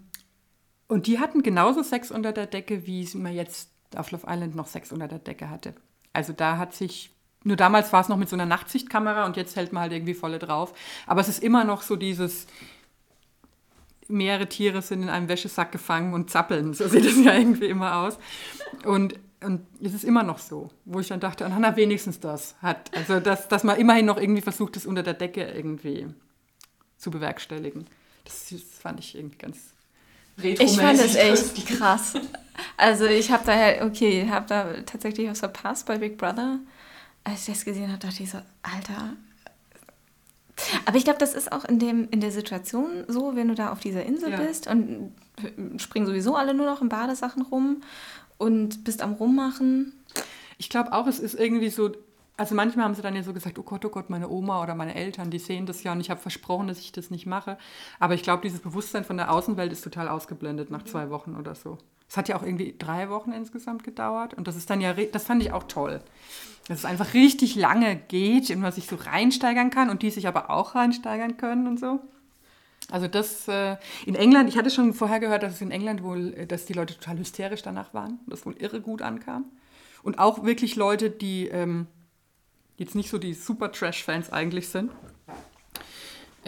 und 0.88 1.08
die 1.08 1.20
hatten 1.20 1.44
genauso 1.44 1.82
Sex 1.82 2.12
unter 2.12 2.34
der 2.34 2.46
Decke, 2.46 2.86
wie 2.86 3.10
man 3.16 3.34
jetzt 3.34 3.70
auf 3.96 4.12
Love 4.12 4.28
Island 4.28 4.56
noch 4.56 4.68
Sex 4.68 4.92
unter 4.92 5.08
der 5.08 5.20
Decke 5.20 5.50
hatte. 5.50 5.74
Also 6.18 6.34
da 6.34 6.58
hat 6.58 6.74
sich, 6.74 7.12
nur 7.44 7.58
damals 7.58 7.94
war 7.94 8.02
es 8.02 8.10
noch 8.10 8.18
mit 8.18 8.28
so 8.28 8.36
einer 8.36 8.48
Nachtsichtkamera 8.48 9.28
und 9.28 9.38
jetzt 9.38 9.56
hält 9.56 9.72
man 9.72 9.84
halt 9.84 9.94
irgendwie 9.94 10.16
volle 10.16 10.40
drauf. 10.40 10.74
Aber 11.06 11.22
es 11.22 11.30
ist 11.30 11.44
immer 11.44 11.64
noch 11.64 11.84
so 11.84 11.96
dieses, 11.96 12.48
mehrere 14.08 14.50
Tiere 14.50 14.82
sind 14.82 15.04
in 15.04 15.10
einem 15.10 15.30
Wäschesack 15.30 15.72
gefangen 15.72 16.16
und 16.16 16.32
zappeln. 16.32 16.74
So 16.74 16.88
sieht 16.88 17.06
es 17.06 17.24
ja 17.24 17.36
irgendwie 17.36 17.68
immer 17.68 17.98
aus. 17.98 18.18
Und, 18.84 19.14
und 19.42 19.62
es 19.80 19.94
ist 19.94 20.06
immer 20.06 20.24
noch 20.24 20.40
so, 20.40 20.72
wo 20.86 21.02
ich 21.02 21.08
dann 21.08 21.20
dachte, 21.20 21.48
na, 21.48 21.76
wenigstens 21.76 22.20
das 22.20 22.56
hat. 22.64 22.90
Also, 22.98 23.20
dass, 23.20 23.48
dass 23.48 23.64
man 23.64 23.78
immerhin 23.78 24.08
noch 24.08 24.18
irgendwie 24.18 24.42
versucht, 24.42 24.76
das 24.76 24.88
unter 24.88 25.04
der 25.04 25.14
Decke 25.14 25.44
irgendwie 25.44 26.08
zu 26.98 27.12
bewerkstelligen. 27.12 27.86
Das, 28.26 28.50
das 28.50 28.62
fand 28.82 29.02
ich 29.02 29.16
irgendwie 29.16 29.38
ganz 29.38 29.60
ich 30.42 30.80
fand 30.80 31.00
es 31.00 31.16
echt 31.16 31.68
krass. 31.68 32.14
Also 32.78 33.06
ich 33.06 33.32
habe 33.32 33.44
da 33.46 33.54
halt, 33.54 33.82
okay, 33.82 34.30
habe 34.30 34.46
da 34.48 34.74
tatsächlich 34.86 35.30
was 35.30 35.40
verpasst 35.40 35.88
bei 35.88 35.98
Big 35.98 36.18
Brother. 36.18 36.60
Als 37.24 37.48
ich 37.48 37.56
das 37.56 37.66
gesehen 37.66 37.88
habe, 37.90 37.98
dachte 38.00 38.24
ich 38.24 38.30
so, 38.32 38.38
Alter, 38.62 39.14
Aber 40.86 40.98
ich 40.98 41.04
glaube, 41.04 41.20
das 41.20 41.34
ist 41.34 41.52
auch 41.52 41.66
in, 41.66 41.80
dem, 41.80 42.08
in 42.10 42.22
der 42.22 42.32
Situation 42.32 43.04
so, 43.08 43.36
wenn 43.36 43.48
du 43.48 43.56
da 43.56 43.72
auf 43.72 43.80
dieser 43.80 44.04
Insel 44.06 44.32
Ja. 44.32 44.38
bist 44.38 44.68
und 44.68 45.12
springen 45.78 46.08
sowieso 46.08 46.36
alle 46.36 46.54
nur 46.54 46.66
noch 46.66 46.82
in 46.82 46.90
Badesachen 46.90 47.44
rum 47.44 47.82
und 48.38 48.84
bist 48.84 49.02
am 49.02 49.14
Rummachen. 49.14 49.94
Ich 50.58 50.70
glaube 50.70 50.94
auch, 50.94 51.06
es 51.08 51.20
ist 51.20 51.36
irgendwie 51.36 51.70
so, 51.70 51.92
also 52.38 52.56
manchmal 52.56 52.86
haben 52.86 52.96
sie 52.96 53.04
dann 53.04 53.16
ja 53.16 53.22
so 53.24 53.34
gesagt, 53.34 53.60
oh 53.60 53.64
Gott, 53.64 53.86
oh 53.86 53.90
Gott, 53.90 54.10
meine 54.10 54.30
Oma 54.30 54.64
oder 54.64 54.74
meine 54.74 54.96
Eltern, 54.96 55.30
die 55.30 55.40
sehen 55.40 55.66
das 55.68 55.84
ja 55.84 55.92
und 55.92 56.00
ich 56.00 56.10
habe 56.10 56.20
versprochen, 56.20 56.68
dass 56.68 56.80
ich 56.80 56.92
das 56.92 57.12
nicht 57.12 57.26
mache. 57.28 57.58
Aber 58.00 58.16
ich 58.16 58.24
glaube, 58.24 58.42
dieses 58.42 58.60
Bewusstsein 58.60 59.04
von 59.04 59.18
der 59.18 59.32
Außenwelt 59.32 59.72
ist 59.72 59.84
total 59.84 60.08
ausgeblendet 60.08 60.72
nach 60.72 60.84
zwei 60.84 61.10
Wochen 61.12 61.36
oder 61.36 61.54
so. 61.54 61.78
Es 62.10 62.18
hat 62.18 62.30
ja 62.30 62.38
auch 62.38 62.44
irgendwie 62.44 62.76
drei 62.78 63.10
Wochen 63.10 63.32
insgesamt 63.32 63.84
gedauert 63.84 64.34
und 64.34 64.48
das 64.48 64.56
ist 64.56 64.70
dann 64.70 64.82
ja, 64.82 64.94
das 64.94 65.26
fand 65.26 65.42
ich 65.42 65.52
auch 65.52 65.64
toll. 65.64 66.02
Dass 66.68 66.80
es 66.80 66.86
einfach 66.86 67.14
richtig 67.14 67.56
lange 67.56 67.96
geht 67.96 68.50
und 68.50 68.60
man 68.60 68.72
sich 68.72 68.88
so 68.88 68.96
reinsteigern 68.96 69.70
kann 69.70 69.90
und 69.90 70.02
die 70.02 70.10
sich 70.10 70.28
aber 70.28 70.50
auch 70.50 70.76
reinsteigern 70.76 71.38
können 71.38 71.68
und 71.68 71.80
so. 71.80 72.00
Also 72.90 73.08
das 73.08 73.48
äh, 73.48 73.76
in 74.06 74.16
England, 74.16 74.50
ich 74.50 74.58
hatte 74.58 74.70
schon 74.70 74.94
vorher 74.94 75.20
gehört, 75.20 75.44
dass 75.44 75.56
es 75.56 75.62
in 75.62 75.72
England 75.72 76.04
wohl, 76.04 76.32
dass 76.46 76.66
die 76.66 76.74
Leute 76.74 76.94
total 76.94 77.18
hysterisch 77.18 77.62
danach 77.62 77.94
waren, 77.94 78.20
das 78.28 78.46
wohl 78.46 78.56
irre 78.58 78.80
gut 78.80 79.02
ankam. 79.02 79.46
Und 80.04 80.20
auch 80.20 80.44
wirklich 80.44 80.78
Leute, 80.78 81.10
die 81.10 81.48
ähm, 81.48 81.88
jetzt 82.78 82.96
nicht 82.96 83.10
so 83.10 83.18
die 83.18 83.34
super 83.34 83.72
Trash-Fans 83.72 84.32
eigentlich 84.32 84.70
sind. 84.70 84.92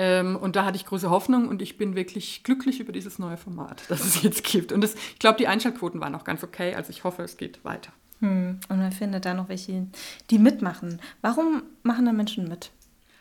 Ähm, 0.02 0.38
und 0.38 0.56
da 0.56 0.64
hatte 0.64 0.78
ich 0.78 0.86
große 0.86 1.10
Hoffnung 1.10 1.50
und 1.50 1.62
ich 1.62 1.78
bin 1.78 1.94
wirklich 1.94 2.44
glücklich 2.44 2.80
über 2.80 2.94
dieses 2.94 3.20
neue 3.20 3.36
Format, 3.36 3.84
das 3.90 4.06
es 4.06 4.24
jetzt 4.24 4.46
gibt. 4.46 4.72
Und 4.72 4.80
das, 4.80 4.96
ich 4.96 5.20
glaube, 5.20 5.38
die 5.38 5.48
Einschaltquoten 5.48 6.00
waren 6.00 6.16
auch 6.16 6.24
ganz 6.24 6.42
okay, 6.42 6.74
also 6.74 6.90
ich 6.90 7.04
hoffe, 7.04 7.22
es 7.24 7.36
geht 7.36 7.66
weiter. 7.66 7.92
Hm. 8.22 8.62
Und 8.70 8.78
man 8.78 8.94
findet 8.94 9.26
da 9.26 9.34
noch 9.34 9.50
welche, 9.50 9.88
die 10.30 10.40
mitmachen. 10.40 11.02
Warum 11.22 11.64
machen 11.84 12.06
da 12.06 12.14
Menschen 12.14 12.48
mit? 12.48 12.72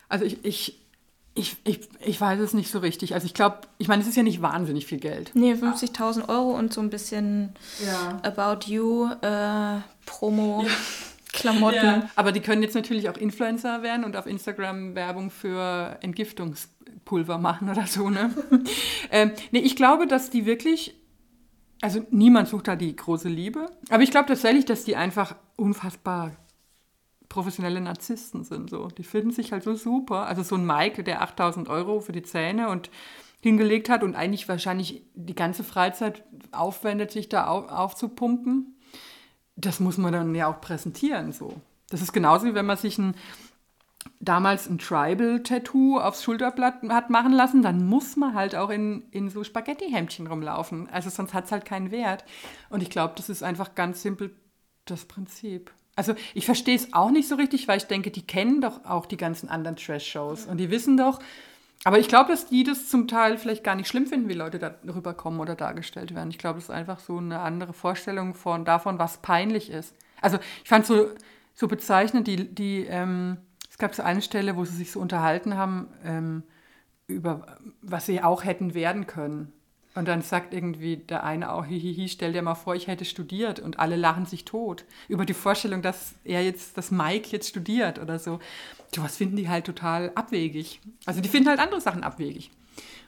Also 0.09 0.25
ich, 0.25 0.45
ich, 0.45 0.79
ich, 1.35 1.57
ich, 1.65 1.81
ich 1.99 2.21
weiß 2.21 2.39
es 2.39 2.55
nicht 2.55 2.71
so 2.71 2.79
richtig. 2.79 3.15
Also 3.15 3.27
ich 3.27 3.35
glaube, 3.35 3.63
ich 3.79 3.89
meine, 3.89 4.03
es 4.03 4.09
ist 4.09 4.17
ja 4.17 4.23
nicht 4.23 4.41
wahnsinnig 4.41 4.87
viel 4.87 4.99
Geld. 4.99 5.33
Nee, 5.35 5.55
50.000 5.55 6.29
Euro 6.29 6.57
und 6.57 6.73
so 6.73 6.81
ein 6.81 6.91
bisschen 6.91 7.55
Ja. 7.85 8.21
About 8.23 8.71
You, 8.71 9.09
äh, 9.21 9.81
Promo, 10.07 10.65
Klamotten. 11.33 12.09
Aber 12.17 12.33
die 12.33 12.41
können 12.41 12.63
jetzt 12.63 12.75
natürlich 12.75 13.09
auch 13.09 13.17
Influencer 13.17 13.83
werden 13.83 14.05
und 14.05 14.17
auf 14.17 14.27
Instagram 14.27 14.95
Werbung 14.95 15.31
für 15.31 15.99
Entgiftungspulver 16.01 17.39
machen 17.39 17.71
oder 17.71 17.87
so, 17.87 18.11
ne? 18.11 18.31
ähm, 19.11 19.33
nee, 19.51 19.61
ich 19.61 19.77
glaube, 19.77 20.07
dass 20.07 20.31
die 20.31 20.47
wirklich, 20.47 20.95
also 21.81 22.05
niemand 22.11 22.49
sucht 22.49 22.69
da 22.69 22.77
die 22.77 22.95
große 22.95 23.29
Liebe, 23.29 23.67
aber 23.91 24.03
ich 24.03 24.11
glaube 24.11 24.27
tatsächlich, 24.27 24.65
dass 24.65 24.85
die 24.85 24.97
einfach 24.97 25.37
unfassbar 25.57 26.33
professionelle 27.29 27.81
Narzissten 27.81 28.45
sind. 28.45 28.71
So. 28.71 28.89
Die 28.89 29.05
finden 29.05 29.33
sich 29.33 29.53
halt 29.53 29.63
so 29.63 29.75
super. 29.75 30.27
Also 30.27 30.43
so 30.43 30.55
ein 30.55 30.65
Mike, 30.65 31.05
der 31.05 31.23
8000 31.23 31.69
Euro 31.69 32.01
für 32.01 32.13
die 32.13 32.23
Zähne 32.23 32.71
und 32.71 32.91
hingelegt 33.41 33.89
hat 33.89 34.03
und 34.03 34.17
eigentlich 34.17 34.49
wahrscheinlich 34.49 35.05
die 35.15 35.35
ganze 35.35 35.63
Freizeit 35.63 36.25
aufwendet, 36.51 37.13
sich 37.13 37.29
da 37.29 37.47
auf, 37.47 37.69
aufzupumpen 37.69 38.78
das 39.59 39.81
muss 39.81 39.99
man 39.99 40.13
dann 40.13 40.35
ja 40.35 40.47
auch 40.47 40.61
präsentieren 40.61 41.33
so. 41.33 41.61
Das 41.91 42.01
ist 42.01 42.13
genauso 42.13 42.47
wie 42.47 42.55
wenn 42.55 42.67
man 42.67 42.77
sich 42.77 42.99
ein 42.99 43.15
damals 44.21 44.69
ein 44.69 44.79
Tribal-Tattoo 44.79 45.99
aufs 45.99 46.23
Schulterblatt 46.23 46.83
hat 46.89 47.11
machen 47.11 47.33
lassen, 47.33 47.63
dann 47.63 47.87
muss 47.87 48.17
man 48.17 48.35
halt 48.35 48.55
auch 48.55 48.71
in, 48.71 49.05
in 49.11 49.29
so 49.29 49.45
Spaghetti-Hemdchen 49.45 50.27
rumlaufen. 50.27 50.89
Also 50.91 51.11
sonst 51.11 51.35
hat 51.35 51.47
es 51.47 51.53
halt 51.53 51.65
keinen 51.65 51.91
Wert. 51.91 52.25
Und 52.71 52.83
ich 52.83 52.91
glaube, 52.91 53.15
das 53.17 53.29
ist 53.29 53.43
einfach 53.43 53.75
ganz 53.75 54.03
simpel 54.03 54.35
das 54.87 55.05
Prinzip. 55.05 55.73
Also 55.95 56.15
ich 56.35 56.47
verstehe 56.47 56.77
es 56.77 56.93
auch 56.93 57.11
nicht 57.11 57.29
so 57.29 57.35
richtig, 57.35 57.69
weil 57.69 57.79
ich 57.79 57.87
denke, 57.87 58.11
die 58.11 58.27
kennen 58.27 58.61
doch 58.61 58.85
auch 58.85 59.07
die 59.07 59.17
ganzen 59.17 59.49
anderen 59.49 59.77
Trash-Shows 59.77 60.47
und 60.47 60.59
die 60.59 60.71
wissen 60.71 60.97
doch, 60.97 61.21
aber 61.85 61.99
ich 61.99 62.09
glaube, 62.09 62.31
dass 62.31 62.47
die 62.47 62.65
das 62.65 62.89
zum 62.89 63.07
Teil 63.07 63.39
vielleicht 63.39 63.63
gar 63.63 63.75
nicht 63.75 63.89
schlimm 63.89 64.07
finden, 64.07 64.29
wie 64.29 64.35
Leute 64.35 64.59
da 64.59 64.75
rüberkommen 64.87 65.41
oder 65.41 65.55
dargestellt 65.55 66.15
werden. 66.15 66.31
Ich 66.31 66.39
glaube, 66.39 66.57
das 66.57 66.65
ist 66.65 66.71
einfach 66.71 66.99
so 66.99 67.19
eine 67.19 67.41
andere 67.41 67.73
Vorstellung 67.73 68.35
von, 68.35 68.65
davon, 68.65 68.99
was 68.99 69.19
peinlich 69.19 69.71
ist. 69.71 69.95
Also 70.21 70.39
ich 70.63 70.69
fand 70.69 70.87
so, 70.87 71.11
so 71.55 71.69
bezeichnend, 71.69 72.27
die, 72.27 72.53
die 72.53 72.85
ähm, 72.87 73.39
es 73.71 73.79
gab 73.79 73.95
so 73.95 74.03
eine 74.03 74.23
Stelle, 74.23 74.57
wo 74.57 74.65
sie 74.65 74.75
sich 74.75 74.91
so 74.91 74.99
unterhalten 74.99 75.57
haben, 75.57 75.89
ähm, 76.05 76.43
über 77.07 77.59
was 77.81 78.07
sie 78.07 78.23
auch 78.23 78.45
hätten 78.45 78.75
werden 78.75 79.07
können. 79.07 79.53
Und 79.95 80.07
dann 80.07 80.23
sagt 80.23 80.55
irgendwie 80.55 80.97
der 80.99 81.25
eine 81.25 81.53
auch, 81.53 81.65
hihihi, 81.65 82.09
stell 82.09 82.33
dir 82.33 82.43
mal 82.43 82.55
vor, 82.55 82.77
ich 82.77 82.87
hätte 82.87 83.05
studiert 83.05 83.59
und 83.59 83.79
alle 83.81 83.97
lachen 83.97 84.27
sich 84.27 84.45
tot. 84.45 84.85
Über 85.09 85.25
die 85.25 85.35
Vorstellung, 85.35 85.83
dass 85.83 86.15
er 86.25 86.45
jetzt, 86.45 86.77
dass 86.79 86.91
Mike 86.91 87.31
jetzt 87.31 87.49
studiert 87.49 87.99
oder 87.99 88.19
so. 88.19 88.39
Sowas 88.95 89.17
finden 89.17 89.37
die 89.37 89.49
halt 89.49 89.65
total 89.67 90.13
abwegig. 90.15 90.81
Also 91.05 91.21
die 91.21 91.29
finden 91.29 91.49
halt 91.49 91.59
andere 91.59 91.81
Sachen 91.81 92.05
abwegig. 92.05 92.51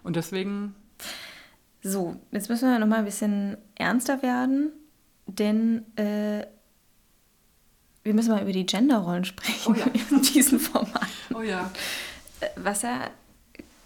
Und 0.03 0.17
deswegen, 0.17 0.75
So, 1.83 2.17
jetzt 2.33 2.49
müssen 2.49 2.69
wir 2.71 2.79
noch 2.79 2.87
mal 2.89 2.99
ein 3.01 3.05
bisschen 3.05 3.57
ernster 3.77 4.23
werden, 4.23 4.73
denn 5.27 5.85
äh, 5.97 6.45
wir 8.03 8.15
müssen 8.15 8.31
mal 8.31 8.43
über 8.43 8.53
die 8.53 8.67
Genderrollen 8.67 9.25
sprechen 9.25 9.75
Oh 9.75 9.79
ja. 9.79 9.87
in 10.11 10.23
diesem 10.23 10.59
Format. 10.59 11.07
oh 11.35 11.43
ja. 11.43 11.71
Äh, 12.41 12.49
Was 12.57 12.83
ja 12.83 13.11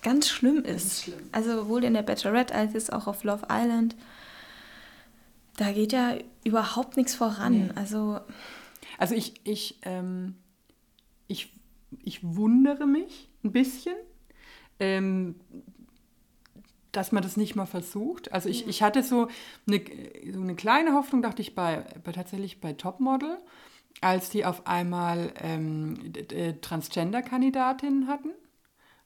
ganz 0.05 0.29
schlimm 0.29 0.59
ist. 0.65 0.87
ist 0.87 1.03
schlimm. 1.05 1.19
Also 1.33 1.57
sowohl 1.57 1.83
in 1.83 1.95
der 1.95 2.03
Bachelorette 2.03 2.55
als 2.55 2.75
jetzt 2.75 2.93
auch 2.93 3.09
auf 3.09 3.25
Love 3.25 3.49
Island. 3.51 3.97
Da 5.57 5.73
geht 5.73 5.93
ja 5.93 6.15
überhaupt 6.45 6.97
nichts 6.97 7.17
voran. 7.17 7.67
Nee. 7.67 7.73
Also 7.75 8.21
Also 8.99 9.15
ich, 9.15 9.41
ich, 9.45 9.79
ähm, 9.83 10.37
ich, 11.27 11.53
ich 12.03 12.21
wundere 12.23 12.87
mich 12.87 13.29
ein 13.43 13.53
bisschen, 13.53 13.97
ähm, 14.79 15.35
dass 16.93 17.11
man 17.11 17.23
das 17.23 17.37
nicht 17.37 17.57
mal 17.57 17.67
versucht. 17.67 18.33
Also 18.33 18.49
ich, 18.49 18.69
ich 18.69 18.83
hatte 18.83 19.03
so 19.03 19.29
eine, 19.67 19.83
so 20.33 20.41
eine 20.41 20.55
kleine 20.55 20.93
Hoffnung, 20.93 21.23
dachte 21.23 21.43
ich, 21.43 21.55
bei, 21.55 21.85
bei 22.05 22.13
tatsächlich 22.13 22.61
bei 22.61 22.73
Topmodel, 22.73 23.39
als 24.01 24.31
die 24.31 24.45
auf 24.45 24.67
einmal 24.67 25.33
ähm, 25.43 26.13
Transgender-Kandidatinnen 26.61 28.07
hatten, 28.07 28.31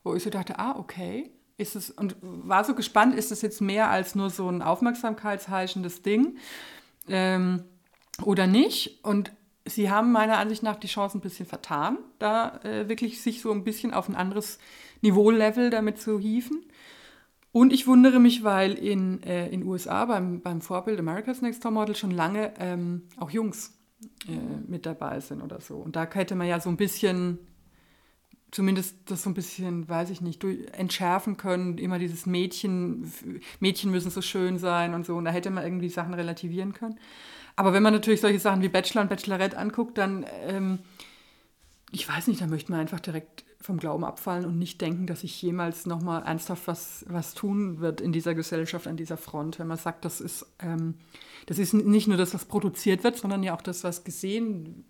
wo 0.05 0.15
ich 0.15 0.23
so 0.23 0.31
dachte, 0.31 0.59
ah, 0.59 0.77
okay. 0.79 1.31
Ist 1.57 1.75
es, 1.75 1.91
und 1.91 2.17
war 2.21 2.63
so 2.63 2.75
gespannt, 2.75 3.17
ist 3.17 3.33
es 3.33 3.43
jetzt 3.43 3.61
mehr 3.61 3.91
als 3.91 4.15
nur 4.15 4.31
so 4.31 4.49
ein 4.49 4.63
aufmerksamkeitsheischendes 4.63 6.03
Ding 6.03 6.37
ähm, 7.09 7.65
oder 8.23 8.47
nicht? 8.47 9.05
Und 9.05 9.33
sie 9.65 9.91
haben 9.91 10.13
meiner 10.13 10.39
Ansicht 10.39 10.63
nach 10.63 10.77
die 10.77 10.87
Chance 10.87 11.19
ein 11.19 11.21
bisschen 11.21 11.47
vertan, 11.47 11.99
da 12.21 12.61
äh, 12.63 12.89
wirklich 12.89 13.21
sich 13.21 13.41
so 13.41 13.51
ein 13.51 13.65
bisschen 13.65 13.93
auf 13.93 14.09
ein 14.09 14.15
anderes 14.15 14.61
Niveau-Level 15.01 15.71
damit 15.71 16.01
zu 16.01 16.21
hieven. 16.21 16.65
Und 17.51 17.73
ich 17.73 17.87
wundere 17.87 18.21
mich, 18.21 18.45
weil 18.45 18.75
in 18.75 19.21
den 19.23 19.51
in 19.51 19.67
USA 19.67 20.05
beim, 20.05 20.41
beim 20.41 20.61
Vorbild 20.61 21.01
America's 21.01 21.43
Next 21.43 21.63
Top 21.63 21.73
Model 21.73 21.97
schon 21.97 22.11
lange 22.11 22.53
ähm, 22.59 23.09
auch 23.17 23.31
Jungs 23.31 23.79
äh, 24.29 24.61
mit 24.67 24.87
dabei 24.87 25.21
sind 25.21 25.43
oder 25.43 25.61
so. 25.61 25.77
Und 25.77 25.97
da 25.97 26.09
hätte 26.13 26.35
man 26.35 26.47
ja 26.47 26.61
so 26.61 26.69
ein 26.69 26.77
bisschen, 26.77 27.39
zumindest 28.51 28.97
das 29.07 29.23
so 29.23 29.31
ein 29.31 29.35
bisschen, 29.35 29.89
weiß 29.89 30.11
ich 30.11 30.21
nicht, 30.21 30.43
durch, 30.43 30.59
entschärfen 30.73 31.37
können. 31.37 31.79
Immer 31.79 31.99
dieses 31.99 32.27
Mädchen, 32.27 33.13
Mädchen 33.61 33.91
müssen 33.91 34.11
so 34.11 34.23
schön 34.23 34.59
sein 34.59 34.95
und 34.95 35.07
so. 35.07 35.17
Und 35.17 35.25
da 35.25 35.31
hätte 35.31 35.51
man 35.51 35.65
irgendwie 35.65 35.89
Sachen 35.89 36.15
relativieren 36.15 36.73
können. 36.73 36.99
Aber 37.57 37.73
wenn 37.73 37.83
man 37.83 37.93
natürlich 37.93 38.21
solche 38.21 38.39
Sachen 38.39 38.63
wie 38.63 38.69
Bachelor 38.69 39.03
und 39.03 39.09
Bachelorette 39.09 39.59
anguckt, 39.59 39.99
dann, 39.99 40.25
ähm, 40.47 40.79
ich 41.91 42.09
weiß 42.09 42.29
nicht, 42.29 42.41
da 42.41 42.47
möchte 42.47 42.71
man 42.71 42.81
einfach 42.81 43.01
direkt 43.01 43.45
vom 43.61 43.79
Glauben 43.79 44.05
abfallen 44.05 44.45
und 44.45 44.59
nicht 44.59 44.81
denken, 44.81 45.07
dass 45.07 45.23
sich 45.23 45.43
jemals 45.43 45.85
nochmal 45.85 46.23
ernsthaft 46.23 46.69
was, 46.69 47.05
was 47.09 47.35
tun 47.35 47.81
wird 47.81 48.01
in 48.01 48.13
dieser 48.13 48.35
Gesellschaft, 48.35 48.87
an 48.87 48.97
dieser 48.97 49.17
Front. 49.17 49.59
Wenn 49.59 49.67
man 49.67 49.77
sagt, 49.77 50.05
das 50.05 50.21
ist, 50.21 50.47
ähm, 50.61 50.95
das 51.47 51.59
ist 51.59 51.75
nicht 51.75 52.07
nur 52.07 52.17
das, 52.17 52.33
was 52.33 52.45
produziert 52.45 53.03
wird, 53.03 53.17
sondern 53.17 53.43
ja 53.43 53.55
auch 53.57 53.63
das, 53.63 53.83
was 53.83 54.05
gesehen 54.05 54.85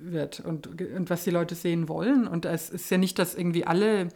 wird 0.00 0.40
und, 0.40 0.80
und 0.80 1.10
was 1.10 1.24
die 1.24 1.30
Leute 1.30 1.54
sehen 1.54 1.88
wollen. 1.88 2.26
Und 2.26 2.44
es 2.44 2.70
ist 2.70 2.90
ja 2.90 2.98
nicht, 2.98 3.18
dass 3.18 3.34
irgendwie 3.34 3.66
alle 3.66 4.08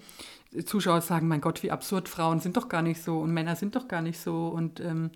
Zuschauer 0.64 1.00
sagen, 1.00 1.28
mein 1.28 1.40
Gott, 1.40 1.62
wie 1.62 1.70
absurd, 1.70 2.08
Frauen 2.08 2.40
sind 2.40 2.56
doch 2.56 2.68
gar 2.68 2.82
nicht 2.82 3.02
so 3.02 3.18
und 3.18 3.32
Männer 3.32 3.56
sind 3.56 3.76
doch 3.76 3.88
gar 3.88 4.02
nicht 4.02 4.20
so. 4.20 4.48
Und 4.48 4.80
ähm, 4.80 5.10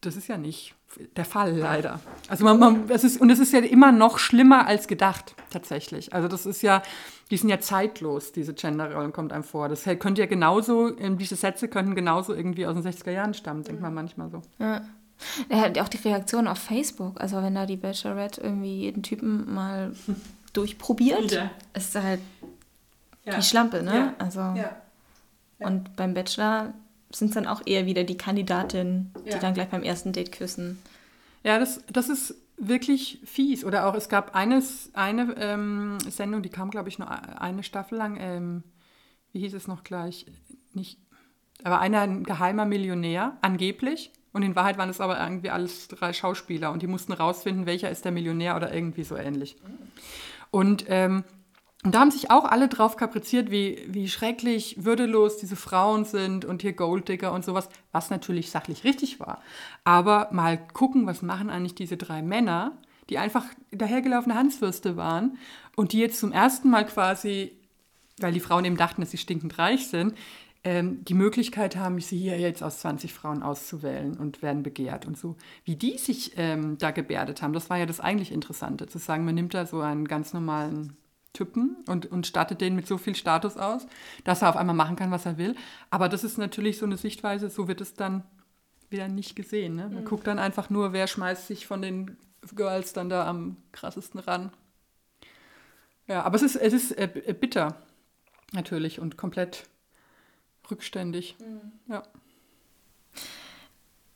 das 0.00 0.16
ist 0.16 0.28
ja 0.28 0.38
nicht 0.38 0.74
der 1.16 1.24
Fall, 1.24 1.56
leider. 1.56 2.00
Also 2.28 2.44
man, 2.44 2.58
man, 2.58 2.90
es 2.90 3.04
ist, 3.04 3.20
und 3.20 3.30
es 3.30 3.38
ist 3.38 3.52
ja 3.52 3.60
immer 3.60 3.92
noch 3.92 4.18
schlimmer 4.18 4.66
als 4.66 4.88
gedacht, 4.88 5.34
tatsächlich. 5.50 6.12
Also 6.12 6.28
das 6.28 6.46
ist 6.46 6.62
ja, 6.62 6.82
die 7.30 7.36
sind 7.36 7.48
ja 7.48 7.60
zeitlos, 7.60 8.32
diese 8.32 8.54
Genderrollen 8.54 9.12
kommt 9.12 9.32
einem 9.32 9.44
vor. 9.44 9.68
Das 9.68 9.84
könnte 9.84 10.22
ja 10.22 10.26
genauso, 10.26 10.96
ähm, 10.98 11.18
diese 11.18 11.36
Sätze 11.36 11.68
könnten 11.68 11.94
genauso 11.94 12.34
irgendwie 12.34 12.66
aus 12.66 12.74
den 12.74 12.84
60er 12.84 13.10
Jahren 13.10 13.34
stammen, 13.34 13.62
denkt 13.62 13.82
man 13.82 13.94
manchmal 13.94 14.30
so. 14.30 14.42
Ja. 14.58 14.82
Ja, 15.50 15.82
auch 15.82 15.88
die 15.88 15.96
Reaktion 16.08 16.46
auf 16.46 16.58
Facebook. 16.58 17.20
Also 17.20 17.42
wenn 17.42 17.54
da 17.54 17.66
die 17.66 17.76
Bachelorette 17.76 18.40
irgendwie 18.40 18.76
jeden 18.82 19.02
Typen 19.02 19.52
mal 19.52 19.92
durchprobiert, 20.52 21.24
Wieder. 21.30 21.50
ist 21.74 21.94
da 21.94 22.02
halt 22.02 22.20
Ja. 23.24 23.36
die 23.36 23.42
Schlampe, 23.42 23.82
ne? 23.82 23.94
Ja. 23.94 24.14
Also 24.18 24.40
Ja. 24.40 24.76
und 25.58 25.96
beim 25.96 26.14
Bachelor 26.14 26.74
sind 27.12 27.28
es 27.28 27.34
dann 27.34 27.46
auch 27.46 27.62
eher 27.66 27.86
wieder 27.86 28.04
die 28.04 28.16
Kandidatinnen, 28.16 29.12
die 29.24 29.30
Ja. 29.30 29.38
dann 29.38 29.54
gleich 29.54 29.68
beim 29.68 29.82
ersten 29.82 30.12
Date 30.12 30.32
küssen. 30.32 30.78
Ja, 31.44 31.58
das, 31.58 31.80
das 31.92 32.08
ist, 32.08 32.34
wirklich 32.58 33.20
fies. 33.24 33.64
Oder 33.64 33.86
auch, 33.86 33.94
es 33.94 34.08
gab 34.08 34.34
eines, 34.34 34.90
eine 34.94 35.34
ähm, 35.38 35.98
Sendung, 36.08 36.42
die 36.42 36.48
kam, 36.48 36.70
glaube 36.70 36.88
ich, 36.88 36.98
nur 36.98 37.10
eine 37.40 37.62
Staffel 37.62 37.98
lang. 37.98 38.16
Ähm, 38.18 38.62
wie 39.32 39.40
hieß 39.40 39.54
es 39.54 39.68
noch 39.68 39.84
gleich? 39.84 40.26
Nicht, 40.72 40.98
aber 41.62 41.80
einer 41.80 42.00
ein 42.00 42.24
geheimer 42.24 42.64
Millionär, 42.64 43.36
angeblich. 43.42 44.10
Und 44.36 44.42
in 44.42 44.54
Wahrheit 44.54 44.76
waren 44.76 44.90
es 44.90 45.00
aber 45.00 45.18
irgendwie 45.18 45.48
alles 45.48 45.88
drei 45.88 46.12
Schauspieler 46.12 46.70
und 46.70 46.82
die 46.82 46.86
mussten 46.86 47.14
rausfinden, 47.14 47.64
welcher 47.64 47.90
ist 47.90 48.04
der 48.04 48.12
Millionär 48.12 48.54
oder 48.54 48.70
irgendwie 48.70 49.02
so 49.02 49.16
ähnlich. 49.16 49.56
Und, 50.50 50.84
ähm, 50.88 51.24
und 51.82 51.94
da 51.94 52.00
haben 52.00 52.10
sich 52.10 52.30
auch 52.30 52.44
alle 52.44 52.68
drauf 52.68 52.98
kapriziert, 52.98 53.50
wie, 53.50 53.86
wie 53.88 54.10
schrecklich 54.10 54.84
würdelos 54.84 55.38
diese 55.38 55.56
Frauen 55.56 56.04
sind 56.04 56.44
und 56.44 56.60
hier 56.60 56.74
Golddigger 56.74 57.32
und 57.32 57.46
sowas, 57.46 57.70
was 57.92 58.10
natürlich 58.10 58.50
sachlich 58.50 58.84
richtig 58.84 59.20
war. 59.20 59.40
Aber 59.84 60.28
mal 60.32 60.58
gucken, 60.58 61.06
was 61.06 61.22
machen 61.22 61.48
eigentlich 61.48 61.74
diese 61.74 61.96
drei 61.96 62.20
Männer, 62.20 62.76
die 63.08 63.16
einfach 63.16 63.46
dahergelaufene 63.70 64.34
Hanswürste 64.34 64.98
waren 64.98 65.38
und 65.76 65.94
die 65.94 65.98
jetzt 65.98 66.20
zum 66.20 66.32
ersten 66.32 66.68
Mal 66.68 66.84
quasi, 66.84 67.52
weil 68.18 68.34
die 68.34 68.40
Frauen 68.40 68.66
eben 68.66 68.76
dachten, 68.76 69.00
dass 69.00 69.12
sie 69.12 69.16
stinkend 69.16 69.58
reich 69.58 69.86
sind, 69.86 70.12
ähm, 70.66 71.04
die 71.04 71.14
Möglichkeit 71.14 71.76
haben, 71.76 72.00
sie 72.00 72.18
hier 72.18 72.40
jetzt 72.40 72.60
aus 72.60 72.80
20 72.80 73.14
Frauen 73.14 73.44
auszuwählen 73.44 74.16
und 74.16 74.42
werden 74.42 74.64
begehrt 74.64 75.06
und 75.06 75.16
so. 75.16 75.36
Wie 75.64 75.76
die 75.76 75.96
sich 75.96 76.32
ähm, 76.36 76.76
da 76.76 76.90
gebärdet 76.90 77.40
haben, 77.40 77.52
das 77.52 77.70
war 77.70 77.78
ja 77.78 77.86
das 77.86 78.00
eigentlich 78.00 78.32
Interessante, 78.32 78.88
zu 78.88 78.98
sagen, 78.98 79.24
man 79.24 79.36
nimmt 79.36 79.54
da 79.54 79.64
so 79.64 79.80
einen 79.80 80.08
ganz 80.08 80.32
normalen 80.32 80.96
Typen 81.32 81.76
und, 81.86 82.06
und 82.06 82.26
stattet 82.26 82.60
den 82.60 82.74
mit 82.74 82.88
so 82.88 82.98
viel 82.98 83.14
Status 83.14 83.56
aus, 83.56 83.86
dass 84.24 84.42
er 84.42 84.48
auf 84.48 84.56
einmal 84.56 84.74
machen 84.74 84.96
kann, 84.96 85.12
was 85.12 85.24
er 85.24 85.38
will. 85.38 85.54
Aber 85.90 86.08
das 86.08 86.24
ist 86.24 86.36
natürlich 86.36 86.78
so 86.78 86.86
eine 86.86 86.96
Sichtweise, 86.96 87.48
so 87.48 87.68
wird 87.68 87.80
es 87.80 87.94
dann 87.94 88.24
wieder 88.90 89.06
nicht 89.06 89.36
gesehen. 89.36 89.76
Ne? 89.76 89.88
Man 89.88 90.02
mhm. 90.02 90.08
guckt 90.08 90.26
dann 90.26 90.40
einfach 90.40 90.68
nur, 90.68 90.92
wer 90.92 91.06
schmeißt 91.06 91.46
sich 91.46 91.68
von 91.68 91.80
den 91.80 92.16
Girls 92.56 92.92
dann 92.92 93.08
da 93.08 93.24
am 93.28 93.56
krassesten 93.70 94.18
ran. 94.18 94.50
Ja, 96.08 96.24
aber 96.24 96.34
es 96.34 96.42
ist, 96.42 96.56
es 96.56 96.72
ist 96.72 96.90
äh, 96.98 97.36
bitter, 97.38 97.76
natürlich, 98.52 98.98
und 98.98 99.16
komplett 99.16 99.68
rückständig. 100.70 101.36
Mhm. 101.38 101.72
Ja. 101.92 102.02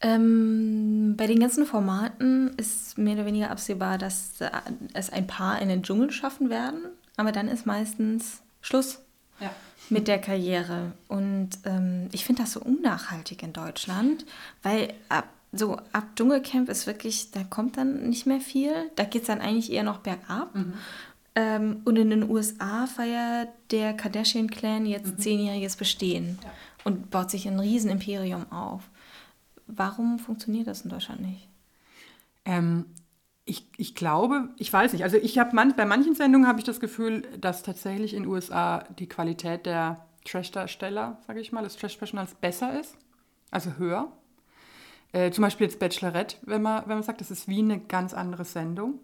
Ähm, 0.03 1.15
bei 1.17 1.27
den 1.27 1.41
ganzen 1.41 1.67
Formaten 1.67 2.55
ist 2.57 2.97
mehr 2.97 3.15
oder 3.15 3.27
weniger 3.27 3.51
absehbar, 3.51 3.99
dass 3.99 4.41
äh, 4.41 4.51
es 4.95 5.11
ein 5.11 5.27
Paar 5.27 5.61
in 5.61 5.69
den 5.69 5.83
Dschungel 5.83 6.11
schaffen 6.11 6.49
werden, 6.49 6.87
aber 7.17 7.33
dann 7.33 7.49
ist 7.49 7.67
meistens 7.67 8.41
Schluss 8.63 9.01
ja. 9.41 9.51
mit 9.91 10.09
der 10.09 10.19
Karriere. 10.19 10.93
Und 11.09 11.51
ähm, 11.65 12.09
ich 12.13 12.25
finde 12.25 12.43
das 12.43 12.53
so 12.53 12.61
unnachhaltig 12.61 13.43
in 13.43 13.53
Deutschland, 13.53 14.25
weil 14.63 14.95
ab, 15.11 15.29
so 15.53 15.77
ab 15.93 16.07
Dschungelcamp 16.17 16.71
ist 16.71 16.87
wirklich, 16.87 17.31
da 17.33 17.45
kommt 17.45 17.77
dann 17.77 18.09
nicht 18.09 18.25
mehr 18.25 18.41
viel. 18.41 18.73
Da 18.97 19.05
geht 19.05 19.23
es 19.23 19.27
dann 19.27 19.43
eigentlich 19.43 19.71
eher 19.71 19.83
noch 19.83 19.99
bergab. 19.99 20.55
Mhm. 20.55 20.75
Ähm, 21.35 21.83
und 21.85 21.97
in 21.97 22.11
den 22.11 22.29
USA 22.29 22.87
feiert 22.87 23.49
der 23.71 23.95
Kardashian-Clan 23.95 24.87
jetzt 24.87 25.13
mhm. 25.13 25.19
zehnjähriges 25.19 25.77
Bestehen 25.77 26.39
ja. 26.43 26.51
und 26.85 27.11
baut 27.11 27.31
sich 27.31 27.47
ein 27.47 27.61
Riesenimperium 27.61 28.51
auf. 28.51 28.83
Warum 29.67 30.19
funktioniert 30.19 30.67
das 30.67 30.83
in 30.83 30.91
Deutschland 30.91 31.21
nicht? 31.21 31.49
Ähm, 32.45 32.87
ich, 33.45 33.67
ich 33.77 33.95
glaube, 33.95 34.49
ich 34.59 34.73
weiß 34.73 34.93
nicht. 34.93 35.05
Also 35.05 35.17
ich 35.17 35.39
habe 35.39 35.55
man, 35.55 35.77
bei 35.77 35.85
manchen 35.85 36.15
Sendungen 36.15 36.49
habe 36.49 36.59
ich 36.59 36.65
das 36.65 36.81
Gefühl, 36.81 37.23
dass 37.41 37.63
tatsächlich 37.63 38.15
in 38.15 38.25
den 38.25 38.33
USA 38.33 38.85
die 38.99 39.09
Qualität 39.09 39.67
der 39.67 40.05
Trash-Darsteller, 40.25 41.19
sage 41.27 41.41
ich 41.41 41.53
mal, 41.53 41.63
des 41.63 41.77
Trash-Personals 41.77 42.35
besser 42.35 42.79
ist, 42.79 42.97
also 43.51 43.77
höher. 43.79 44.11
Äh, 45.13 45.31
zum 45.31 45.43
Beispiel 45.43 45.67
jetzt 45.67 45.79
Bachelorette, 45.79 46.37
wenn 46.43 46.63
man, 46.63 46.83
wenn 46.83 46.97
man 46.97 47.03
sagt, 47.03 47.21
das 47.21 47.31
ist 47.31 47.49
wie 47.49 47.59
eine 47.59 47.81
ganz 47.81 48.15
andere 48.15 48.45
Sendung 48.45 49.01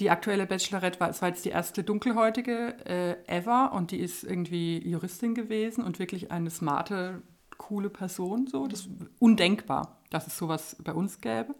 die 0.00 0.10
aktuelle 0.10 0.46
Bachelorette 0.46 1.00
war, 1.00 1.20
war 1.20 1.28
jetzt 1.28 1.44
die 1.44 1.50
erste 1.50 1.82
dunkelhäutige 1.82 2.76
äh, 2.84 3.16
ever 3.26 3.72
und 3.72 3.90
die 3.90 3.98
ist 3.98 4.24
irgendwie 4.24 4.86
Juristin 4.86 5.34
gewesen 5.34 5.82
und 5.82 5.98
wirklich 5.98 6.30
eine 6.30 6.50
smarte, 6.50 7.22
coole 7.56 7.88
Person. 7.88 8.46
So. 8.46 8.66
Das 8.66 8.80
ist 8.80 8.90
undenkbar, 9.18 10.00
dass 10.10 10.26
es 10.26 10.36
sowas 10.36 10.76
bei 10.82 10.92
uns 10.92 11.20
gäbe. 11.20 11.54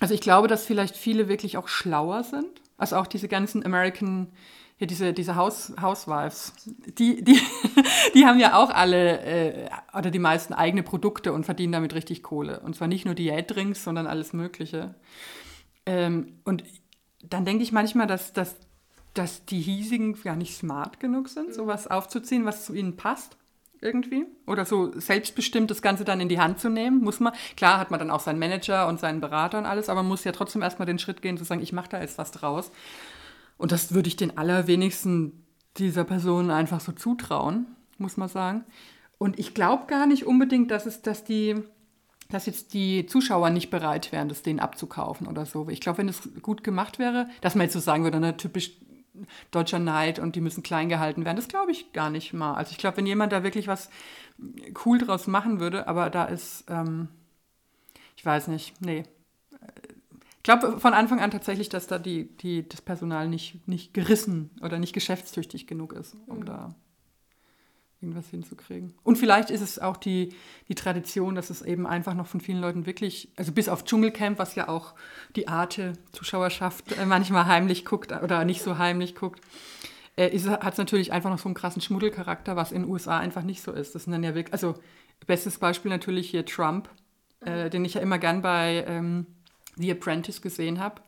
Also 0.00 0.14
ich 0.14 0.20
glaube, 0.20 0.46
dass 0.46 0.66
vielleicht 0.66 0.96
viele 0.96 1.28
wirklich 1.28 1.56
auch 1.56 1.68
schlauer 1.68 2.22
sind. 2.22 2.62
Also 2.78 2.96
auch 2.96 3.06
diese 3.06 3.28
ganzen 3.28 3.64
American, 3.64 4.30
hier 4.76 4.86
diese, 4.86 5.12
diese 5.12 5.34
House, 5.34 5.72
Housewives, 5.80 6.52
die, 6.98 7.24
die, 7.24 7.40
die 8.14 8.26
haben 8.26 8.38
ja 8.38 8.56
auch 8.56 8.70
alle 8.70 9.20
äh, 9.22 9.68
oder 9.96 10.10
die 10.10 10.18
meisten 10.18 10.52
eigene 10.52 10.82
Produkte 10.82 11.32
und 11.32 11.44
verdienen 11.44 11.72
damit 11.72 11.94
richtig 11.94 12.22
Kohle. 12.22 12.60
Und 12.60 12.76
zwar 12.76 12.86
nicht 12.86 13.04
nur 13.04 13.14
Diätdrinks, 13.14 13.82
sondern 13.82 14.06
alles 14.06 14.32
Mögliche. 14.32 14.94
Ähm, 15.86 16.40
und 16.44 16.62
dann 17.22 17.44
denke 17.44 17.62
ich 17.62 17.72
manchmal, 17.72 18.06
dass, 18.06 18.32
dass, 18.32 18.56
dass 19.14 19.44
die 19.44 19.60
hiesigen 19.60 20.20
gar 20.22 20.36
nicht 20.36 20.56
smart 20.56 21.00
genug 21.00 21.28
sind, 21.28 21.54
sowas 21.54 21.86
aufzuziehen, 21.86 22.44
was 22.44 22.64
zu 22.64 22.74
ihnen 22.74 22.96
passt 22.96 23.36
irgendwie. 23.80 24.26
Oder 24.46 24.64
so 24.64 24.98
selbstbestimmt 24.98 25.70
das 25.70 25.82
Ganze 25.82 26.04
dann 26.04 26.20
in 26.20 26.28
die 26.28 26.40
Hand 26.40 26.60
zu 26.60 26.68
nehmen, 26.68 27.00
muss 27.00 27.20
man. 27.20 27.32
Klar 27.56 27.78
hat 27.78 27.90
man 27.90 28.00
dann 28.00 28.10
auch 28.10 28.20
seinen 28.20 28.38
Manager 28.38 28.88
und 28.88 29.00
seinen 29.00 29.20
Berater 29.20 29.58
und 29.58 29.66
alles, 29.66 29.88
aber 29.88 30.02
man 30.02 30.08
muss 30.08 30.24
ja 30.24 30.32
trotzdem 30.32 30.62
erstmal 30.62 30.86
den 30.86 30.98
Schritt 30.98 31.22
gehen, 31.22 31.38
zu 31.38 31.44
sagen, 31.44 31.62
ich 31.62 31.72
mache 31.72 31.90
da 31.90 32.00
jetzt 32.00 32.18
was 32.18 32.30
draus. 32.30 32.70
Und 33.58 33.72
das 33.72 33.92
würde 33.94 34.08
ich 34.08 34.16
den 34.16 34.36
allerwenigsten 34.36 35.44
dieser 35.78 36.04
Personen 36.04 36.50
einfach 36.50 36.80
so 36.80 36.92
zutrauen, 36.92 37.66
muss 37.98 38.16
man 38.16 38.28
sagen. 38.28 38.64
Und 39.18 39.38
ich 39.38 39.54
glaube 39.54 39.86
gar 39.86 40.06
nicht 40.06 40.26
unbedingt, 40.26 40.70
dass 40.70 40.86
es, 40.86 41.02
dass 41.02 41.24
die 41.24 41.62
dass 42.28 42.46
jetzt 42.46 42.74
die 42.74 43.06
Zuschauer 43.06 43.50
nicht 43.50 43.70
bereit 43.70 44.12
wären, 44.12 44.28
das 44.28 44.42
denen 44.42 44.60
abzukaufen 44.60 45.26
oder 45.26 45.46
so. 45.46 45.68
Ich 45.68 45.80
glaube, 45.80 45.98
wenn 45.98 46.08
es 46.08 46.28
gut 46.42 46.64
gemacht 46.64 46.98
wäre, 46.98 47.28
dass 47.40 47.54
man 47.54 47.64
jetzt 47.64 47.74
so 47.74 47.80
sagen 47.80 48.04
würde, 48.04 48.20
ne, 48.20 48.36
typisch 48.36 48.72
deutscher 49.50 49.78
Neid 49.78 50.18
und 50.18 50.36
die 50.36 50.40
müssen 50.40 50.62
klein 50.62 50.88
gehalten 50.88 51.24
werden, 51.24 51.36
das 51.36 51.48
glaube 51.48 51.72
ich 51.72 51.92
gar 51.92 52.10
nicht 52.10 52.32
mal. 52.32 52.54
Also 52.54 52.72
ich 52.72 52.78
glaube, 52.78 52.98
wenn 52.98 53.06
jemand 53.06 53.32
da 53.32 53.42
wirklich 53.42 53.68
was 53.68 53.90
cool 54.84 54.98
draus 54.98 55.26
machen 55.26 55.60
würde, 55.60 55.88
aber 55.88 56.10
da 56.10 56.24
ist, 56.24 56.64
ähm, 56.68 57.08
ich 58.16 58.24
weiß 58.24 58.48
nicht, 58.48 58.80
nee. 58.80 59.04
Ich 60.36 60.42
glaube 60.42 60.78
von 60.78 60.94
Anfang 60.94 61.20
an 61.20 61.30
tatsächlich, 61.30 61.68
dass 61.68 61.86
da 61.86 61.98
die, 61.98 62.36
die, 62.36 62.68
das 62.68 62.80
Personal 62.80 63.28
nicht, 63.28 63.66
nicht 63.66 63.94
gerissen 63.94 64.50
oder 64.62 64.78
nicht 64.78 64.92
geschäftstüchtig 64.92 65.66
genug 65.66 65.92
ist, 65.92 66.16
um 66.26 66.40
mhm. 66.40 66.44
da 66.44 66.74
irgendwas 68.00 68.28
hinzukriegen. 68.28 68.94
Und 69.02 69.16
vielleicht 69.16 69.50
ist 69.50 69.62
es 69.62 69.78
auch 69.78 69.96
die, 69.96 70.34
die 70.68 70.74
Tradition, 70.74 71.34
dass 71.34 71.50
es 71.50 71.62
eben 71.62 71.86
einfach 71.86 72.14
noch 72.14 72.26
von 72.26 72.40
vielen 72.40 72.60
Leuten 72.60 72.86
wirklich, 72.86 73.30
also 73.36 73.52
bis 73.52 73.68
auf 73.68 73.84
Dschungelcamp, 73.84 74.38
was 74.38 74.54
ja 74.54 74.68
auch 74.68 74.94
die 75.34 75.48
Arte-Zuschauerschaft 75.48 76.98
äh, 76.98 77.06
manchmal 77.06 77.46
heimlich 77.46 77.84
guckt 77.84 78.12
oder 78.12 78.44
nicht 78.44 78.62
so 78.62 78.78
heimlich 78.78 79.14
guckt, 79.14 79.40
äh, 80.16 80.38
hat 80.38 80.72
es 80.72 80.78
natürlich 80.78 81.12
einfach 81.12 81.30
noch 81.30 81.38
so 81.38 81.48
einen 81.48 81.54
krassen 81.54 81.80
Schmuddelcharakter, 81.80 82.54
was 82.54 82.72
in 82.72 82.82
den 82.82 82.90
USA 82.90 83.18
einfach 83.18 83.42
nicht 83.42 83.62
so 83.62 83.72
ist. 83.72 83.94
Das 83.94 84.04
sind 84.04 84.12
dann 84.12 84.22
ja 84.22 84.34
wirklich, 84.34 84.52
also 84.52 84.74
bestes 85.26 85.58
Beispiel 85.58 85.90
natürlich 85.90 86.28
hier 86.30 86.44
Trump, 86.44 86.90
äh, 87.40 87.70
den 87.70 87.84
ich 87.84 87.94
ja 87.94 88.02
immer 88.02 88.18
gern 88.18 88.42
bei 88.42 88.84
ähm, 88.86 89.26
The 89.76 89.92
Apprentice 89.92 90.42
gesehen 90.42 90.80
habe 90.80 91.00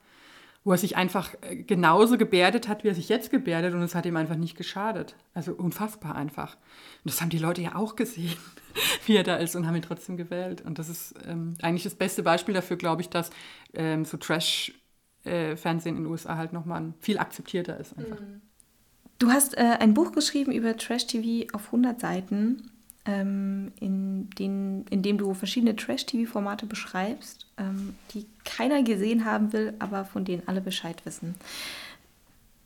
wo 0.65 0.73
er 0.73 0.79
sich 0.79 0.97
einfach 0.97 1.35
äh, 1.43 1.57
genauso 1.57 2.19
gebärdet 2.19 2.69
hat, 2.69 2.85
wie 2.85 2.89
er 2.89 2.95
sich 2.95 3.09
jetzt 3.09 3.31
gebärdet 3.31 3.75
und 3.75 3.83
es 3.83 3.95
hat 3.95 4.07
ihm 4.07 4.17
einfach 4.17 4.37
nicht 4.37 4.57
geschadet. 4.57 5.17
Also 5.35 5.53
unfassbar 5.53 6.15
einfach. 6.15 6.57
Und 7.05 7.13
das 7.13 7.21
haben 7.21 7.31
die 7.31 7.39
Leute 7.39 7.63
ja 7.63 7.75
auch 7.75 7.97
gesehen, 7.97 8.37
wie 9.07 9.17
er 9.17 9.23
da 9.23 9.37
ist 9.37 9.57
und 9.57 9.67
haben 9.67 9.77
ihn 9.77 9.83
trotzdem 9.83 10.17
gewählt. 10.17 10.63
Und 10.63 10.79
das 10.79 10.89
ist 10.89 11.15
ähm, 11.27 11.55
eigentlich 11.63 11.85
das 11.85 11.95
beste 11.95 12.23
Beispiel 12.23 12.55
dafür, 12.55 12.77
glaube 12.77 13.03
ich, 13.03 13.09
dass 13.09 13.31
ähm, 13.75 14.05
so 14.05 14.17
Trash-Fernsehen 14.17 15.95
äh, 15.95 15.99
in 15.99 16.05
den 16.05 16.07
USA 16.07 16.37
halt 16.37 16.53
nochmal 16.53 16.93
viel 17.01 17.19
akzeptierter 17.19 17.79
ist 17.79 17.97
einfach. 17.97 18.19
Du 19.19 19.31
hast 19.31 19.57
äh, 19.57 19.77
ein 19.81 19.95
Buch 19.95 20.13
geschrieben 20.13 20.53
über 20.53 20.77
Trash-TV 20.77 21.53
auf 21.53 21.67
100 21.67 22.01
Seiten 22.01 22.71
ähm, 23.05 23.72
in, 23.80 24.30
den, 24.30 24.84
in 24.90 25.03
dem 25.03 25.18
du 25.18 25.34
verschiedene 25.34 25.76
Trash-TV-Formate 25.76 26.66
beschreibst, 26.66 27.46
ähm, 27.57 27.94
die 28.12 28.26
keiner 28.44 28.82
gesehen 28.82 29.24
haben 29.24 29.53
will, 29.53 29.74
aber 29.78 30.05
von 30.05 30.24
denen 30.24 30.42
alle 30.46 30.61
Bescheid 30.61 31.05
wissen. 31.05 31.34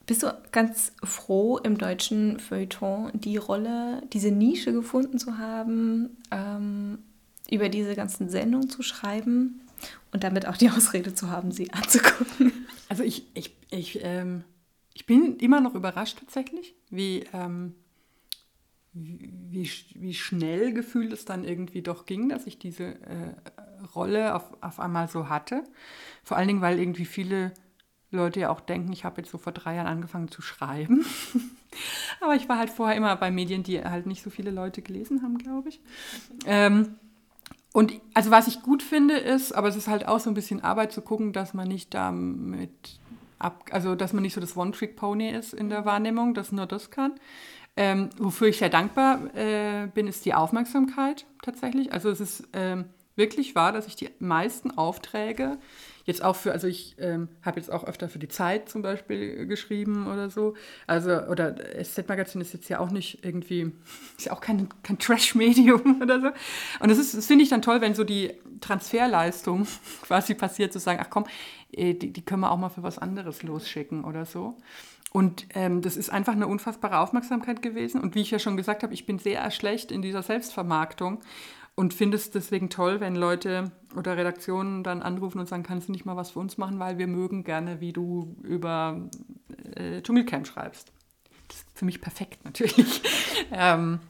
Bist 0.06 0.24
du 0.24 0.34
ganz 0.50 0.92
froh, 1.04 1.58
im 1.58 1.78
deutschen 1.78 2.40
Feuilleton 2.40 3.12
die 3.14 3.36
Rolle, 3.36 4.02
diese 4.12 4.32
Nische 4.32 4.72
gefunden 4.72 5.18
zu 5.18 5.38
haben, 5.38 6.16
ähm, 6.30 6.98
über 7.50 7.68
diese 7.68 7.94
ganzen 7.94 8.28
Sendungen 8.28 8.68
zu 8.68 8.82
schreiben 8.82 9.60
und 10.12 10.24
damit 10.24 10.46
auch 10.46 10.56
die 10.56 10.70
Ausrede 10.76 11.14
zu 11.14 11.30
haben, 11.30 11.52
sie 11.52 11.72
anzugucken? 11.72 12.52
Also 12.88 13.04
ich, 13.04 13.26
ich, 13.34 13.54
ich, 13.70 14.00
ähm, 14.02 14.44
ich 14.92 15.06
bin 15.06 15.36
immer 15.36 15.60
noch 15.60 15.74
überrascht 15.74 16.18
tatsächlich, 16.18 16.74
wie 16.90 17.24
ähm, 17.32 17.74
wie, 18.94 19.70
wie 19.94 20.14
schnell 20.14 20.72
gefühlt 20.72 21.12
es 21.12 21.24
dann 21.24 21.44
irgendwie 21.44 21.82
doch 21.82 22.04
ging, 22.06 22.28
dass 22.28 22.46
ich 22.46 22.58
diese 22.58 22.84
äh, 22.84 23.34
Rolle 23.94 24.34
auf, 24.34 24.44
auf 24.60 24.80
einmal 24.80 25.08
so 25.08 25.28
hatte. 25.28 25.64
Vor 26.22 26.36
allen 26.36 26.48
Dingen, 26.48 26.60
weil 26.60 26.78
irgendwie 26.78 27.06
viele 27.06 27.52
Leute 28.10 28.40
ja 28.40 28.50
auch 28.50 28.60
denken, 28.60 28.92
ich 28.92 29.04
habe 29.04 29.22
jetzt 29.22 29.30
so 29.30 29.38
vor 29.38 29.52
drei 29.52 29.76
Jahren 29.76 29.86
angefangen 29.86 30.28
zu 30.28 30.42
schreiben. 30.42 31.04
Aber 32.20 32.34
ich 32.34 32.48
war 32.48 32.58
halt 32.58 32.70
vorher 32.70 32.96
immer 32.96 33.16
bei 33.16 33.30
Medien, 33.30 33.62
die 33.62 33.82
halt 33.82 34.06
nicht 34.06 34.22
so 34.22 34.28
viele 34.28 34.50
Leute 34.50 34.82
gelesen 34.82 35.22
haben, 35.22 35.38
glaube 35.38 35.70
ich. 35.70 35.80
Ähm, 36.44 36.96
und 37.72 37.94
also 38.12 38.30
was 38.30 38.48
ich 38.48 38.60
gut 38.60 38.82
finde 38.82 39.16
ist, 39.16 39.52
aber 39.52 39.68
es 39.68 39.76
ist 39.76 39.88
halt 39.88 40.06
auch 40.06 40.20
so 40.20 40.28
ein 40.28 40.34
bisschen 40.34 40.62
Arbeit 40.62 40.92
zu 40.92 41.00
gucken, 41.00 41.32
dass 41.32 41.54
man 41.54 41.68
nicht 41.68 41.94
damit 41.94 43.00
ab, 43.38 43.64
also 43.70 43.94
dass 43.94 44.12
man 44.12 44.22
nicht 44.22 44.34
so 44.34 44.42
das 44.42 44.58
One-Trick-Pony 44.58 45.30
ist 45.30 45.54
in 45.54 45.70
der 45.70 45.86
Wahrnehmung, 45.86 46.34
dass 46.34 46.52
nur 46.52 46.66
das 46.66 46.90
kann. 46.90 47.14
Ähm, 47.76 48.10
wofür 48.18 48.48
ich 48.48 48.58
sehr 48.58 48.68
dankbar 48.68 49.34
äh, 49.34 49.86
bin, 49.94 50.06
ist 50.06 50.24
die 50.24 50.34
Aufmerksamkeit 50.34 51.24
tatsächlich. 51.42 51.92
Also 51.92 52.10
es 52.10 52.20
ist 52.20 52.48
ähm, 52.52 52.84
wirklich 53.16 53.54
wahr, 53.54 53.72
dass 53.72 53.86
ich 53.86 53.96
die 53.96 54.10
meisten 54.18 54.70
Aufträge 54.72 55.58
jetzt 56.04 56.22
auch 56.22 56.36
für, 56.36 56.52
also 56.52 56.66
ich 56.66 56.96
ähm, 56.98 57.28
habe 57.42 57.60
jetzt 57.60 57.70
auch 57.70 57.84
öfter 57.84 58.08
für 58.08 58.18
die 58.18 58.28
Zeit 58.28 58.68
zum 58.68 58.82
Beispiel 58.82 59.46
geschrieben 59.46 60.06
oder 60.06 60.30
so. 60.30 60.54
Also, 60.86 61.10
oder 61.22 61.54
SZ-Magazin 61.82 62.40
ist 62.40 62.52
jetzt 62.52 62.68
ja 62.68 62.80
auch 62.80 62.90
nicht 62.90 63.24
irgendwie, 63.24 63.72
ist 64.18 64.26
ja 64.26 64.32
auch 64.32 64.40
kein, 64.40 64.68
kein 64.82 64.98
Trash-Medium 64.98 66.00
oder 66.02 66.20
so. 66.20 66.28
Und 66.80 66.90
das, 66.90 67.12
das 67.12 67.26
finde 67.26 67.44
ich 67.44 67.50
dann 67.50 67.62
toll, 67.62 67.80
wenn 67.80 67.94
so 67.94 68.04
die 68.04 68.32
Transferleistung 68.60 69.66
quasi 70.02 70.34
passiert, 70.34 70.72
zu 70.72 70.78
sagen, 70.78 71.00
ach 71.02 71.10
komm, 71.10 71.24
äh, 71.72 71.94
die, 71.94 72.12
die 72.12 72.22
können 72.22 72.40
wir 72.40 72.50
auch 72.50 72.58
mal 72.58 72.70
für 72.70 72.82
was 72.82 72.98
anderes 72.98 73.42
losschicken 73.42 74.04
oder 74.04 74.26
so. 74.26 74.56
Und 75.12 75.46
ähm, 75.54 75.82
das 75.82 75.96
ist 75.96 76.10
einfach 76.10 76.32
eine 76.32 76.46
unfassbare 76.46 76.98
Aufmerksamkeit 76.98 77.60
gewesen. 77.60 78.00
Und 78.00 78.14
wie 78.14 78.22
ich 78.22 78.30
ja 78.30 78.38
schon 78.38 78.56
gesagt 78.56 78.82
habe, 78.82 78.94
ich 78.94 79.04
bin 79.04 79.18
sehr 79.18 79.50
schlecht 79.50 79.92
in 79.92 80.00
dieser 80.00 80.22
Selbstvermarktung 80.22 81.20
und 81.74 81.92
finde 81.92 82.16
es 82.16 82.30
deswegen 82.30 82.70
toll, 82.70 83.00
wenn 83.00 83.14
Leute 83.14 83.72
oder 83.94 84.16
Redaktionen 84.16 84.82
dann 84.82 85.02
anrufen 85.02 85.38
und 85.38 85.48
sagen, 85.48 85.64
kannst 85.64 85.88
du 85.88 85.92
nicht 85.92 86.06
mal 86.06 86.16
was 86.16 86.30
für 86.30 86.38
uns 86.38 86.56
machen, 86.56 86.78
weil 86.78 86.96
wir 86.96 87.06
mögen 87.06 87.44
gerne, 87.44 87.80
wie 87.80 87.92
du 87.92 88.36
über 88.42 89.02
äh, 89.76 90.00
Dschungelcamp 90.00 90.46
schreibst. 90.46 90.92
Das 91.48 91.58
ist 91.58 91.66
für 91.74 91.84
mich 91.84 92.00
perfekt 92.00 92.42
natürlich. 92.44 93.02
ähm, 93.50 94.00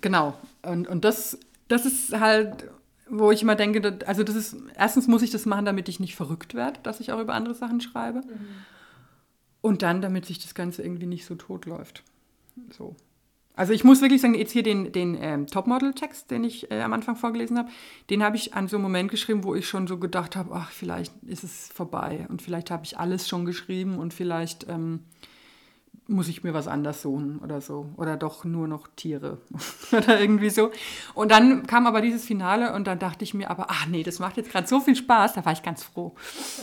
genau. 0.00 0.34
Und, 0.62 0.88
und 0.88 1.04
das, 1.04 1.38
das 1.68 1.84
ist 1.84 2.18
halt, 2.18 2.70
wo 3.10 3.30
ich 3.30 3.42
immer 3.42 3.56
denke, 3.56 3.98
also 4.06 4.24
das 4.24 4.36
ist, 4.36 4.56
erstens 4.74 5.06
muss 5.06 5.20
ich 5.20 5.30
das 5.30 5.44
machen, 5.44 5.66
damit 5.66 5.90
ich 5.90 6.00
nicht 6.00 6.16
verrückt 6.16 6.54
werde, 6.54 6.80
dass 6.82 7.00
ich 7.00 7.12
auch 7.12 7.20
über 7.20 7.34
andere 7.34 7.54
Sachen 7.54 7.82
schreibe. 7.82 8.20
Mhm. 8.20 8.46
Und 9.60 9.82
dann, 9.82 10.00
damit 10.00 10.26
sich 10.26 10.38
das 10.38 10.54
Ganze 10.54 10.82
irgendwie 10.82 11.06
nicht 11.06 11.26
so 11.26 11.34
tot 11.34 11.66
läuft. 11.66 12.02
So. 12.70 12.96
Also 13.60 13.74
ich 13.74 13.84
muss 13.84 14.00
wirklich 14.00 14.22
sagen, 14.22 14.34
jetzt 14.34 14.52
hier 14.52 14.62
den, 14.62 14.92
den 14.92 15.18
ähm, 15.20 15.46
Topmodel-Text, 15.46 16.30
den 16.30 16.44
ich 16.44 16.70
äh, 16.70 16.80
am 16.80 16.94
Anfang 16.94 17.16
vorgelesen 17.16 17.58
habe, 17.58 17.68
den 18.08 18.22
habe 18.22 18.36
ich 18.36 18.54
an 18.54 18.68
so 18.68 18.76
einem 18.76 18.84
Moment 18.84 19.10
geschrieben, 19.10 19.44
wo 19.44 19.54
ich 19.54 19.68
schon 19.68 19.86
so 19.86 19.98
gedacht 19.98 20.34
habe, 20.34 20.54
ach, 20.54 20.70
vielleicht 20.70 21.12
ist 21.24 21.44
es 21.44 21.68
vorbei 21.68 22.26
und 22.30 22.40
vielleicht 22.40 22.70
habe 22.70 22.84
ich 22.84 22.98
alles 22.98 23.28
schon 23.28 23.44
geschrieben 23.44 23.98
und 23.98 24.14
vielleicht 24.14 24.66
ähm, 24.68 25.00
muss 26.06 26.28
ich 26.28 26.42
mir 26.42 26.54
was 26.54 26.68
anders 26.68 27.02
suchen 27.02 27.38
oder 27.38 27.60
so. 27.60 27.90
Oder 27.96 28.16
doch 28.16 28.44
nur 28.44 28.66
noch 28.66 28.88
Tiere 28.96 29.38
oder 29.92 30.20
irgendwie 30.20 30.50
so. 30.50 30.70
Und 31.14 31.30
dann 31.30 31.66
kam 31.66 31.86
aber 31.86 32.00
dieses 32.00 32.24
Finale 32.24 32.72
und 32.72 32.86
dann 32.86 32.98
dachte 32.98 33.24
ich 33.24 33.34
mir 33.34 33.50
aber, 33.50 33.66
ach 33.68 33.86
nee, 33.86 34.02
das 34.02 34.18
macht 34.20 34.36
jetzt 34.36 34.50
gerade 34.50 34.66
so 34.66 34.80
viel 34.80 34.96
Spaß, 34.96 35.34
da 35.34 35.44
war 35.44 35.52
ich 35.52 35.62
ganz 35.62 35.82
froh. 35.82 36.14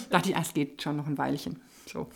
Da 0.09 0.17
dachte 0.17 0.29
ich, 0.29 0.37
ah, 0.37 0.41
es 0.41 0.53
geht 0.53 0.81
schon 0.81 0.97
noch 0.97 1.07
ein 1.07 1.17
Weilchen. 1.17 1.61
So, 1.85 2.07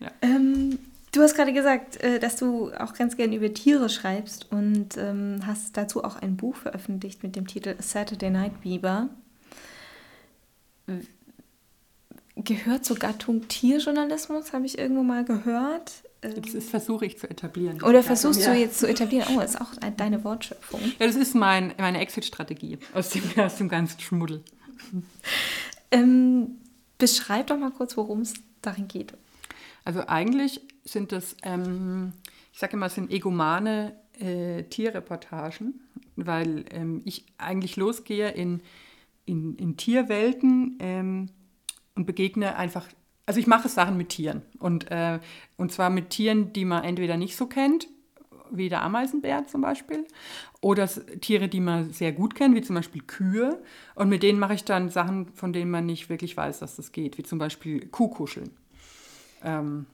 ja. 0.00 0.10
Ähm, 0.22 0.78
Du 1.12 1.22
hast 1.22 1.34
gerade 1.34 1.52
gesagt, 1.52 1.96
äh, 2.02 2.20
dass 2.20 2.36
du 2.36 2.72
auch 2.72 2.94
ganz 2.94 3.16
gerne 3.16 3.34
über 3.34 3.52
Tiere 3.52 3.88
schreibst 3.88 4.50
und 4.52 4.96
ähm, 4.96 5.40
hast 5.44 5.76
dazu 5.76 6.04
auch 6.04 6.16
ein 6.16 6.36
Buch 6.36 6.54
veröffentlicht 6.54 7.24
mit 7.24 7.34
dem 7.34 7.48
Titel 7.48 7.74
Saturday 7.80 8.30
Night 8.30 8.60
Beaver. 8.60 9.08
Gehört 12.36 12.84
zur 12.84 12.96
Gattung 12.96 13.48
Tierjournalismus, 13.48 14.52
habe 14.52 14.66
ich 14.66 14.78
irgendwo 14.78 15.02
mal 15.02 15.24
gehört. 15.24 16.04
Ähm, 16.22 16.34
das 16.40 16.64
versuche 16.66 17.06
ich 17.06 17.18
zu 17.18 17.28
etablieren. 17.28 17.82
Oder 17.82 18.04
versuchst 18.04 18.42
ja. 18.42 18.52
du 18.52 18.60
jetzt 18.60 18.78
zu 18.78 18.86
etablieren? 18.86 19.36
Oh, 19.36 19.40
ist 19.40 19.60
auch 19.60 19.72
deine 19.96 20.22
Wortschöpfung. 20.22 20.80
Ja, 21.00 21.08
das 21.08 21.16
ist 21.16 21.34
mein, 21.34 21.74
meine 21.76 21.98
Exit-Strategie 22.00 22.78
aus 22.94 23.10
dem, 23.10 23.24
aus 23.36 23.56
dem 23.56 23.68
ganzen 23.68 23.98
Schmuddel. 23.98 24.44
Ähm, 25.90 26.58
beschreib 26.98 27.48
doch 27.48 27.58
mal 27.58 27.72
kurz, 27.72 27.96
worum 27.96 28.20
es 28.20 28.34
darin 28.62 28.86
geht. 28.86 29.12
Also 29.90 30.06
eigentlich 30.06 30.60
sind 30.84 31.10
das, 31.10 31.36
ähm, 31.42 32.12
ich 32.52 32.60
sage 32.60 32.74
immer, 32.74 32.88
sind 32.88 33.10
egomane 33.10 33.96
äh, 34.20 34.62
Tierreportagen, 34.62 35.80
weil 36.14 36.64
ähm, 36.70 37.02
ich 37.04 37.26
eigentlich 37.38 37.74
losgehe 37.74 38.28
in, 38.30 38.62
in, 39.24 39.56
in 39.56 39.76
Tierwelten 39.76 40.78
ähm, 40.78 41.26
und 41.96 42.06
begegne 42.06 42.54
einfach, 42.54 42.86
also 43.26 43.40
ich 43.40 43.48
mache 43.48 43.68
Sachen 43.68 43.96
mit 43.96 44.10
Tieren 44.10 44.42
und, 44.60 44.88
äh, 44.92 45.18
und 45.56 45.72
zwar 45.72 45.90
mit 45.90 46.10
Tieren, 46.10 46.52
die 46.52 46.64
man 46.64 46.84
entweder 46.84 47.16
nicht 47.16 47.36
so 47.36 47.46
kennt, 47.46 47.88
wie 48.52 48.68
der 48.68 48.82
Ameisenbär 48.82 49.48
zum 49.48 49.60
Beispiel, 49.60 50.06
oder 50.60 50.88
Tiere, 51.20 51.48
die 51.48 51.58
man 51.58 51.90
sehr 51.90 52.12
gut 52.12 52.36
kennt, 52.36 52.54
wie 52.54 52.62
zum 52.62 52.76
Beispiel 52.76 53.02
Kühe. 53.02 53.60
Und 53.96 54.08
mit 54.08 54.22
denen 54.22 54.38
mache 54.38 54.54
ich 54.54 54.64
dann 54.64 54.88
Sachen, 54.88 55.32
von 55.34 55.52
denen 55.52 55.70
man 55.70 55.86
nicht 55.86 56.10
wirklich 56.10 56.36
weiß, 56.36 56.60
dass 56.60 56.76
das 56.76 56.92
geht, 56.92 57.18
wie 57.18 57.22
zum 57.24 57.40
Beispiel 57.40 57.86
Kuhkuscheln. 57.88 58.50
Ähm, 59.44 59.86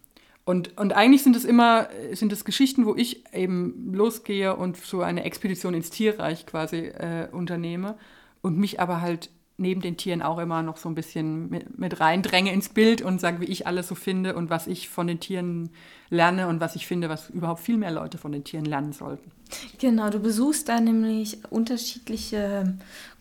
und, 0.45 0.79
und 0.79 0.93
eigentlich 0.93 1.25
sind 1.25 1.35
es 1.35 1.45
immer 1.45 1.89
sind 2.13 2.33
es 2.33 2.45
Geschichten, 2.45 2.87
wo 2.87 2.95
ich 2.95 3.25
eben 3.35 3.93
losgehe 3.93 4.55
und 4.55 4.77
so 4.77 5.03
eine 5.03 5.25
Expedition 5.25 5.75
ins 5.75 5.91
Tierreich 5.91 6.47
quasi 6.47 6.77
äh, 6.77 7.29
unternehme 7.33 7.97
und 8.43 8.57
mich 8.57 8.79
aber 8.79 9.01
halt 9.01 9.31
neben 9.59 9.81
den 9.81 9.97
Tieren 9.97 10.23
auch 10.23 10.39
immer 10.39 10.63
noch 10.63 10.77
so 10.77 10.89
ein 10.89 10.95
bisschen 10.95 11.49
mit, 11.49 11.79
mit 11.79 11.99
reindränge 11.99 12.53
ins 12.53 12.69
Bild 12.69 13.03
und 13.03 13.21
sage, 13.21 13.41
wie 13.41 13.47
ich 13.47 13.67
alles 13.67 13.89
so 13.89 13.95
finde 13.95 14.37
und 14.37 14.51
was 14.51 14.67
ich 14.67 14.89
von 14.89 15.07
den 15.07 15.19
Tieren 15.19 15.71
lerne 16.11 16.47
und 16.49 16.61
was 16.61 16.77
ich 16.77 16.87
finde, 16.87 17.09
was 17.09 17.31
überhaupt 17.31 17.61
viel 17.61 17.77
mehr 17.77 17.91
Leute 17.91 18.19
von 18.19 18.33
den 18.33 18.45
Tieren 18.45 18.67
lernen 18.67 18.93
sollten. 18.93 19.31
Genau, 19.79 20.11
du 20.11 20.21
besuchst 20.21 20.69
da 20.69 20.81
nämlich 20.81 21.39
unterschiedliche 21.51 22.75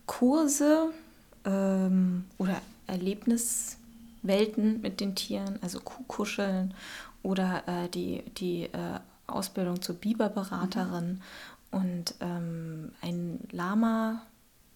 Kurse 0.06 0.92
ähm, 1.46 2.26
oder 2.38 2.62
Erlebniswelten 4.26 4.82
mit 4.82 5.00
den 5.00 5.16
Tieren, 5.16 5.60
also 5.62 5.80
Kuhkuscheln 5.80 6.74
oder 7.24 7.64
äh, 7.68 7.90
die, 7.90 8.24
die 8.38 8.64
äh, 8.64 9.00
Ausbildung 9.28 9.82
zur 9.82 9.96
Biberberaterin 9.96 11.22
mhm. 11.72 11.80
und 11.80 12.16
ähm, 12.22 12.92
ein 13.02 13.40
Lama. 13.52 14.22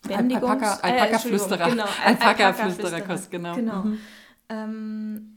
Bändigungs 0.08 0.64
Alpaka, 0.64 0.88
äh, 0.88 1.00
Alpaka-Flüsterer. 1.02 1.68
Äh, 1.68 1.70
genau, 1.72 1.86
Alpaka-Flüsterer, 2.06 3.02
genau. 3.30 3.56
genau. 3.56 3.84
Mhm. 3.84 4.00
Ähm, 4.48 5.36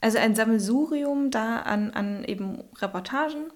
also 0.00 0.18
ein 0.18 0.34
Sammelsurium 0.34 1.30
da 1.30 1.60
an, 1.60 1.90
an 1.92 2.24
eben 2.24 2.62
Reportagen 2.76 3.50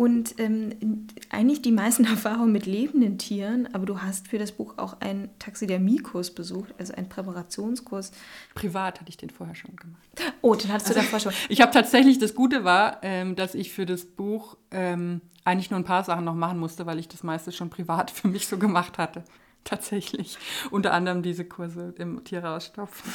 und 0.00 0.38
ähm, 0.38 1.06
eigentlich 1.28 1.60
die 1.60 1.72
meisten 1.72 2.04
Erfahrungen 2.06 2.52
mit 2.52 2.64
lebenden 2.64 3.18
Tieren, 3.18 3.68
aber 3.74 3.84
du 3.84 4.00
hast 4.00 4.28
für 4.28 4.38
das 4.38 4.50
Buch 4.50 4.78
auch 4.78 4.98
einen 5.02 5.28
Taxidermiekurs 5.38 6.30
besucht, 6.34 6.72
also 6.78 6.94
einen 6.94 7.10
Präparationskurs. 7.10 8.10
Privat 8.54 8.98
hatte 8.98 9.10
ich 9.10 9.18
den 9.18 9.28
vorher 9.28 9.54
schon 9.54 9.76
gemacht. 9.76 10.00
Oh, 10.40 10.54
den 10.54 10.72
hattest 10.72 10.88
also, 10.88 11.00
du 11.00 11.04
davor 11.04 11.20
schon. 11.20 11.34
Ich 11.50 11.60
habe 11.60 11.70
tatsächlich, 11.70 12.18
das 12.18 12.34
Gute 12.34 12.64
war, 12.64 13.00
ähm, 13.02 13.36
dass 13.36 13.54
ich 13.54 13.72
für 13.72 13.84
das 13.84 14.06
Buch 14.06 14.56
ähm, 14.70 15.20
eigentlich 15.44 15.70
nur 15.70 15.78
ein 15.78 15.84
paar 15.84 16.02
Sachen 16.02 16.24
noch 16.24 16.34
machen 16.34 16.58
musste, 16.58 16.86
weil 16.86 16.98
ich 16.98 17.08
das 17.08 17.22
meiste 17.22 17.52
schon 17.52 17.68
privat 17.68 18.10
für 18.10 18.28
mich 18.28 18.46
so 18.46 18.56
gemacht 18.56 18.96
hatte. 18.96 19.22
Tatsächlich. 19.64 20.38
Unter 20.70 20.94
anderem 20.94 21.22
diese 21.22 21.44
Kurse 21.44 21.92
im 21.98 22.24
Tier 22.24 22.42
rausstopfen. 22.42 23.12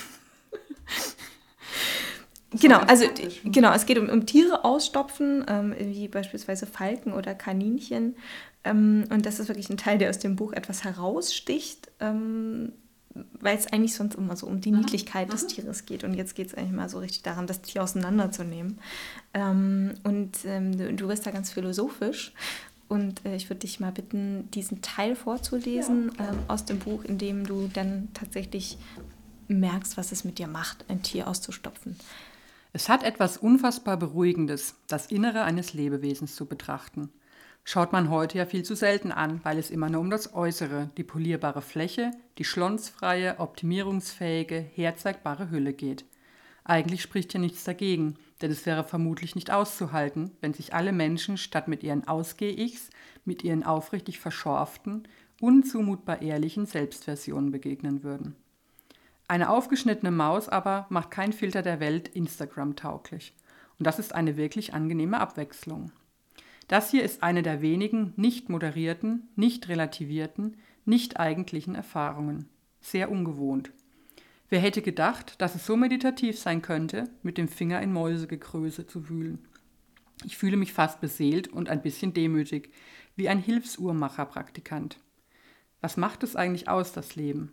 Genau, 2.60 2.80
also 2.80 3.06
genau, 3.43 3.74
es 3.74 3.86
geht 3.86 3.97
um, 3.97 4.10
um 4.10 4.26
Tiere 4.26 4.64
ausstopfen, 4.64 5.45
ähm, 5.47 5.76
wie 5.78 6.08
beispielsweise 6.08 6.66
Falken 6.66 7.14
oder 7.14 7.36
Kaninchen. 7.36 8.16
Ähm, 8.64 9.06
und 9.10 9.26
das 9.26 9.39
ist 9.39 9.47
wirklich 9.47 9.70
ein 9.70 9.78
Teil, 9.78 9.97
der 9.97 10.10
aus 10.10 10.20
dem 10.20 10.36
Buch 10.36 10.53
etwas 10.53 10.84
heraussticht, 10.84 11.89
ähm, 11.99 12.74
weil 13.39 13.58
es 13.58 13.68
eigentlich 13.68 13.93
sonst 13.93 14.16
immer 14.16 14.36
so 14.36 14.45
um 14.47 14.60
die 14.60 14.72
Niedlichkeit 14.72 15.32
des 15.32 15.47
Tieres 15.47 15.86
geht. 15.86 16.03
Und 16.03 16.16
jetzt 16.16 16.36
geht 16.36 16.47
es 16.47 16.53
eigentlich 16.53 16.74
mal 16.74 16.89
so 16.89 16.99
richtig 16.99 17.24
daran, 17.24 17.47
das 17.47 17.62
Tier 17.62 17.82
auseinanderzunehmen. 17.82 18.80
Ähm, 19.34 19.93
und 20.03 20.38
ähm, 20.45 20.78
du, 20.78 20.93
du 20.93 21.08
bist 21.08 21.26
da 21.26 21.32
ganz 21.32 21.51
philosophisch. 21.51 22.34
Und 22.88 23.26
äh, 23.26 23.36
ich 23.36 23.49
würde 23.49 23.62
dich 23.62 23.80
mal 23.80 23.91
bitten, 23.91 24.49
diesen 24.51 24.82
Teil 24.82 25.16
vorzulesen 25.16 26.12
ja. 26.20 26.30
ähm, 26.30 26.39
aus 26.47 26.66
dem 26.66 26.80
Buch, 26.80 27.03
in 27.03 27.18
dem 27.18 27.45
du 27.45 27.70
dann 27.74 28.10
tatsächlich 28.14 28.78
merkst, 29.47 29.97
was 29.97 30.12
es 30.12 30.24
mit 30.24 30.38
dir 30.39 30.47
macht, 30.47 30.86
ein 30.88 31.01
Tier 31.01 31.28
auszustopfen. 31.28 31.95
Es 32.76 32.89
hat 32.89 33.03
etwas 33.03 33.38
unfassbar 33.38 33.95
Beruhigendes, 33.95 34.76
das 34.89 35.05
Innere 35.05 35.43
eines 35.43 35.73
Lebewesens 35.73 36.36
zu 36.36 36.45
betrachten. 36.45 37.09
Schaut 37.63 37.93
man 37.93 38.09
heute 38.09 38.38
ja 38.38 38.45
viel 38.45 38.63
zu 38.63 38.76
selten 38.76 39.13
an, 39.13 39.39
weil 39.43 39.57
es 39.57 39.71
immer 39.71 39.89
nur 39.89 40.01
um 40.01 40.09
das 40.09 40.34
Äußere, 40.34 40.89
die 40.97 41.05
polierbare 41.05 41.61
Fläche, 41.61 42.11
die 42.38 42.43
schlonsfreie, 42.43 43.39
optimierungsfähige, 43.39 44.59
herzeigbare 44.59 45.51
Hülle 45.51 45.71
geht. 45.71 46.03
Eigentlich 46.65 47.01
spricht 47.01 47.34
ja 47.34 47.39
nichts 47.39 47.63
dagegen, 47.63 48.15
denn 48.41 48.51
es 48.51 48.65
wäre 48.65 48.84
vermutlich 48.84 49.36
nicht 49.36 49.51
auszuhalten, 49.51 50.32
wenn 50.41 50.53
sich 50.53 50.73
alle 50.73 50.91
Menschen 50.91 51.38
statt 51.38 51.69
mit 51.69 51.82
ihren 51.82 52.05
Ausgeh-Ichs 52.09 52.89
mit 53.23 53.41
ihren 53.45 53.63
aufrichtig 53.63 54.19
verschorften, 54.19 55.07
unzumutbar 55.39 56.21
ehrlichen 56.21 56.65
Selbstversionen 56.65 57.51
begegnen 57.51 58.03
würden. 58.03 58.36
Eine 59.28 59.49
aufgeschnittene 59.49 60.11
Maus 60.11 60.49
aber 60.49 60.86
macht 60.89 61.11
kein 61.11 61.34
Filter 61.34 61.61
der 61.61 61.80
Welt 61.80 62.09
Instagram 62.09 62.76
tauglich. 62.76 63.34
Und 63.80 63.88
das 63.88 63.99
ist 63.99 64.13
eine 64.13 64.38
wirklich 64.38 64.73
angenehme 64.73 65.19
Abwechslung. 65.19 65.91
Das 66.67 66.91
hier 66.91 67.03
ist 67.03 67.23
eine 67.23 67.43
der 67.43 67.61
wenigen 67.61 68.13
nicht 68.15 68.49
moderierten, 68.49 69.30
nicht 69.36 69.67
relativierten, 69.67 70.57
nicht 70.86 71.19
eigentlichen 71.19 71.76
Erfahrungen. 71.76 72.47
Sehr 72.82 73.11
ungewohnt. 73.11 73.71
Wer 74.49 74.59
hätte 74.59 74.82
gedacht, 74.82 75.41
dass 75.41 75.55
es 75.55 75.65
so 75.65 75.76
meditativ 75.76 76.39
sein 76.39 76.61
könnte, 76.61 77.09
mit 77.23 77.38
dem 77.38 77.47
Finger 77.47 77.82
in 77.82 77.91
Mäusegegröße 77.91 78.86
zu 78.86 79.09
wühlen. 79.09 79.47
Ich 80.23 80.38
fühle 80.38 80.57
mich 80.57 80.71
fast 80.71 81.01
beseelt 81.01 81.47
und 81.47 81.69
ein 81.69 81.82
bisschen 81.82 82.13
demütig, 82.13 82.71
wie 83.15 83.28
ein 83.28 83.39
Hilfsuhrmacher-Praktikant. 83.39 84.99
Was 85.82 85.97
macht 85.97 86.23
es 86.23 86.36
eigentlich 86.36 86.69
aus, 86.69 86.93
das 86.93 87.15
Leben? 87.15 87.51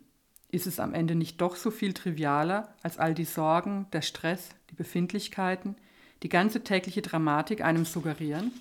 Ist 0.53 0.67
es 0.67 0.79
am 0.79 0.93
Ende 0.93 1.15
nicht 1.15 1.41
doch 1.41 1.55
so 1.55 1.71
viel 1.71 1.93
trivialer, 1.93 2.75
als 2.83 2.99
all 2.99 3.15
die 3.15 3.25
Sorgen, 3.25 3.87
der 3.91 4.03
Stress, 4.03 4.49
die 4.69 4.75
Befindlichkeiten, 4.75 5.75
die 6.21 6.29
ganze 6.29 6.63
tägliche 6.63 7.01
Dramatik 7.01 7.63
einem 7.63 7.85
suggerieren? 7.85 8.51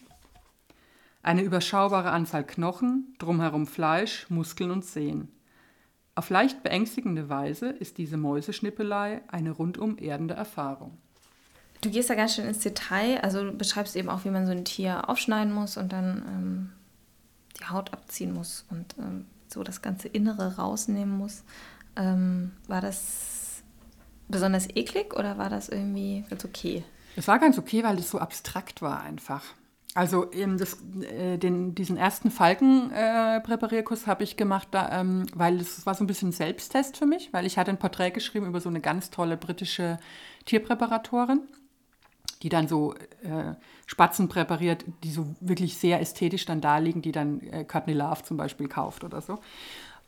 Eine 1.22 1.43
überschaubare 1.43 2.11
Anzahl 2.11 2.45
Knochen, 2.45 3.14
drumherum 3.18 3.66
Fleisch, 3.66 4.24
Muskeln 4.30 4.70
und 4.70 4.86
Sehnen. 4.86 5.28
Auf 6.14 6.30
leicht 6.30 6.62
beängstigende 6.62 7.28
Weise 7.28 7.68
ist 7.68 7.99
diese 7.99 8.16
Mäuseschnippelei 8.16 9.20
eine 9.28 9.51
rundum 9.51 9.99
erdende 9.99 10.32
Erfahrung. 10.32 10.97
Du 11.82 11.90
gehst 11.90 12.09
da 12.09 12.14
ganz 12.14 12.36
schön 12.36 12.47
ins 12.47 12.61
Detail, 12.61 13.20
also 13.20 13.45
du 13.45 13.53
beschreibst 13.53 13.97
eben 13.97 14.09
auch, 14.09 14.24
wie 14.24 14.30
man 14.30 14.47
so 14.47 14.53
ein 14.53 14.64
Tier 14.64 15.11
aufschneiden 15.11 15.53
muss 15.53 15.76
und 15.76 15.93
dann 15.93 16.22
ähm, 16.26 16.72
die 17.61 17.66
Haut 17.66 17.93
abziehen 17.93 18.32
muss 18.32 18.64
und 18.70 18.97
ähm, 18.99 19.26
so 19.53 19.62
das 19.62 19.82
ganze 19.82 20.09
Innere 20.09 20.57
rausnehmen 20.57 21.18
muss. 21.18 21.45
Ähm, 21.97 22.53
war 22.68 22.80
das 22.80 23.62
besonders 24.28 24.68
eklig 24.74 25.14
oder 25.14 25.38
war 25.38 25.51
das 25.51 25.68
irgendwie 25.68 26.24
ganz 26.28 26.45
okay? 26.45 26.84
Es 27.16 27.28
war 27.28 27.38
ganz 27.38 27.59
okay, 27.59 27.84
weil 27.84 27.97
das 27.97 28.11
so 28.11 28.18
abstrakt 28.18 28.82
war 28.82 29.03
einfach. 29.03 29.43
Also 29.95 30.32
eben 30.32 30.57
das, 30.57 30.78
äh, 31.03 31.36
den, 31.36 31.74
diesen 31.74 31.99
ersten 31.99 32.30
Falken-Präparierkurs 32.30 34.05
äh, 34.05 34.07
habe 34.07 34.24
ich 34.24 34.38
gemacht, 34.38 34.68
da, 34.70 35.01
ähm, 35.01 35.26
weil 35.34 35.59
das 35.59 35.84
war 35.84 35.95
so 35.95 36.03
ein 36.03 36.07
bisschen 36.07 36.32
Selbsttest 36.32 36.97
für 36.97 37.05
mich, 37.05 37.30
weil 37.32 37.45
ich 37.45 37.59
hatte 37.59 37.70
ein 37.70 37.78
Porträt 37.78 38.11
geschrieben 38.11 38.47
über 38.47 38.61
so 38.61 38.70
eine 38.70 38.80
ganz 38.80 39.11
tolle 39.11 39.36
britische 39.36 39.99
Tierpräparatorin, 40.47 41.43
die 42.43 42.49
dann 42.49 42.68
so 42.68 42.95
äh, 43.22 43.55
Spatzen 43.86 44.28
präpariert, 44.28 44.86
die 45.05 45.11
so 45.11 45.26
wirklich 45.40 45.76
sehr 45.76 46.01
ästhetisch 46.01 46.47
dann 46.47 46.62
da 46.62 46.78
liegen, 46.78 47.03
die 47.03 47.12
dann 47.12 47.40
äh, 47.43 47.64
Courtney 47.64 47.93
Love 47.93 48.22
zum 48.22 48.38
Beispiel 48.38 48.68
kauft 48.68 49.05
oder 49.05 49.20
so. 49.20 49.40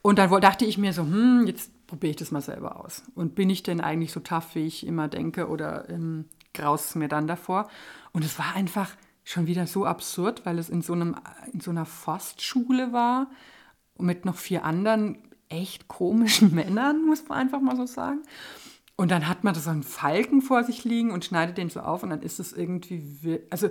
Und 0.01 0.18
dann 0.18 0.30
dachte 0.41 0.64
ich 0.64 0.78
mir 0.78 0.95
so, 0.95 1.03
hm, 1.03 1.47
jetzt 1.47 1.70
probiere 1.87 2.11
ich 2.11 2.16
das 2.16 2.30
mal 2.30 2.41
selber 2.41 2.85
aus. 2.85 3.03
Und 3.14 3.35
bin 3.35 3.51
ich 3.51 3.62
denn 3.62 3.80
eigentlich 3.80 4.12
so 4.12 4.20
tough, 4.20 4.55
wie 4.55 4.66
ich 4.66 4.87
immer 4.87 5.09
denke, 5.09 5.49
oder 5.49 5.89
ähm, 5.89 6.26
graus 6.53 6.91
es 6.91 6.95
mir 6.95 7.09
dann 7.09 7.26
davor? 7.26 7.68
Und 8.12 8.24
es 8.24 8.39
war 8.39 8.55
einfach 8.55 8.91
schon 9.24 9.47
wieder 9.47 9.66
so 9.66 9.87
absurd, 9.87 10.45
weil 10.45 10.59
es 10.59 10.68
in 10.68 10.82
so, 10.82 10.93
einem, 10.93 11.16
in 11.53 11.61
so 11.61 11.70
einer 11.70 11.87
Forstschule 11.87 12.93
war 12.93 13.30
mit 13.99 14.24
noch 14.24 14.37
vier 14.37 14.64
anderen 14.64 15.18
echt 15.49 15.89
komischen 15.89 16.55
Männern, 16.55 17.05
muss 17.07 17.28
man 17.28 17.39
einfach 17.39 17.61
mal 17.61 17.76
so 17.76 17.87
sagen. 17.87 18.22
Und 18.97 19.11
dann 19.11 19.28
hat 19.28 19.43
man 19.43 19.55
so 19.55 19.70
einen 19.70 19.82
Falken 19.82 20.41
vor 20.41 20.62
sich 20.62 20.85
liegen 20.85 21.11
und 21.11 21.24
schneidet 21.24 21.59
den 21.59 21.68
so 21.68 21.80
auf 21.80 22.03
und 22.03 22.11
dann 22.11 22.22
ist 22.22 22.39
es 22.39 22.53
irgendwie, 22.53 23.41
also 23.51 23.68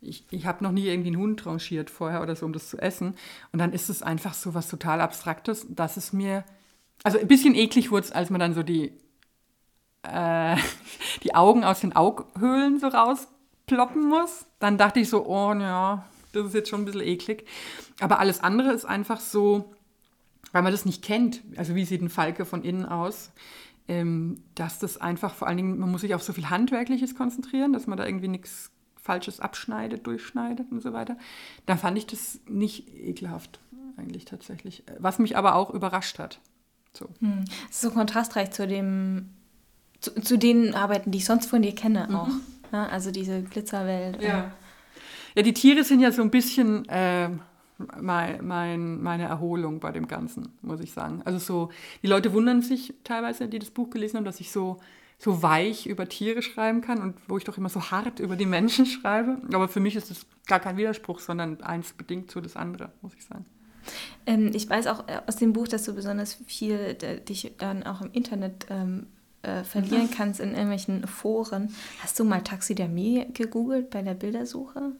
ich, 0.00 0.26
ich 0.30 0.46
habe 0.46 0.64
noch 0.64 0.72
nie 0.72 0.86
irgendwie 0.86 1.08
einen 1.08 1.18
Hund 1.18 1.40
tranchiert 1.40 1.90
vorher 1.90 2.22
oder 2.22 2.36
so, 2.36 2.46
um 2.46 2.52
das 2.52 2.70
zu 2.70 2.78
essen. 2.78 3.14
Und 3.52 3.58
dann 3.58 3.72
ist 3.72 3.90
es 3.90 4.02
einfach 4.02 4.34
so 4.34 4.54
was 4.54 4.68
total 4.68 5.00
Abstraktes, 5.00 5.66
dass 5.68 5.96
es 5.96 6.12
mir, 6.12 6.44
also 7.04 7.18
ein 7.18 7.28
bisschen 7.28 7.54
eklig 7.54 7.92
wurde 7.92 8.06
es, 8.06 8.12
als 8.12 8.30
man 8.30 8.40
dann 8.40 8.54
so 8.54 8.64
die, 8.64 8.92
äh, 10.02 10.56
die 11.22 11.34
Augen 11.34 11.62
aus 11.62 11.80
den 11.80 11.94
Aughöhlen 11.94 12.80
so 12.80 12.88
raus 12.88 13.28
ploppen 13.66 14.08
muss. 14.08 14.46
Dann 14.58 14.78
dachte 14.78 15.00
ich 15.00 15.08
so, 15.08 15.24
oh 15.26 15.54
ja, 15.54 16.04
das 16.32 16.46
ist 16.46 16.54
jetzt 16.54 16.68
schon 16.68 16.82
ein 16.82 16.84
bisschen 16.86 17.02
eklig. 17.02 17.46
Aber 18.00 18.18
alles 18.18 18.40
andere 18.40 18.72
ist 18.72 18.84
einfach 18.84 19.20
so, 19.20 19.72
weil 20.52 20.62
man 20.62 20.72
das 20.72 20.84
nicht 20.84 21.02
kennt, 21.02 21.42
also 21.56 21.74
wie 21.74 21.84
sieht 21.84 22.02
ein 22.02 22.08
Falke 22.08 22.44
von 22.44 22.62
innen 22.62 22.86
aus, 22.86 23.32
ähm, 23.86 24.42
dass 24.54 24.78
das 24.78 24.96
einfach 24.96 25.34
vor 25.34 25.46
allen 25.46 25.58
Dingen, 25.58 25.78
man 25.78 25.90
muss 25.90 26.00
sich 26.00 26.14
auf 26.14 26.22
so 26.22 26.32
viel 26.32 26.48
Handwerkliches 26.48 27.14
konzentrieren, 27.14 27.72
dass 27.72 27.86
man 27.86 27.98
da 27.98 28.06
irgendwie 28.06 28.28
nichts 28.28 28.70
Falsches 28.96 29.40
abschneidet, 29.40 30.06
durchschneidet 30.06 30.72
und 30.72 30.80
so 30.80 30.94
weiter. 30.94 31.18
Da 31.66 31.76
fand 31.76 31.98
ich 31.98 32.06
das 32.06 32.40
nicht 32.48 32.88
ekelhaft 32.94 33.60
eigentlich 33.98 34.24
tatsächlich. 34.24 34.84
Was 34.98 35.18
mich 35.18 35.36
aber 35.36 35.54
auch 35.54 35.70
überrascht 35.70 36.18
hat. 36.18 36.40
So. 36.96 37.08
Hm. 37.20 37.44
Das 37.66 37.76
ist 37.76 37.80
so 37.82 37.90
kontrastreich 37.90 38.52
zu 38.52 38.66
dem, 38.66 39.30
zu, 40.00 40.14
zu 40.20 40.38
den 40.38 40.74
Arbeiten, 40.74 41.10
die 41.10 41.18
ich 41.18 41.24
sonst 41.24 41.46
von 41.46 41.62
dir 41.62 41.74
kenne 41.74 42.06
mhm. 42.08 42.16
auch. 42.16 42.28
Ne? 42.72 42.88
Also 42.90 43.10
diese 43.10 43.42
Glitzerwelt. 43.42 44.22
Ja. 44.22 44.52
ja, 45.34 45.42
die 45.42 45.54
Tiere 45.54 45.84
sind 45.84 46.00
ja 46.00 46.12
so 46.12 46.22
ein 46.22 46.30
bisschen 46.30 46.88
äh, 46.88 47.30
mein, 48.00 48.46
mein, 48.46 49.02
meine 49.02 49.24
Erholung 49.24 49.80
bei 49.80 49.92
dem 49.92 50.06
Ganzen, 50.06 50.52
muss 50.62 50.80
ich 50.80 50.92
sagen. 50.92 51.22
Also 51.24 51.38
so, 51.38 51.70
die 52.02 52.06
Leute 52.06 52.32
wundern 52.32 52.62
sich 52.62 52.94
teilweise, 53.02 53.48
die 53.48 53.58
das 53.58 53.70
Buch 53.70 53.90
gelesen 53.90 54.18
haben, 54.18 54.24
dass 54.24 54.40
ich 54.40 54.52
so, 54.52 54.80
so 55.18 55.42
weich 55.42 55.86
über 55.86 56.08
Tiere 56.08 56.42
schreiben 56.42 56.80
kann 56.80 57.02
und 57.02 57.16
wo 57.26 57.36
ich 57.36 57.44
doch 57.44 57.58
immer 57.58 57.68
so 57.68 57.90
hart 57.90 58.20
über 58.20 58.36
die 58.36 58.46
Menschen 58.46 58.86
schreibe. 58.86 59.38
Aber 59.52 59.68
für 59.68 59.80
mich 59.80 59.96
ist 59.96 60.10
das 60.10 60.26
gar 60.46 60.60
kein 60.60 60.76
Widerspruch, 60.76 61.18
sondern 61.18 61.60
eins 61.62 61.92
bedingt 61.92 62.30
zu 62.30 62.40
das 62.40 62.56
andere, 62.56 62.92
muss 63.02 63.14
ich 63.14 63.24
sagen. 63.24 63.44
Ähm, 64.26 64.50
ich 64.54 64.68
weiß 64.68 64.86
auch 64.86 65.08
äh, 65.08 65.20
aus 65.26 65.36
dem 65.36 65.52
Buch, 65.52 65.68
dass 65.68 65.84
du 65.84 65.94
besonders 65.94 66.36
viel 66.46 66.96
äh, 67.02 67.20
dich 67.20 67.52
dann 67.58 67.82
auch 67.82 68.00
im 68.00 68.12
Internet 68.12 68.66
ähm, 68.70 69.06
äh, 69.42 69.64
verlieren 69.64 70.04
mhm. 70.04 70.10
kannst 70.10 70.40
in 70.40 70.50
irgendwelchen 70.50 71.06
Foren. 71.06 71.74
Hast 72.00 72.18
du 72.18 72.24
mal 72.24 72.42
Taxidermie 72.42 73.26
gegoogelt 73.32 73.90
bei 73.90 74.02
der 74.02 74.14
Bildersuche? 74.14 74.92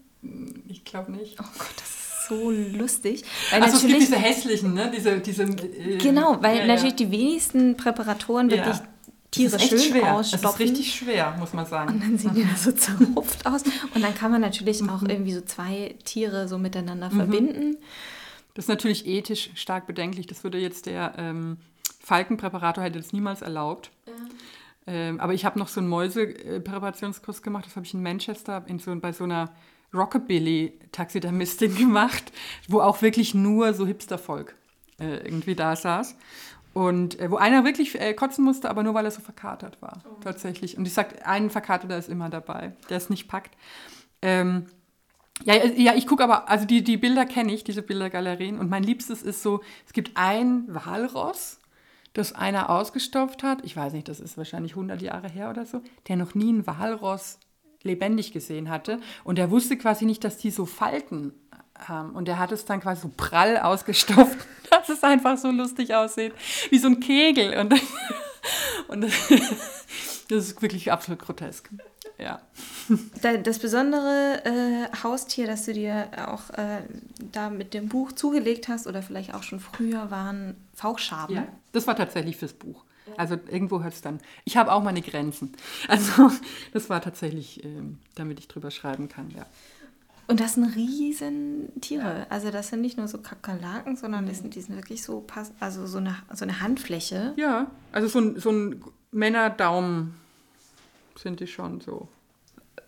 Ich 0.69 0.85
glaube 0.85 1.13
nicht. 1.13 1.39
Oh 1.41 1.45
Gott, 1.59 1.75
das 1.77 1.89
ist 1.89 2.29
so 2.29 2.51
lustig. 2.51 3.25
Weil 3.51 3.63
also 3.63 3.77
es 3.77 3.87
gibt 3.87 4.01
diese 4.01 4.17
hässlichen, 4.17 4.75
ne? 4.75 4.91
Diese, 4.95 5.21
diese, 5.21 5.45
äh, 5.45 5.99
genau, 5.99 6.39
weil 6.41 6.59
ja, 6.59 6.67
natürlich 6.67 6.99
ja. 6.99 7.07
die 7.07 7.11
wenigsten 7.11 7.77
Präparatoren 7.77 8.51
wirklich 8.51 8.77
ja. 8.77 8.89
Tiere 9.31 9.59
schön 9.59 9.79
schwer. 9.79 10.15
ausstopfen. 10.15 10.43
Das 10.43 10.55
ist 10.55 10.61
richtig 10.61 10.95
schwer, 10.95 11.35
muss 11.39 11.53
man 11.53 11.67
sagen. 11.67 11.95
Und 11.95 12.03
dann 12.03 12.19
sehen 12.19 12.35
die 12.35 12.45
da 12.45 12.57
so 12.57 12.71
zerrupft 12.73 13.47
aus. 13.47 13.63
Und 13.95 14.03
dann 14.03 14.15
kann 14.15 14.31
man 14.31 14.41
natürlich 14.41 14.83
auch 14.89 15.01
mhm. 15.01 15.11
irgendwie 15.11 15.33
so 15.33 15.41
zwei 15.41 15.97
Tiere 16.05 16.47
so 16.49 16.57
miteinander 16.57 17.11
mhm. 17.11 17.17
verbinden. 17.17 17.77
Das 18.55 18.67
ist 18.67 18.69
natürlich 18.69 19.07
ethisch 19.07 19.51
stark 19.55 19.87
bedenklich. 19.87 20.27
Das 20.27 20.45
würde 20.45 20.59
jetzt 20.59 20.87
der 20.87 21.15
ähm, 21.19 21.59
Falkenpräparator 22.01 22.85
hätte 22.85 22.99
das 22.99 23.13
niemals 23.13 23.43
erlaubt. 23.43 23.91
Ja. 24.07 24.13
Ähm, 24.87 25.21
aber 25.21 25.35
ich 25.35 25.45
habe 25.45 25.59
noch 25.59 25.69
so 25.69 25.81
einen 25.81 25.89
Mäusepräparationskurs 25.89 27.43
gemacht, 27.43 27.67
das 27.67 27.77
habe 27.77 27.87
ich 27.87 27.95
in 27.95 28.03
Manchester 28.03 28.65
in 28.67 28.79
so, 28.79 28.95
bei 28.97 29.13
so 29.13 29.25
einer 29.25 29.51
Rockabilly-Taxidermistin 29.95 31.75
gemacht, 31.79 32.33
wo 32.69 32.81
auch 32.81 33.03
wirklich 33.03 33.35
nur 33.35 33.73
so 33.75 33.87
Hipstervolk 33.87 34.55
äh, 35.01 35.25
irgendwie 35.25 35.55
da 35.55 35.75
saß. 35.75 36.17
Und 36.75 37.21
äh, 37.21 37.31
wo 37.31 37.37
einer 37.37 37.65
wirklich 37.65 37.99
äh, 38.01 38.15
kotzen 38.15 38.45
musste, 38.45 38.69
aber 38.69 38.83
nur 38.83 38.95
weil 38.95 39.05
er 39.05 39.13
so 39.13 39.21
verkatert 39.21 39.81
war, 39.81 40.03
oh. 40.05 40.21
tatsächlich. 40.23 40.77
Und 40.77 40.87
ich 40.87 40.93
sage, 40.93 41.25
ein 41.25 41.49
Verkaterter 41.49 41.97
ist 41.97 42.09
immer 42.09 42.29
dabei, 42.29 42.73
der 42.91 42.97
es 42.97 43.11
nicht 43.11 43.29
packt. 43.29 43.57
Ähm, 44.21 44.67
ja, 45.43 45.55
äh, 45.55 45.81
ja, 45.81 45.95
ich 45.95 46.07
gucke 46.07 46.23
aber, 46.23 46.49
also 46.49 46.65
die, 46.65 46.85
die 46.85 46.97
Bilder 46.97 47.27
kenne 47.27 47.53
ich, 47.53 47.65
diese 47.65 47.83
Bildergalerien. 47.83 48.59
Und 48.59 48.71
mein 48.71 48.83
Liebstes 48.85 49.23
ist 49.23 49.43
so, 49.43 49.61
es 49.87 49.93
gibt 49.93 50.13
ein 50.15 50.65
Walross, 50.69 51.59
das 52.13 52.33
einer 52.33 52.71
ausgestopft 52.71 53.43
hat, 53.43 53.65
ich 53.65 53.77
weiß 53.77 53.93
nicht, 53.93 54.09
das 54.09 54.21
ist 54.21 54.39
wahrscheinlich 54.39 54.73
100 54.73 55.03
Jahre 55.03 55.29
her 55.29 55.51
oder 55.51 55.67
so, 55.67 55.83
der 56.07 56.17
noch 56.17 56.35
nie 56.35 56.53
ein 56.53 56.67
Walross 56.67 57.41
lebendig 57.83 58.33
gesehen 58.33 58.71
hatte. 58.71 59.01
Und 59.25 59.39
er 59.39 59.51
wusste 59.51 59.77
quasi 59.77 60.07
nicht, 60.07 60.23
dass 60.23 60.39
die 60.39 60.51
so 60.51 60.65
Falten 60.65 61.35
haben. 61.77 62.11
Und 62.11 62.29
er 62.29 62.39
hat 62.39 62.53
es 62.53 62.65
dann 62.65 62.81
quasi 62.81 63.03
so 63.03 63.11
prall 63.15 63.59
ausgestopft, 63.59 64.39
dass 64.71 64.89
es 64.89 65.03
einfach 65.03 65.37
so 65.39 65.51
lustig 65.51 65.95
aussieht, 65.95 66.33
wie 66.71 66.79
so 66.79 66.89
ein 66.89 67.01
Kegel. 67.01 67.59
Und, 67.59 67.75
und 68.89 69.01
das, 69.03 69.13
das 70.29 70.45
ist 70.47 70.63
wirklich 70.63 70.93
absolut 70.93 71.21
grotesk. 71.21 71.69
Ja. 72.19 72.41
Das 73.45 73.59
besondere 73.59 74.43
äh, 74.45 74.97
Haustier, 75.03 75.47
das 75.47 75.65
du 75.65 75.73
dir 75.73 76.09
auch 76.29 76.51
äh, 76.51 76.83
da 77.33 77.51
mit 77.51 77.75
dem 77.75 77.89
Buch 77.89 78.13
zugelegt 78.13 78.69
hast 78.69 78.87
oder 78.87 79.03
vielleicht 79.03 79.35
auch 79.35 79.43
schon 79.43 79.61
früher, 79.61 80.11
waren 80.11 80.57
Fauchschaben. 80.75 81.35
Ja, 81.35 81.49
das 81.73 81.87
war 81.87 81.97
tatsächlich 81.97 82.37
fürs 82.37 82.53
Buch. 82.53 82.85
Also 83.17 83.35
irgendwo 83.35 83.83
hört 83.83 83.95
es 83.95 84.01
dann. 84.01 84.21
Ich 84.45 84.57
habe 84.57 84.73
auch 84.73 84.83
meine 84.83 85.03
Grenzen. 85.03 85.53
Also 85.89 86.31
das 86.73 86.89
war 86.89 87.01
tatsächlich, 87.01 87.65
äh, 87.65 87.69
damit 88.15 88.39
ich 88.39 88.49
drüber 88.49 88.71
schreiben 88.71 89.09
kann, 89.09 89.31
ja. 89.31 89.47
Und 90.27 90.41
das 90.41 90.55
sind 90.55 90.65
riesen 90.75 91.69
Tiere. 91.83 92.21
Ja. 92.21 92.27
Also 92.31 92.51
das 92.51 92.69
sind 92.69 92.81
nicht 92.81 92.97
nur 92.97 93.09
so 93.09 93.19
Kakerlaken, 93.19 93.97
sondern 93.97 94.27
das 94.27 94.39
sind, 94.39 94.55
die 94.55 94.63
sind 94.63 94.75
wirklich 94.75 95.03
so, 95.03 95.27
also 95.61 95.87
so 95.87 95.99
eine, 95.99 96.17
so 96.33 96.45
eine 96.45 96.61
Handfläche. 96.61 97.35
Ja, 97.37 97.71
also 97.93 98.09
so 98.09 98.21
ein, 98.21 98.41
so 98.41 98.51
ein 98.51 98.83
Männerdaumen 99.13 100.15
sind 101.17 101.41
die 101.41 101.47
schon 101.47 101.81
so. 101.81 102.09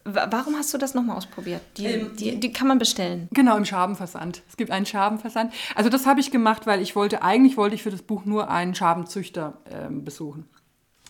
Warum 0.04 0.54
hast 0.56 0.72
du 0.72 0.78
das 0.78 0.94
nochmal 0.94 1.16
ausprobiert? 1.16 1.60
Die, 1.76 1.86
ähm, 1.86 2.16
die, 2.16 2.38
die, 2.38 2.52
kann 2.52 2.68
man 2.68 2.78
bestellen. 2.78 3.28
Genau, 3.32 3.56
im 3.56 3.64
Schabenversand. 3.64 4.42
Es 4.48 4.56
gibt 4.56 4.70
einen 4.70 4.86
Schabenversand. 4.86 5.52
Also 5.74 5.90
das 5.90 6.06
habe 6.06 6.20
ich 6.20 6.30
gemacht, 6.30 6.66
weil 6.66 6.80
ich 6.80 6.94
wollte, 6.94 7.22
eigentlich 7.22 7.56
wollte 7.56 7.74
ich 7.74 7.82
für 7.82 7.90
das 7.90 8.02
Buch 8.02 8.24
nur 8.24 8.48
einen 8.48 8.74
Schabenzüchter 8.74 9.58
ähm, 9.68 10.04
besuchen. 10.04 10.48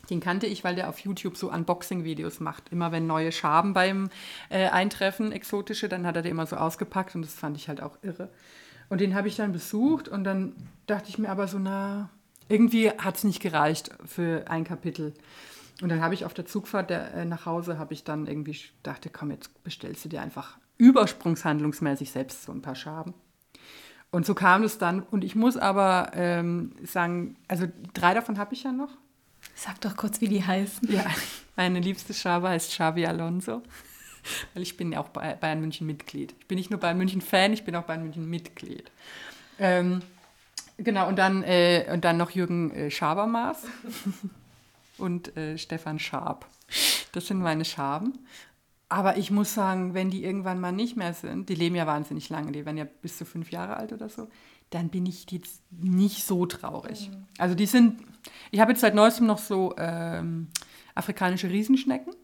Den 0.08 0.20
kannte 0.20 0.46
ich, 0.46 0.64
weil 0.64 0.76
der 0.76 0.88
auf 0.88 0.98
YouTube 1.00 1.36
so 1.36 1.50
Unboxing-Videos 1.50 2.40
macht. 2.40 2.70
Immer 2.70 2.90
wenn 2.92 3.06
neue 3.06 3.32
Schaben 3.32 3.74
beim 3.74 4.08
äh, 4.48 4.68
Eintreffen, 4.68 5.32
exotische, 5.32 5.88
dann 5.88 6.06
hat 6.06 6.16
er 6.16 6.22
die 6.22 6.30
immer 6.30 6.46
so 6.46 6.56
ausgepackt 6.56 7.14
und 7.14 7.22
das 7.22 7.34
fand 7.34 7.56
ich 7.56 7.68
halt 7.68 7.82
auch 7.82 7.98
irre. 8.02 8.30
Und 8.88 9.00
den 9.00 9.14
habe 9.14 9.28
ich 9.28 9.36
dann 9.36 9.52
besucht 9.52 10.08
und 10.08 10.24
dann 10.24 10.54
dachte 10.86 11.08
ich 11.08 11.18
mir 11.18 11.28
aber 11.28 11.48
so, 11.48 11.58
na, 11.58 12.08
irgendwie 12.48 12.90
hat 12.90 13.16
es 13.16 13.24
nicht 13.24 13.40
gereicht 13.40 13.90
für 14.06 14.44
ein 14.48 14.64
Kapitel. 14.64 15.12
Und 15.82 15.90
dann 15.90 16.00
habe 16.00 16.14
ich 16.14 16.24
auf 16.24 16.34
der 16.34 16.46
Zugfahrt 16.46 16.90
der, 16.90 17.14
äh, 17.14 17.24
nach 17.24 17.46
Hause, 17.46 17.78
habe 17.78 17.92
ich 17.92 18.04
dann 18.04 18.26
irgendwie 18.26 18.58
dachte, 18.82 19.10
komm, 19.10 19.30
jetzt 19.30 19.62
bestellst 19.62 20.04
du 20.04 20.08
dir 20.08 20.22
einfach 20.22 20.56
übersprungshandlungsmäßig 20.78 22.10
selbst 22.10 22.44
so 22.44 22.52
ein 22.52 22.62
paar 22.62 22.74
Schaben. 22.74 23.14
Und 24.10 24.24
so 24.24 24.34
kam 24.34 24.62
es 24.62 24.78
dann. 24.78 25.02
Und 25.02 25.24
ich 25.24 25.34
muss 25.34 25.56
aber 25.56 26.12
ähm, 26.14 26.72
sagen, 26.84 27.36
also 27.48 27.66
drei 27.92 28.14
davon 28.14 28.38
habe 28.38 28.54
ich 28.54 28.62
ja 28.62 28.72
noch. 28.72 28.90
Sag 29.54 29.80
doch 29.80 29.96
kurz, 29.96 30.20
wie 30.20 30.28
die 30.28 30.44
heißen. 30.44 30.90
Ja, 30.90 31.04
meine 31.56 31.80
liebste 31.80 32.14
Schabe 32.14 32.48
heißt 32.48 32.70
Xavi 32.70 33.06
Alonso. 33.06 33.62
Weil 34.54 34.62
ich 34.62 34.76
bin 34.76 34.92
ja 34.92 35.00
auch 35.00 35.08
bei 35.08 35.34
Bayern 35.34 35.60
München 35.60 35.86
Mitglied. 35.86 36.34
Ich 36.40 36.46
bin 36.46 36.56
nicht 36.56 36.70
nur 36.70 36.80
Bayern 36.80 36.98
München 36.98 37.20
Fan, 37.20 37.52
ich 37.52 37.64
bin 37.64 37.76
auch 37.76 37.84
Bayern 37.84 38.02
München 38.02 38.28
Mitglied. 38.28 38.90
Ähm, 39.58 40.02
genau, 40.78 41.08
und 41.08 41.16
dann, 41.16 41.42
äh, 41.44 41.86
und 41.92 42.04
dann 42.04 42.16
noch 42.16 42.30
Jürgen 42.30 42.70
äh, 42.72 42.90
Schabermaß 42.90 43.64
und 44.98 45.36
äh, 45.36 45.58
Stefan 45.58 45.98
Schaab. 45.98 46.46
Das 47.12 47.26
sind 47.26 47.40
meine 47.40 47.64
Schaben. 47.64 48.18
Aber 48.88 49.16
ich 49.16 49.30
muss 49.30 49.52
sagen, 49.52 49.94
wenn 49.94 50.10
die 50.10 50.22
irgendwann 50.22 50.60
mal 50.60 50.72
nicht 50.72 50.96
mehr 50.96 51.12
sind, 51.12 51.48
die 51.48 51.54
leben 51.56 51.74
ja 51.74 51.86
wahnsinnig 51.86 52.28
lange, 52.28 52.52
die 52.52 52.64
werden 52.64 52.76
ja 52.76 52.86
bis 53.02 53.18
zu 53.18 53.24
fünf 53.24 53.50
Jahre 53.50 53.76
alt 53.76 53.92
oder 53.92 54.08
so, 54.08 54.28
dann 54.70 54.88
bin 54.90 55.06
ich 55.06 55.30
jetzt 55.30 55.62
nicht 55.70 56.24
so 56.24 56.46
traurig. 56.46 57.10
Mhm. 57.10 57.26
Also 57.38 57.54
die 57.54 57.66
sind, 57.66 58.00
ich 58.50 58.60
habe 58.60 58.72
jetzt 58.72 58.80
seit 58.80 58.94
neuestem 58.94 59.26
noch 59.26 59.38
so 59.38 59.74
ähm, 59.76 60.48
afrikanische 60.94 61.50
Riesenschnecken. 61.50 62.14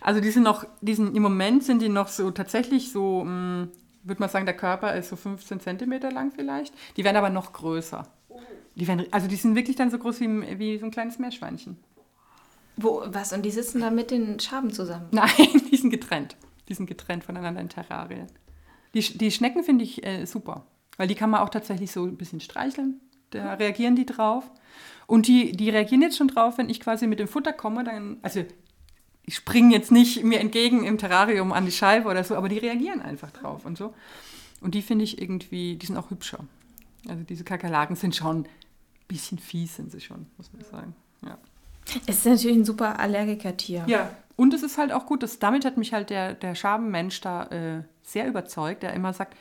also 0.00 0.20
die 0.20 0.30
sind 0.30 0.44
noch, 0.44 0.64
die 0.80 0.94
sind, 0.94 1.16
im 1.16 1.22
Moment 1.22 1.64
sind 1.64 1.82
die 1.82 1.88
noch 1.88 2.08
so 2.08 2.30
tatsächlich 2.30 2.92
so, 2.92 3.22
hm, 3.22 3.70
würde 4.04 4.20
man 4.20 4.30
sagen, 4.30 4.46
der 4.46 4.56
Körper 4.56 4.94
ist 4.94 5.08
so 5.08 5.16
15 5.16 5.58
Zentimeter 5.58 6.12
lang 6.12 6.30
vielleicht. 6.30 6.72
Die 6.96 7.02
werden 7.02 7.16
aber 7.16 7.30
noch 7.30 7.52
größer. 7.52 8.06
Die 8.76 8.86
werden, 8.86 9.06
also 9.10 9.26
die 9.26 9.36
sind 9.36 9.56
wirklich 9.56 9.76
dann 9.76 9.90
so 9.90 9.98
groß 9.98 10.20
wie, 10.20 10.58
wie 10.58 10.78
so 10.78 10.84
ein 10.84 10.90
kleines 10.90 11.18
Meerschweinchen. 11.18 11.78
Wo, 12.76 13.02
was? 13.06 13.32
Und 13.32 13.42
die 13.42 13.50
sitzen 13.50 13.80
dann 13.80 13.94
mit 13.94 14.10
den 14.10 14.38
Schaben 14.38 14.70
zusammen? 14.70 15.08
Nein, 15.10 15.30
die 15.70 15.76
sind 15.76 15.90
getrennt. 15.90 16.36
Die 16.68 16.74
sind 16.74 16.86
getrennt 16.86 17.24
voneinander 17.24 17.60
in 17.60 17.70
Terrarien. 17.70 18.26
Die, 18.94 19.00
die 19.00 19.30
Schnecken 19.30 19.64
finde 19.64 19.84
ich 19.84 20.06
äh, 20.06 20.26
super, 20.26 20.66
weil 20.96 21.08
die 21.08 21.14
kann 21.14 21.30
man 21.30 21.40
auch 21.40 21.48
tatsächlich 21.48 21.90
so 21.90 22.04
ein 22.04 22.16
bisschen 22.16 22.40
streicheln. 22.40 23.00
Da 23.30 23.54
reagieren 23.54 23.96
die 23.96 24.06
drauf. 24.06 24.50
Und 25.06 25.26
die, 25.26 25.52
die 25.52 25.70
reagieren 25.70 26.02
jetzt 26.02 26.16
schon 26.16 26.28
drauf, 26.28 26.58
wenn 26.58 26.68
ich 26.68 26.80
quasi 26.80 27.06
mit 27.06 27.18
dem 27.18 27.28
Futter 27.28 27.52
komme, 27.52 27.84
dann, 27.84 28.18
also 28.22 28.44
ich 29.24 29.36
springe 29.36 29.74
jetzt 29.74 29.90
nicht 29.90 30.22
mir 30.22 30.40
entgegen 30.40 30.84
im 30.84 30.98
Terrarium 30.98 31.52
an 31.52 31.64
die 31.64 31.72
Scheibe 31.72 32.08
oder 32.08 32.24
so, 32.24 32.36
aber 32.36 32.48
die 32.48 32.58
reagieren 32.58 33.00
einfach 33.00 33.30
drauf 33.30 33.64
und 33.64 33.78
so. 33.78 33.94
Und 34.60 34.74
die 34.74 34.82
finde 34.82 35.04
ich 35.04 35.20
irgendwie, 35.20 35.76
die 35.76 35.86
sind 35.86 35.96
auch 35.96 36.10
hübscher. 36.10 36.44
Also 37.08 37.22
diese 37.24 37.44
Kakerlaken 37.44 37.96
sind 37.96 38.16
schon 38.16 38.46
bisschen 39.08 39.38
fies, 39.38 39.76
sind 39.76 39.90
sie 39.90 40.00
schon, 40.00 40.26
muss 40.36 40.52
man 40.52 40.64
sagen. 40.64 40.96
Ja. 41.24 41.38
Es 42.06 42.18
ist 42.18 42.26
natürlich 42.26 42.56
ein 42.56 42.64
super 42.64 42.98
Allergiker-Tier. 42.98 43.84
Ja, 43.86 44.10
und 44.36 44.52
es 44.52 44.62
ist 44.62 44.76
halt 44.76 44.92
auch 44.92 45.06
gut, 45.06 45.22
dass 45.22 45.38
damit 45.38 45.64
hat 45.64 45.78
mich 45.78 45.92
halt 45.92 46.10
der, 46.10 46.34
der 46.34 46.54
Schabenmensch 46.54 47.20
da 47.22 47.44
äh, 47.46 47.82
sehr 48.02 48.28
überzeugt, 48.28 48.82
der 48.82 48.92
immer 48.92 49.12
sagt, 49.12 49.36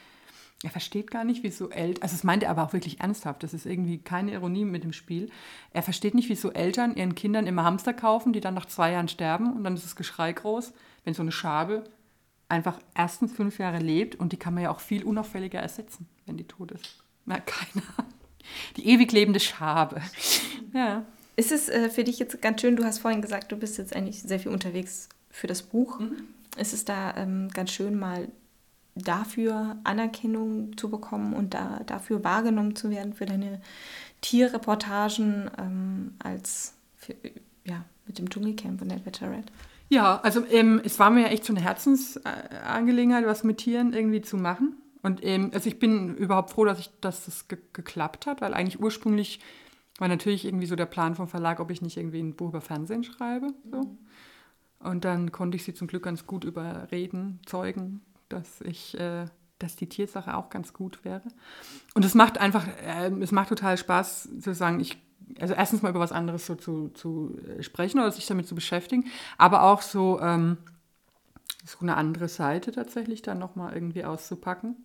er 0.64 0.70
versteht 0.70 1.12
gar 1.12 1.26
nicht, 1.26 1.44
wieso 1.44 1.70
Eltern, 1.70 2.02
also 2.02 2.16
es 2.16 2.24
meint 2.24 2.42
er 2.42 2.50
aber 2.50 2.64
auch 2.64 2.74
wirklich 2.74 3.02
ernsthaft, 3.02 3.44
das 3.44 3.54
ist 3.54 3.66
irgendwie 3.66 3.98
keine 3.98 4.32
Ironie 4.32 4.64
mit 4.64 4.84
dem 4.84 4.94
Spiel. 4.94 5.30
Er 5.72 5.84
versteht 5.84 6.16
nicht, 6.16 6.30
wieso 6.30 6.52
Eltern 6.52 6.96
ihren 6.96 7.14
Kindern 7.14 7.46
immer 7.46 7.66
Hamster 7.66 7.94
kaufen, 7.94 8.32
die 8.32 8.40
dann 8.40 8.54
nach 8.54 8.66
zwei 8.66 8.94
Jahren 8.94 9.10
sterben 9.10 9.54
und 9.54 9.64
dann 9.64 9.76
ist 9.76 9.86
das 9.86 9.98
Geschrei 9.98 10.32
groß, 10.32 10.74
wenn 11.04 11.14
so 11.14 11.22
eine 11.22 11.34
Schabe 11.34 11.84
einfach 12.48 12.80
erstens 12.96 13.34
fünf 13.34 13.60
Jahre 13.60 13.80
lebt 13.80 14.16
und 14.16 14.32
die 14.32 14.38
kann 14.38 14.54
man 14.54 14.64
ja 14.64 14.72
auch 14.72 14.80
viel 14.80 15.04
unauffälliger 15.04 15.60
ersetzen, 15.60 16.08
wenn 16.26 16.38
die 16.38 16.48
tot 16.48 16.72
ist. 16.72 17.04
Na, 17.26 17.40
keiner. 17.40 17.84
Die 18.78 18.88
ewig 18.88 19.12
lebende 19.12 19.40
Schabe. 19.40 20.02
Ja. 20.74 21.06
Ist 21.38 21.52
es 21.52 21.70
äh, 21.70 21.90
für 21.90 22.04
dich 22.04 22.20
jetzt 22.20 22.42
ganz 22.42 22.62
schön, 22.62 22.76
du 22.76 22.84
hast 22.84 23.00
vorhin 23.00 23.22
gesagt, 23.22 23.52
du 23.52 23.58
bist 23.58 23.78
jetzt 23.78 23.96
eigentlich 23.96 24.22
sehr 24.22 24.40
viel 24.40 24.52
unterwegs 24.52 25.10
für 25.30 25.48
das 25.48 25.62
Buch. 25.64 26.00
Mhm. 26.00 26.24
Ist 26.58 26.74
es 26.74 26.86
da 26.86 27.16
ähm, 27.18 27.50
ganz 27.54 27.72
schön, 27.72 28.00
mal 28.00 28.30
dafür 28.96 29.76
Anerkennung 29.84 30.78
zu 30.78 30.90
bekommen 30.90 31.34
und 31.34 31.54
da, 31.54 31.82
dafür 31.86 32.24
wahrgenommen 32.24 32.76
zu 32.76 32.90
werden 32.90 33.14
für 33.14 33.26
deine 33.26 33.62
Tierreportagen 34.22 35.52
ähm, 35.58 36.14
als 36.20 36.74
für, 36.96 37.16
ja, 37.66 37.84
mit 38.08 38.18
dem 38.18 38.30
Dschungelcamp 38.30 38.82
und 38.82 38.90
der 38.90 38.98
Bachelorette? 38.98 39.52
Ja, 39.90 40.20
also 40.22 40.46
ähm, 40.50 40.82
es 40.84 40.98
war 40.98 41.10
mir 41.10 41.22
ja 41.22 41.28
echt 41.28 41.46
so 41.46 41.54
eine 41.54 41.62
Herzensangelegenheit, 41.62 43.26
was 43.26 43.44
mit 43.44 43.58
Tieren 43.58 43.94
irgendwie 43.94 44.22
zu 44.22 44.38
machen. 44.38 44.78
Und 45.06 45.24
ähm, 45.24 45.52
also 45.54 45.70
ich 45.70 45.78
bin 45.78 46.16
überhaupt 46.16 46.50
froh, 46.50 46.66
dass, 46.66 46.80
ich, 46.80 46.90
dass 47.00 47.26
das 47.26 47.48
ge 47.48 47.60
geklappt 47.74 48.26
hat, 48.26 48.42
weil 48.42 48.56
eigentlich 48.56 48.80
ursprünglich 48.80 49.40
war 50.00 50.08
natürlich 50.08 50.46
irgendwie 50.46 50.66
so 50.66 50.76
der 50.76 50.88
Plan 50.88 51.14
vom 51.14 51.28
Verlag, 51.28 51.60
ob 51.60 51.70
ich 51.70 51.84
nicht 51.84 51.98
irgendwie 51.98 52.22
ein 52.22 52.36
Buch 52.36 52.50
über 52.50 52.60
Fernsehen 52.60 53.04
schreibe. 53.04 53.54
So. 53.70 53.82
Mhm. 53.82 53.98
Und 54.80 55.06
dann 55.06 55.32
konnte 55.32 55.58
ich 55.58 55.64
sie 55.64 55.76
zum 55.76 55.86
Glück 55.86 56.02
ganz 56.02 56.26
gut 56.26 56.44
überreden, 56.44 57.40
zeugen, 57.46 58.02
dass 58.30 58.62
ich, 58.62 59.00
äh, 59.00 59.26
dass 59.60 59.76
die 59.76 59.88
Tiersache 59.88 60.36
auch 60.36 60.50
ganz 60.50 60.74
gut 60.74 61.06
wäre. 61.06 61.22
Und 61.94 62.04
es 62.04 62.16
macht 62.16 62.40
einfach, 62.40 62.68
äh, 62.84 63.12
es 63.22 63.32
macht 63.32 63.50
total 63.50 63.78
Spaß 63.78 64.30
zu 64.42 64.56
sagen, 64.56 64.80
ich, 64.80 64.98
also 65.40 65.54
erstens 65.54 65.84
mal 65.84 65.90
über 65.90 66.00
was 66.00 66.14
anderes 66.14 66.48
so 66.48 66.56
zu, 66.56 66.90
zu 66.90 67.40
äh, 67.48 67.62
sprechen 67.62 68.00
oder 68.00 68.12
sich 68.12 68.26
damit 68.26 68.48
zu 68.48 68.56
beschäftigen, 68.56 69.06
aber 69.38 69.62
auch 69.62 69.84
so, 69.84 70.20
ähm, 70.20 70.58
so 71.64 71.78
eine 71.82 71.96
andere 71.96 72.28
Seite 72.28 72.72
tatsächlich 72.72 73.22
dann 73.22 73.38
nochmal 73.38 73.76
irgendwie 73.76 74.04
auszupacken. 74.04 74.78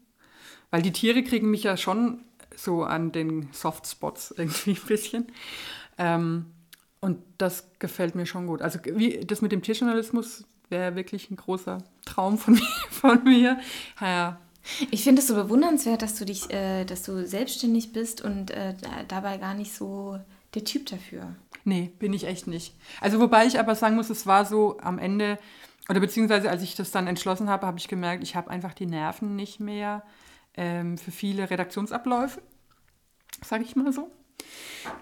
Weil 0.71 0.83
die 0.83 0.93
Tiere 0.93 1.23
kriegen 1.23 1.51
mich 1.51 1.65
ja 1.65 1.77
schon 1.77 2.21
so 2.57 2.85
an 2.85 3.13
den 3.13 3.49
Softspots 3.53 4.31
irgendwie 4.37 4.73
ein 4.73 4.87
bisschen. 4.87 5.27
Ähm, 5.99 6.47
und 7.01 7.19
das 7.39 7.71
gefällt 7.79 8.15
mir 8.15 8.27
schon 8.27 8.47
gut. 8.47 8.63
Also 8.63 8.79
wie, 8.85 9.25
das 9.25 9.41
mit 9.41 9.53
dem 9.53 9.63
Tierjournalismus 9.63 10.45
wäre 10.69 10.97
wirklich 10.97 11.31
ein 11.31 11.37
großer 11.37 11.79
Traum 12.05 12.39
von 12.39 12.55
mir. 12.55 12.67
Von 12.91 13.25
mir. 13.25 13.59
Ja. 14.01 14.39
Ich 14.91 15.05
finde 15.05 15.23
es 15.23 15.29
so 15.29 15.35
bewundernswert, 15.35 16.03
dass 16.03 16.17
du 16.17 16.25
dich, 16.25 16.51
äh, 16.51 16.85
dass 16.85 17.03
du 17.03 17.27
selbstständig 17.27 17.93
bist 17.93 18.21
und 18.21 18.51
äh, 18.51 18.75
dabei 19.09 19.39
gar 19.39 19.55
nicht 19.55 19.75
so 19.75 20.19
der 20.55 20.65
Typ 20.65 20.87
dafür. 20.87 21.35
Nee, 21.65 21.93
bin 21.99 22.13
ich 22.13 22.25
echt 22.25 22.47
nicht. 22.47 22.75
Also 23.01 23.21
wobei 23.21 23.47
ich 23.47 23.59
aber 23.59 23.75
sagen 23.75 23.97
muss, 23.97 24.11
es 24.11 24.27
war 24.27 24.45
so 24.45 24.79
am 24.81 24.99
Ende, 24.99 25.39
oder 25.89 26.01
beziehungsweise 26.01 26.51
als 26.51 26.63
ich 26.63 26.75
das 26.75 26.91
dann 26.91 27.07
entschlossen 27.07 27.49
habe, 27.49 27.67
habe 27.67 27.79
ich 27.79 27.89
gemerkt, 27.89 28.23
ich 28.23 28.37
habe 28.37 28.51
einfach 28.51 28.75
die 28.75 28.87
Nerven 28.87 29.37
nicht 29.37 29.61
mehr 29.61 30.03
ähm, 30.55 30.99
für 30.99 31.11
viele 31.11 31.51
Redaktionsabläufe, 31.51 32.43
sage 33.45 33.65
ich 33.65 33.77
mal 33.77 33.93
so, 33.93 34.11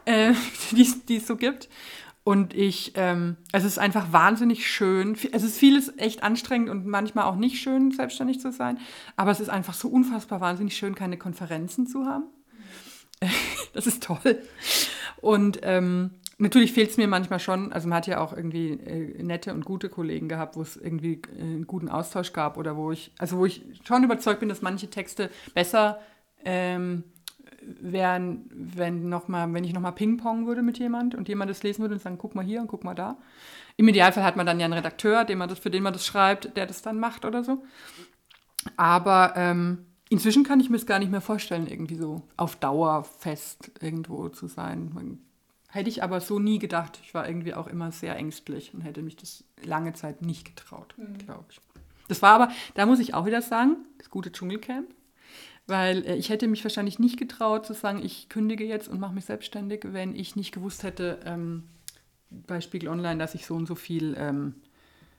äh, 0.05 0.35
die 0.73 1.17
es 1.17 1.27
so 1.27 1.37
gibt. 1.37 1.69
Und 2.25 2.53
ich, 2.53 2.93
ähm, 2.97 3.39
es 3.53 3.65
ist 3.65 3.79
einfach 3.79 4.13
wahnsinnig 4.13 4.71
schön. 4.71 5.17
Es 5.33 5.43
ist 5.43 5.57
vieles 5.59 5.97
echt 5.97 6.23
anstrengend 6.23 6.69
und 6.69 6.87
manchmal 6.87 7.25
auch 7.25 7.37
nicht 7.37 7.59
schön, 7.59 7.91
selbstständig 7.91 8.39
zu 8.39 8.53
sein. 8.53 8.79
Aber 9.17 9.31
es 9.31 9.41
ist 9.41 9.49
einfach 9.49 9.73
so 9.73 9.89
unfassbar 9.89 10.43
wahnsinnig 10.43 10.77
schön, 10.77 10.95
keine 10.95 11.17
Konferenzen 11.17 11.87
zu 11.87 12.05
haben. 12.05 12.25
das 13.73 13.87
ist 13.87 14.03
toll. 14.03 14.43
Und 15.23 15.61
ähm, 15.63 16.11
natürlich 16.39 16.73
fehlt 16.73 16.91
es 16.91 16.97
mir 16.97 17.09
manchmal 17.09 17.41
schon. 17.41 17.73
Also 17.73 17.89
man 17.89 17.99
hat 17.99 18.07
ja 18.07 18.21
auch 18.21 18.33
irgendwie 18.33 18.71
äh, 18.71 19.23
nette 19.23 19.53
und 19.53 19.65
gute 19.65 19.89
Kollegen 19.89 20.29
gehabt, 20.29 20.57
wo 20.57 20.63
es 20.63 20.77
irgendwie 20.77 21.21
äh, 21.37 21.41
einen 21.41 21.67
guten 21.67 21.89
Austausch 21.89 22.33
gab 22.33 22.57
oder 22.57 22.77
wo 22.77 22.93
ich, 22.93 23.13
also 23.19 23.39
wo 23.39 23.47
ich 23.47 23.63
schon 23.85 24.05
überzeugt 24.05 24.41
bin, 24.41 24.49
dass 24.49 24.63
manche 24.63 24.89
Texte 24.89 25.31
besser 25.55 26.01
ähm, 26.45 27.05
wären, 27.61 28.49
wenn, 28.51 29.09
noch 29.09 29.29
mal, 29.29 29.53
wenn 29.53 29.65
ich 29.65 29.73
nochmal 29.73 29.93
Ping-Pong 29.93 30.47
würde 30.47 30.63
mit 30.63 30.79
jemand 30.79 31.15
und 31.15 31.29
jemand 31.29 31.51
das 31.51 31.63
lesen 31.63 31.83
würde 31.83 31.95
und 31.95 32.01
sagen, 32.01 32.19
guck 32.19 32.35
mal 32.35 32.45
hier 32.45 32.61
und 32.61 32.69
guck 32.69 32.85
mal 32.85 32.95
da. 32.95 33.19
Im 33.77 33.89
Idealfall 33.89 34.25
hat 34.25 34.37
man 34.37 34.47
dann 34.47 34.59
ja 34.59 34.65
einen 34.65 34.75
Redakteur, 34.75 35.25
den 35.25 35.39
man 35.39 35.49
das, 35.49 35.59
für 35.59 35.71
den 35.71 35.83
man 35.83 35.93
das 35.93 36.07
schreibt, 36.07 36.57
der 36.57 36.67
das 36.67 36.83
dann 36.83 36.99
macht 36.99 37.25
oder 37.25 37.45
so. 37.45 37.65
Aber 38.77 39.35
ähm, 39.37 39.87
inzwischen 40.09 40.45
kann 40.45 40.61
ich 40.61 40.71
mir 40.71 40.77
es 40.77 40.87
gar 40.87 40.99
nicht 40.99 41.11
mehr 41.11 41.21
vorstellen, 41.21 41.67
irgendwie 41.67 41.97
so 41.97 42.23
auf 42.37 42.57
Dauer 42.57 43.05
fest 43.05 43.71
irgendwo 43.81 44.29
zu 44.29 44.47
sein. 44.47 45.19
Hätte 45.71 45.91
ich 45.91 46.03
aber 46.03 46.21
so 46.21 46.39
nie 46.39 46.59
gedacht. 46.59 46.99
Ich 47.03 47.13
war 47.13 47.29
irgendwie 47.29 47.55
auch 47.55 47.67
immer 47.67 47.93
sehr 47.93 48.17
ängstlich 48.17 48.73
und 48.73 48.81
hätte 48.81 49.03
mich 49.03 49.17
das 49.17 49.45
lange 49.63 49.93
Zeit 49.93 50.23
nicht 50.23 50.45
getraut, 50.45 50.95
mhm. 50.97 51.19
glaube 51.19 51.45
ich. 51.51 51.61
Das 52.09 52.23
war 52.23 52.31
aber, 52.33 52.51
da 52.75 52.87
muss 52.87 53.01
ich 53.01 53.13
auch 53.13 53.27
wieder 53.27 53.43
sagen, 53.43 53.77
das 53.99 54.09
gute 54.09 54.33
Dschungelcamp. 54.33 54.89
Weil 55.67 56.07
äh, 56.07 56.17
ich 56.17 56.31
hätte 56.31 56.49
mich 56.49 56.65
wahrscheinlich 56.65 56.99
nicht 56.99 57.19
getraut 57.19 57.67
zu 57.67 57.75
sagen, 57.75 58.03
ich 58.03 58.31
kündige 58.31 58.65
jetzt 58.65 58.89
und 58.89 58.99
mache 58.99 59.15
mich 59.15 59.27
selbstständig, 59.27 59.83
wenn 59.85 60.17
ich 60.17 60.35
nicht 60.35 60.53
gewusst 60.53 60.83
hätte 60.83 61.21
ähm, 61.27 61.65
bei 62.31 62.63
Spiegel 62.63 62.89
Online, 62.89 63.19
dass 63.19 63.35
ich 63.35 63.45
so 63.45 63.55
und 63.55 63.67
so 63.67 63.75
viel, 63.75 64.17
ähm, 64.19 64.55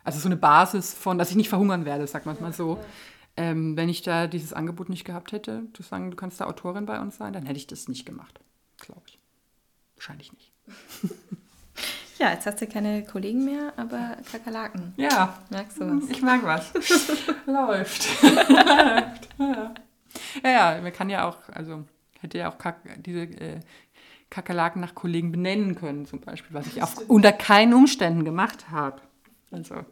also 0.03 0.19
so 0.19 0.27
eine 0.27 0.37
Basis 0.37 0.95
von, 0.95 1.19
dass 1.19 1.29
ich 1.29 1.35
nicht 1.35 1.49
verhungern 1.49 1.85
werde, 1.85 2.07
sagt 2.07 2.25
man 2.25 2.35
mal 2.41 2.53
so. 2.53 2.79
Ähm, 3.37 3.77
wenn 3.77 3.89
ich 3.89 4.01
da 4.01 4.25
dieses 4.25 4.53
Angebot 4.53 4.89
nicht 4.89 5.05
gehabt 5.05 5.31
hätte, 5.31 5.67
zu 5.73 5.83
sagen, 5.83 6.09
du 6.09 6.17
kannst 6.17 6.41
da 6.41 6.45
Autorin 6.45 6.87
bei 6.87 6.99
uns 6.99 7.17
sein, 7.17 7.31
dann 7.31 7.45
hätte 7.45 7.57
ich 7.57 7.67
das 7.67 7.87
nicht 7.87 8.07
gemacht, 8.07 8.39
glaube 8.79 9.03
ich. 9.07 9.18
Wahrscheinlich 9.99 10.31
nicht. 10.31 10.53
Ja, 12.19 12.33
jetzt 12.33 12.45
hast 12.45 12.59
du 12.59 12.67
keine 12.67 13.05
Kollegen 13.05 13.45
mehr, 13.45 13.71
aber 13.77 14.17
Kakerlaken. 14.29 14.93
Ja. 14.97 15.39
Merkst 15.49 15.79
du 15.79 16.01
was? 16.01 16.09
Ich 16.09 16.21
mag 16.21 16.43
was. 16.43 16.73
Läuft. 17.45 18.21
Läuft. 18.23 19.29
Ja. 19.37 19.73
ja, 20.43 20.49
ja, 20.75 20.81
man 20.81 20.91
kann 20.91 21.09
ja 21.09 21.25
auch, 21.25 21.37
also 21.53 21.85
hätte 22.19 22.37
ja 22.37 22.51
auch 22.51 22.57
Kak 22.57 22.81
diese 23.05 23.21
äh, 23.21 23.61
Kakerlaken 24.29 24.81
nach 24.81 24.95
Kollegen 24.95 25.31
benennen 25.31 25.75
können, 25.75 26.05
zum 26.05 26.19
Beispiel, 26.19 26.53
was 26.53 26.67
ich 26.67 26.83
auch 26.83 26.91
unter 27.07 27.31
keinen 27.31 27.73
Umständen 27.73 28.25
gemacht 28.25 28.69
habe. 28.69 29.01
Also. 29.51 29.85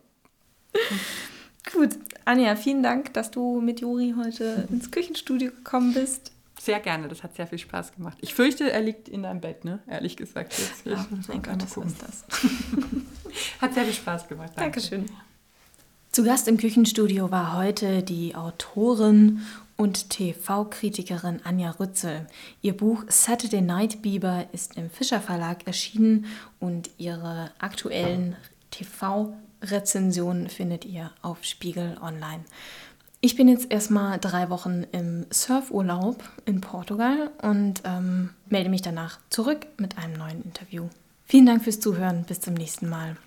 Gut, 1.72 1.98
Anja, 2.26 2.58
vielen 2.58 2.84
Dank, 2.84 3.14
dass 3.14 3.32
du 3.32 3.62
mit 3.62 3.80
Juri 3.80 4.16
heute 4.18 4.68
ins 4.70 4.92
Küchenstudio 4.92 5.52
gekommen 5.52 5.94
bist. 5.94 6.34
Sehr 6.60 6.80
gerne, 6.80 7.08
das 7.08 7.24
hat 7.24 7.36
sehr 7.36 7.48
viel 7.48 7.60
Spaß 7.60 7.94
gemacht. 7.94 8.18
Ich 8.22 8.34
fürchte, 8.34 8.72
er 8.72 8.82
liegt 8.82 9.08
in 9.08 9.24
deinem 9.24 9.42
Bett, 9.42 9.64
ne? 9.64 9.80
Ehrlich 9.88 10.18
gesagt. 10.18 10.58
Jetzt. 10.58 10.86
Ja, 10.86 11.06
mein 11.28 11.44
Gott, 11.44 11.62
das 11.62 11.78
ist 11.78 12.02
das. 12.02 12.26
hat 13.62 13.74
sehr 13.74 13.84
viel 13.84 13.94
Spaß 13.94 14.28
gemacht. 14.28 14.52
Danke. 14.56 14.80
Dankeschön. 14.80 15.06
Zu 16.12 16.24
Gast 16.24 16.48
im 16.48 16.58
Küchenstudio 16.58 17.30
war 17.30 17.56
heute 17.58 18.02
die 18.02 18.36
Autorin 18.36 19.42
und 19.76 20.10
TV-Kritikerin 20.10 21.42
Anja 21.44 21.72
Rützel. 21.72 22.26
Ihr 22.62 22.76
Buch 22.76 23.04
Saturday 23.08 23.62
Night 23.62 24.02
Bieber 24.02 24.48
ist 24.52 24.78
im 24.78 24.90
Fischer 24.90 25.22
Verlag 25.22 25.68
erschienen 25.68 26.26
und 26.60 26.90
ihre 26.98 27.52
aktuellen 27.60 28.36
TV-Rezensionen 28.72 30.50
findet 30.50 30.86
ihr 30.86 31.12
auf 31.22 31.44
Spiegel 31.44 31.98
Online. 32.02 32.44
Ich 33.20 33.36
bin 33.36 33.48
jetzt 33.48 33.72
erstmal 33.72 34.20
drei 34.20 34.50
Wochen 34.50 34.86
im 34.92 35.26
Surfurlaub 35.32 36.24
in 36.46 36.62
Portugal 36.62 37.32
und 37.42 37.82
ähm, 37.84 38.30
melde 38.48 38.70
mich 38.70 38.84
danach 38.84 39.20
zurück 39.30 39.66
mit 39.78 39.98
einem 39.98 40.14
neuen 40.14 40.44
Interview. 40.44 40.88
Vielen 41.26 41.48
Dank 41.48 41.64
fürs 41.64 41.80
Zuhören. 41.80 42.26
Bis 42.26 42.42
zum 42.42 42.54
nächsten 42.54 42.88
Mal. 42.88 43.18